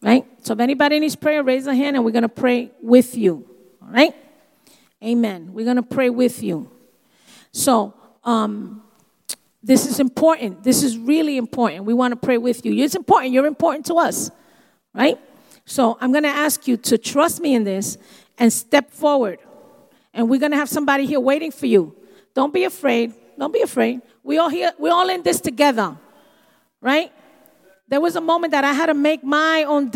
Right? 0.00 0.24
So 0.44 0.52
if 0.52 0.60
anybody 0.60 1.00
needs 1.00 1.16
prayer, 1.16 1.42
raise 1.42 1.66
a 1.66 1.74
hand 1.74 1.96
and 1.96 2.04
we're 2.04 2.12
going 2.12 2.22
to 2.22 2.28
pray 2.28 2.70
with 2.80 3.16
you. 3.16 3.44
All 3.82 3.88
right? 3.88 4.14
Amen. 5.02 5.52
We're 5.52 5.64
going 5.64 5.76
to 5.76 5.82
pray 5.82 6.10
with 6.10 6.44
you. 6.44 6.70
So, 7.50 7.94
um, 8.22 8.82
this 9.66 9.84
is 9.84 9.98
important. 9.98 10.62
This 10.62 10.84
is 10.84 10.96
really 10.96 11.36
important. 11.36 11.86
We 11.86 11.92
want 11.92 12.12
to 12.12 12.16
pray 12.16 12.38
with 12.38 12.64
you. 12.64 12.84
It's 12.84 12.94
important. 12.94 13.32
You're 13.32 13.46
important 13.46 13.86
to 13.86 13.94
us, 13.94 14.30
right? 14.94 15.18
So 15.64 15.98
I'm 16.00 16.12
going 16.12 16.22
to 16.22 16.28
ask 16.28 16.68
you 16.68 16.76
to 16.76 16.96
trust 16.96 17.40
me 17.40 17.56
in 17.56 17.64
this 17.64 17.98
and 18.38 18.52
step 18.52 18.92
forward. 18.92 19.40
And 20.14 20.30
we're 20.30 20.38
going 20.38 20.52
to 20.52 20.56
have 20.56 20.68
somebody 20.68 21.04
here 21.04 21.18
waiting 21.18 21.50
for 21.50 21.66
you. 21.66 21.96
Don't 22.32 22.54
be 22.54 22.62
afraid. 22.62 23.12
Don't 23.36 23.52
be 23.52 23.60
afraid. 23.60 24.02
We 24.22 24.38
all 24.38 24.50
here. 24.50 24.70
We're 24.78 24.92
all 24.92 25.10
in 25.10 25.24
this 25.24 25.40
together, 25.40 25.96
right? 26.80 27.12
There 27.88 28.00
was 28.00 28.14
a 28.14 28.20
moment 28.20 28.52
that 28.52 28.62
I 28.62 28.72
had 28.72 28.86
to 28.86 28.94
make 28.94 29.24
my 29.24 29.64
own, 29.64 29.90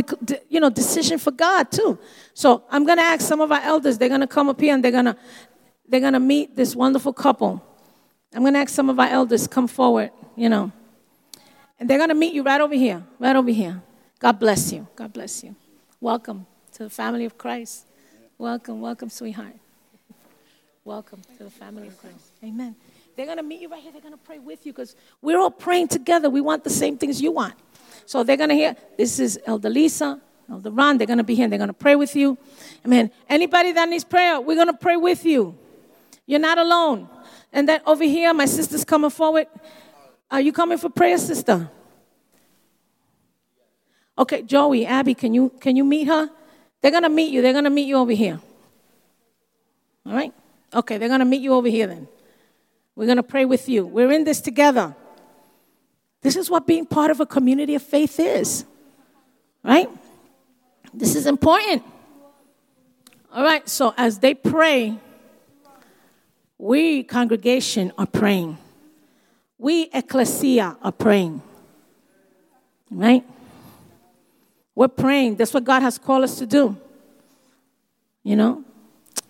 you 0.48 0.58
know, 0.58 0.70
decision 0.70 1.18
for 1.18 1.30
God 1.30 1.70
too. 1.70 1.96
So 2.34 2.64
I'm 2.70 2.84
going 2.86 2.98
to 2.98 3.04
ask 3.04 3.20
some 3.20 3.40
of 3.40 3.52
our 3.52 3.62
elders. 3.62 3.98
They're 3.98 4.08
going 4.08 4.20
to 4.20 4.26
come 4.26 4.48
up 4.48 4.60
here 4.60 4.74
and 4.74 4.82
they're 4.82 4.90
going 4.90 5.04
to, 5.04 5.16
they're 5.88 6.00
going 6.00 6.14
to 6.14 6.20
meet 6.20 6.56
this 6.56 6.74
wonderful 6.74 7.12
couple. 7.12 7.64
I'm 8.32 8.42
going 8.42 8.54
to 8.54 8.60
ask 8.60 8.70
some 8.70 8.88
of 8.88 9.00
our 9.00 9.08
elders 9.08 9.48
come 9.48 9.66
forward, 9.66 10.10
you 10.36 10.48
know. 10.48 10.70
And 11.78 11.90
they're 11.90 11.98
going 11.98 12.10
to 12.10 12.14
meet 12.14 12.32
you 12.32 12.44
right 12.44 12.60
over 12.60 12.74
here, 12.74 13.02
right 13.18 13.34
over 13.34 13.50
here. 13.50 13.82
God 14.20 14.38
bless 14.38 14.72
you. 14.72 14.86
God 14.94 15.12
bless 15.12 15.42
you. 15.42 15.56
Welcome 16.00 16.46
to 16.74 16.84
the 16.84 16.90
family 16.90 17.24
of 17.24 17.36
Christ. 17.36 17.86
Welcome, 18.38 18.80
welcome, 18.80 19.08
sweetheart. 19.08 19.56
Welcome 20.84 21.22
to 21.38 21.44
the 21.44 21.50
family 21.50 21.88
of 21.88 21.98
Christ. 21.98 22.30
Amen. 22.44 22.76
They're 23.16 23.26
going 23.26 23.38
to 23.38 23.42
meet 23.42 23.60
you 23.60 23.68
right 23.68 23.82
here. 23.82 23.90
They're 23.90 24.00
going 24.00 24.14
to 24.14 24.18
pray 24.18 24.38
with 24.38 24.64
you 24.64 24.72
because 24.72 24.94
we're 25.20 25.38
all 25.38 25.50
praying 25.50 25.88
together. 25.88 26.30
We 26.30 26.40
want 26.40 26.62
the 26.62 26.70
same 26.70 26.96
things 26.96 27.20
you 27.20 27.32
want. 27.32 27.54
So 28.06 28.22
they're 28.22 28.36
going 28.36 28.50
to 28.50 28.54
hear 28.54 28.76
this 28.96 29.18
is 29.18 29.40
Elder 29.44 29.68
Lisa, 29.68 30.20
Elder 30.48 30.70
Ron. 30.70 30.98
They're 30.98 31.06
going 31.06 31.18
to 31.18 31.24
be 31.24 31.34
here. 31.34 31.44
and 31.44 31.52
They're 31.52 31.58
going 31.58 31.68
to 31.68 31.74
pray 31.74 31.96
with 31.96 32.14
you. 32.14 32.38
Amen. 32.86 33.10
Anybody 33.28 33.72
that 33.72 33.88
needs 33.88 34.04
prayer, 34.04 34.40
we're 34.40 34.54
going 34.54 34.68
to 34.68 34.72
pray 34.72 34.96
with 34.96 35.24
you. 35.24 35.58
You're 36.26 36.38
not 36.38 36.58
alone. 36.58 37.08
And 37.52 37.68
then 37.68 37.80
over 37.86 38.04
here, 38.04 38.32
my 38.32 38.46
sister's 38.46 38.84
coming 38.84 39.10
forward. 39.10 39.46
Are 40.30 40.40
you 40.40 40.52
coming 40.52 40.78
for 40.78 40.88
prayer, 40.88 41.18
sister? 41.18 41.68
Okay, 44.16 44.42
Joey, 44.42 44.86
Abby, 44.86 45.14
can 45.14 45.34
you 45.34 45.50
can 45.60 45.76
you 45.76 45.84
meet 45.84 46.06
her? 46.06 46.30
They're 46.80 46.90
gonna 46.90 47.08
meet 47.08 47.32
you. 47.32 47.42
They're 47.42 47.52
gonna 47.52 47.70
meet 47.70 47.86
you 47.86 47.96
over 47.96 48.12
here. 48.12 48.40
All 50.06 50.12
right? 50.12 50.32
Okay, 50.72 50.98
they're 50.98 51.08
gonna 51.08 51.24
meet 51.24 51.42
you 51.42 51.54
over 51.54 51.68
here 51.68 51.86
then. 51.86 52.06
We're 52.94 53.06
gonna 53.06 53.22
pray 53.22 53.44
with 53.44 53.68
you. 53.68 53.86
We're 53.86 54.12
in 54.12 54.24
this 54.24 54.40
together. 54.40 54.94
This 56.22 56.36
is 56.36 56.50
what 56.50 56.66
being 56.66 56.86
part 56.86 57.10
of 57.10 57.20
a 57.20 57.26
community 57.26 57.74
of 57.74 57.82
faith 57.82 58.20
is. 58.20 58.64
Right? 59.64 59.88
This 60.92 61.14
is 61.16 61.26
important. 61.26 61.82
All 63.32 63.44
right, 63.44 63.66
so 63.68 63.94
as 63.96 64.18
they 64.18 64.34
pray, 64.34 64.98
we, 66.60 67.02
congregation, 67.04 67.90
are 67.96 68.06
praying. 68.06 68.58
We, 69.56 69.88
ecclesia, 69.94 70.76
are 70.82 70.92
praying. 70.92 71.40
Right? 72.90 73.24
We're 74.74 74.88
praying. 74.88 75.36
That's 75.36 75.54
what 75.54 75.64
God 75.64 75.80
has 75.80 75.96
called 75.96 76.24
us 76.24 76.38
to 76.38 76.44
do. 76.44 76.76
You 78.22 78.36
know? 78.36 78.64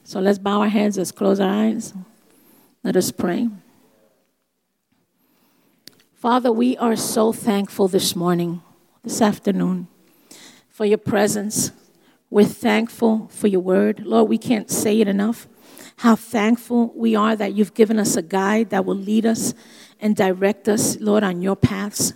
So 0.03 0.19
let's 0.19 0.39
bow 0.41 0.63
our 0.63 0.69
heads, 0.69 0.99
let's 0.99 1.13
close 1.13 1.39
our 1.39 1.49
eyes. 1.49 1.95
Let 2.83 2.97
us 2.97 3.13
pray. 3.13 3.49
Father, 6.15 6.51
we 6.51 6.77
are 6.79 6.97
so 6.97 7.33
thankful 7.33 7.87
this 7.87 8.17
morning, 8.17 8.61
this 9.05 9.23
afternoon, 9.23 9.87
for 10.69 10.85
your 10.85 10.99
presence. 10.99 11.71
We're 12.29 12.45
thankful 12.45 13.29
for 13.29 13.47
your 13.47 13.61
word. 13.61 14.05
Lord, 14.05 14.29
we 14.29 14.37
can't 14.37 14.69
say 14.69 15.01
it 15.01 15.07
enough. 15.07 15.47
How 16.01 16.17
thankful 16.17 16.95
we 16.97 17.15
are 17.15 17.37
that 17.37 17.53
you've 17.53 17.75
given 17.75 17.99
us 17.99 18.17
a 18.17 18.23
guide 18.23 18.71
that 18.71 18.87
will 18.87 18.97
lead 18.97 19.27
us 19.27 19.53
and 20.01 20.17
direct 20.17 20.67
us, 20.67 20.99
Lord, 20.99 21.23
on 21.23 21.43
your 21.43 21.57
paths. 21.57 22.15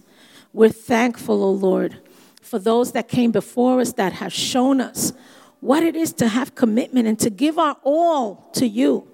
We're 0.55 0.71
thankful, 0.71 1.45
O 1.45 1.49
oh 1.49 1.51
Lord, 1.51 2.01
for 2.41 2.59
those 2.59 2.93
that 2.93 3.09
came 3.09 3.31
before 3.31 3.83
us 3.83 3.93
that 3.93 4.15
have 4.15 4.33
shown 4.33 4.81
us 4.81 5.13
what 5.61 5.83
it 5.83 5.95
is 5.95 6.15
to 6.15 6.29
have 6.29 6.55
commitment 6.55 7.07
and 7.07 7.19
to 7.19 7.29
give 7.29 7.59
our 7.59 7.77
all 7.83 8.49
to 8.55 8.67
you. 8.67 9.07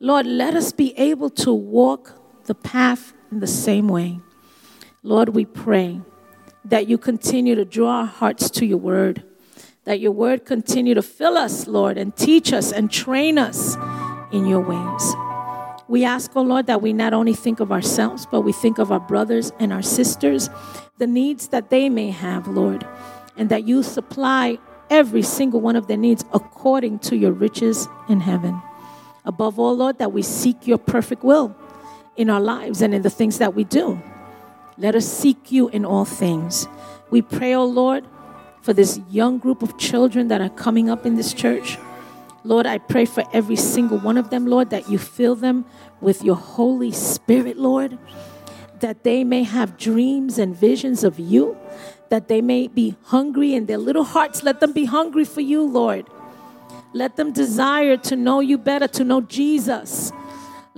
Lord, 0.00 0.24
let 0.24 0.54
us 0.54 0.72
be 0.72 0.98
able 0.98 1.28
to 1.44 1.52
walk 1.52 2.14
the 2.46 2.54
path 2.54 3.12
in 3.30 3.40
the 3.40 3.46
same 3.46 3.88
way. 3.88 4.20
Lord, 5.02 5.28
we 5.28 5.44
pray 5.44 6.00
that 6.64 6.88
you 6.88 6.96
continue 6.96 7.54
to 7.56 7.66
draw 7.66 8.00
our 8.00 8.06
hearts 8.06 8.48
to 8.52 8.64
your 8.64 8.78
word, 8.78 9.22
that 9.84 10.00
your 10.00 10.12
word 10.12 10.46
continue 10.46 10.94
to 10.94 11.02
fill 11.02 11.36
us, 11.36 11.66
Lord, 11.66 11.98
and 11.98 12.16
teach 12.16 12.54
us 12.54 12.72
and 12.72 12.90
train 12.90 13.36
us 13.36 13.76
in 14.32 14.46
your 14.46 14.60
ways. 14.60 15.14
We 15.88 16.04
ask, 16.04 16.30
oh 16.36 16.42
Lord, 16.42 16.66
that 16.66 16.82
we 16.82 16.92
not 16.92 17.14
only 17.14 17.32
think 17.32 17.60
of 17.60 17.72
ourselves, 17.72 18.26
but 18.30 18.42
we 18.42 18.52
think 18.52 18.78
of 18.78 18.92
our 18.92 19.00
brothers 19.00 19.52
and 19.58 19.72
our 19.72 19.82
sisters, 19.82 20.50
the 20.98 21.06
needs 21.06 21.48
that 21.48 21.70
they 21.70 21.88
may 21.88 22.10
have, 22.10 22.46
Lord, 22.46 22.86
and 23.36 23.48
that 23.48 23.66
you 23.66 23.82
supply 23.82 24.58
every 24.90 25.22
single 25.22 25.60
one 25.60 25.76
of 25.76 25.86
their 25.86 25.96
needs 25.96 26.24
according 26.32 26.98
to 27.00 27.16
your 27.16 27.32
riches 27.32 27.88
in 28.08 28.20
heaven. 28.20 28.60
Above 29.24 29.58
all, 29.58 29.76
Lord, 29.76 29.98
that 29.98 30.12
we 30.12 30.22
seek 30.22 30.66
your 30.66 30.78
perfect 30.78 31.22
will 31.24 31.54
in 32.16 32.28
our 32.28 32.40
lives 32.40 32.82
and 32.82 32.94
in 32.94 33.02
the 33.02 33.10
things 33.10 33.38
that 33.38 33.54
we 33.54 33.64
do. 33.64 34.00
Let 34.76 34.94
us 34.94 35.06
seek 35.06 35.50
you 35.50 35.68
in 35.68 35.84
all 35.84 36.04
things. 36.04 36.68
We 37.10 37.22
pray, 37.22 37.54
O 37.54 37.62
oh 37.62 37.66
Lord, 37.66 38.04
for 38.60 38.72
this 38.72 39.00
young 39.10 39.38
group 39.38 39.62
of 39.62 39.78
children 39.78 40.28
that 40.28 40.40
are 40.40 40.50
coming 40.50 40.90
up 40.90 41.06
in 41.06 41.16
this 41.16 41.32
church. 41.32 41.78
Lord, 42.48 42.64
I 42.64 42.78
pray 42.78 43.04
for 43.04 43.24
every 43.34 43.56
single 43.56 43.98
one 43.98 44.16
of 44.16 44.30
them, 44.30 44.46
Lord, 44.46 44.70
that 44.70 44.88
you 44.88 44.96
fill 44.96 45.34
them 45.34 45.66
with 46.00 46.24
your 46.24 46.34
Holy 46.34 46.90
Spirit, 46.90 47.58
Lord, 47.58 47.98
that 48.80 49.04
they 49.04 49.22
may 49.22 49.42
have 49.42 49.76
dreams 49.76 50.38
and 50.38 50.56
visions 50.56 51.04
of 51.04 51.18
you, 51.18 51.58
that 52.08 52.28
they 52.28 52.40
may 52.40 52.66
be 52.66 52.96
hungry 53.02 53.52
in 53.54 53.66
their 53.66 53.76
little 53.76 54.02
hearts. 54.02 54.42
Let 54.42 54.60
them 54.60 54.72
be 54.72 54.86
hungry 54.86 55.26
for 55.26 55.42
you, 55.42 55.62
Lord. 55.62 56.06
Let 56.94 57.16
them 57.16 57.32
desire 57.32 57.98
to 57.98 58.16
know 58.16 58.40
you 58.40 58.56
better, 58.56 58.88
to 58.88 59.04
know 59.04 59.20
Jesus. 59.20 60.10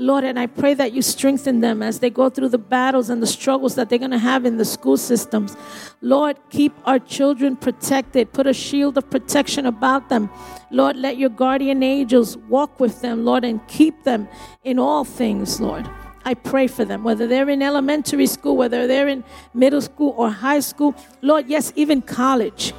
Lord, 0.00 0.24
and 0.24 0.38
I 0.38 0.46
pray 0.46 0.72
that 0.74 0.92
you 0.94 1.02
strengthen 1.02 1.60
them 1.60 1.82
as 1.82 1.98
they 1.98 2.08
go 2.08 2.30
through 2.30 2.48
the 2.48 2.58
battles 2.58 3.10
and 3.10 3.22
the 3.22 3.26
struggles 3.26 3.74
that 3.74 3.90
they're 3.90 3.98
going 3.98 4.10
to 4.12 4.18
have 4.18 4.46
in 4.46 4.56
the 4.56 4.64
school 4.64 4.96
systems. 4.96 5.56
Lord, 6.00 6.38
keep 6.48 6.72
our 6.86 6.98
children 6.98 7.54
protected. 7.54 8.32
Put 8.32 8.46
a 8.46 8.54
shield 8.54 8.96
of 8.96 9.10
protection 9.10 9.66
about 9.66 10.08
them. 10.08 10.30
Lord, 10.70 10.96
let 10.96 11.18
your 11.18 11.28
guardian 11.28 11.82
angels 11.82 12.38
walk 12.48 12.80
with 12.80 13.02
them, 13.02 13.26
Lord, 13.26 13.44
and 13.44 13.66
keep 13.68 14.04
them 14.04 14.26
in 14.64 14.78
all 14.78 15.04
things, 15.04 15.60
Lord. 15.60 15.86
I 16.24 16.32
pray 16.34 16.66
for 16.66 16.84
them, 16.86 17.04
whether 17.04 17.26
they're 17.26 17.50
in 17.50 17.60
elementary 17.60 18.26
school, 18.26 18.56
whether 18.56 18.86
they're 18.86 19.08
in 19.08 19.22
middle 19.52 19.82
school 19.82 20.14
or 20.16 20.30
high 20.30 20.60
school. 20.60 20.94
Lord, 21.20 21.46
yes, 21.46 21.72
even 21.76 22.00
college. 22.00 22.72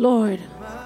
Lord, 0.00 0.40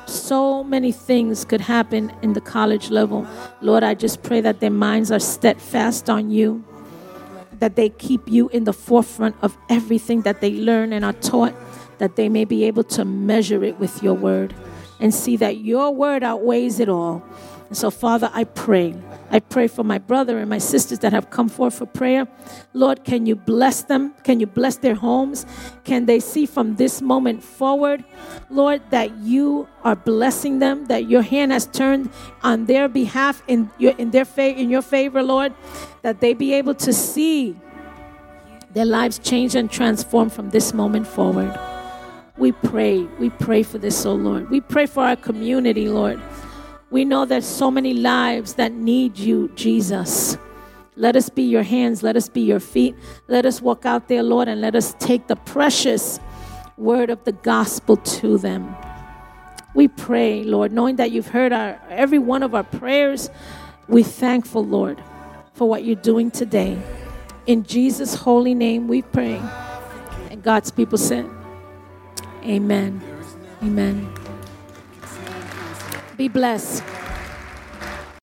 so 0.06 0.64
many 0.64 0.90
things 0.90 1.44
could 1.44 1.60
happen 1.60 2.12
in 2.20 2.32
the 2.32 2.40
college 2.40 2.90
level. 2.90 3.24
Lord, 3.60 3.84
I 3.84 3.94
just 3.94 4.24
pray 4.24 4.40
that 4.40 4.58
their 4.58 4.72
minds 4.72 5.12
are 5.12 5.20
steadfast 5.20 6.10
on 6.10 6.30
you, 6.30 6.64
that 7.60 7.76
they 7.76 7.90
keep 7.90 8.28
you 8.28 8.48
in 8.48 8.64
the 8.64 8.72
forefront 8.72 9.36
of 9.40 9.56
everything 9.68 10.22
that 10.22 10.40
they 10.40 10.50
learn 10.50 10.92
and 10.92 11.04
are 11.04 11.12
taught, 11.12 11.54
that 11.98 12.16
they 12.16 12.28
may 12.28 12.44
be 12.44 12.64
able 12.64 12.82
to 12.82 13.04
measure 13.04 13.62
it 13.62 13.78
with 13.78 14.02
your 14.02 14.14
word 14.14 14.52
and 14.98 15.14
see 15.14 15.36
that 15.36 15.58
your 15.58 15.94
word 15.94 16.24
outweighs 16.24 16.80
it 16.80 16.88
all. 16.88 17.22
And 17.68 17.76
so, 17.76 17.90
Father, 17.90 18.30
I 18.32 18.44
pray 18.44 18.94
I 19.34 19.40
pray 19.40 19.66
for 19.66 19.82
my 19.82 19.98
brother 19.98 20.38
and 20.38 20.48
my 20.48 20.58
sisters 20.58 21.00
that 21.00 21.12
have 21.12 21.30
come 21.30 21.48
forth 21.48 21.74
for 21.74 21.86
prayer. 21.86 22.28
Lord, 22.72 23.02
can 23.02 23.26
you 23.26 23.34
bless 23.34 23.82
them? 23.82 24.14
Can 24.22 24.38
you 24.38 24.46
bless 24.46 24.76
their 24.76 24.94
homes? 24.94 25.44
Can 25.82 26.06
they 26.06 26.20
see 26.20 26.46
from 26.46 26.76
this 26.76 27.02
moment 27.02 27.42
forward, 27.42 28.04
Lord, 28.48 28.80
that 28.90 29.16
you 29.18 29.66
are 29.82 29.96
blessing 29.96 30.60
them, 30.60 30.86
that 30.86 31.08
your 31.08 31.22
hand 31.22 31.50
has 31.50 31.66
turned 31.66 32.10
on 32.44 32.66
their 32.66 32.88
behalf 32.88 33.42
in 33.48 33.70
your 33.78 33.94
in 33.98 34.12
their 34.12 34.24
fa- 34.24 34.54
in 34.54 34.70
your 34.70 34.82
favor, 34.82 35.20
Lord, 35.20 35.52
that 36.02 36.20
they 36.20 36.32
be 36.32 36.54
able 36.54 36.74
to 36.76 36.92
see 36.92 37.56
their 38.72 38.84
lives 38.86 39.18
change 39.18 39.56
and 39.56 39.68
transform 39.68 40.30
from 40.30 40.50
this 40.50 40.72
moment 40.72 41.08
forward. 41.08 41.58
We 42.36 42.52
pray, 42.52 43.02
we 43.18 43.30
pray 43.30 43.64
for 43.64 43.78
this, 43.78 44.06
oh 44.06 44.14
Lord. 44.14 44.50
We 44.50 44.60
pray 44.60 44.86
for 44.86 45.02
our 45.02 45.16
community, 45.16 45.88
Lord. 45.88 46.20
We 46.94 47.04
know 47.04 47.24
there's 47.24 47.44
so 47.44 47.72
many 47.72 47.92
lives 47.92 48.54
that 48.54 48.70
need 48.70 49.18
you, 49.18 49.50
Jesus. 49.56 50.38
Let 50.94 51.16
us 51.16 51.28
be 51.28 51.42
your 51.42 51.64
hands. 51.64 52.04
Let 52.04 52.14
us 52.14 52.28
be 52.28 52.42
your 52.42 52.60
feet. 52.60 52.94
Let 53.26 53.44
us 53.46 53.60
walk 53.60 53.84
out 53.84 54.06
there, 54.06 54.22
Lord, 54.22 54.46
and 54.46 54.60
let 54.60 54.76
us 54.76 54.94
take 55.00 55.26
the 55.26 55.34
precious 55.34 56.20
word 56.76 57.10
of 57.10 57.24
the 57.24 57.32
gospel 57.32 57.96
to 57.96 58.38
them. 58.38 58.76
We 59.74 59.88
pray, 59.88 60.44
Lord, 60.44 60.70
knowing 60.70 60.94
that 60.94 61.10
you've 61.10 61.26
heard 61.26 61.52
our, 61.52 61.80
every 61.90 62.20
one 62.20 62.44
of 62.44 62.54
our 62.54 62.62
prayers. 62.62 63.28
We 63.88 64.04
thankful, 64.04 64.64
Lord, 64.64 65.02
for 65.52 65.68
what 65.68 65.82
you're 65.82 65.96
doing 65.96 66.30
today. 66.30 66.80
In 67.48 67.64
Jesus' 67.64 68.14
holy 68.14 68.54
name 68.54 68.86
we 68.86 69.02
pray. 69.02 69.42
And 70.30 70.44
God's 70.44 70.70
people 70.70 70.98
said, 70.98 71.28
Amen. 72.44 73.02
Amen. 73.64 74.13
Be 76.16 76.28
blessed. 76.28 76.93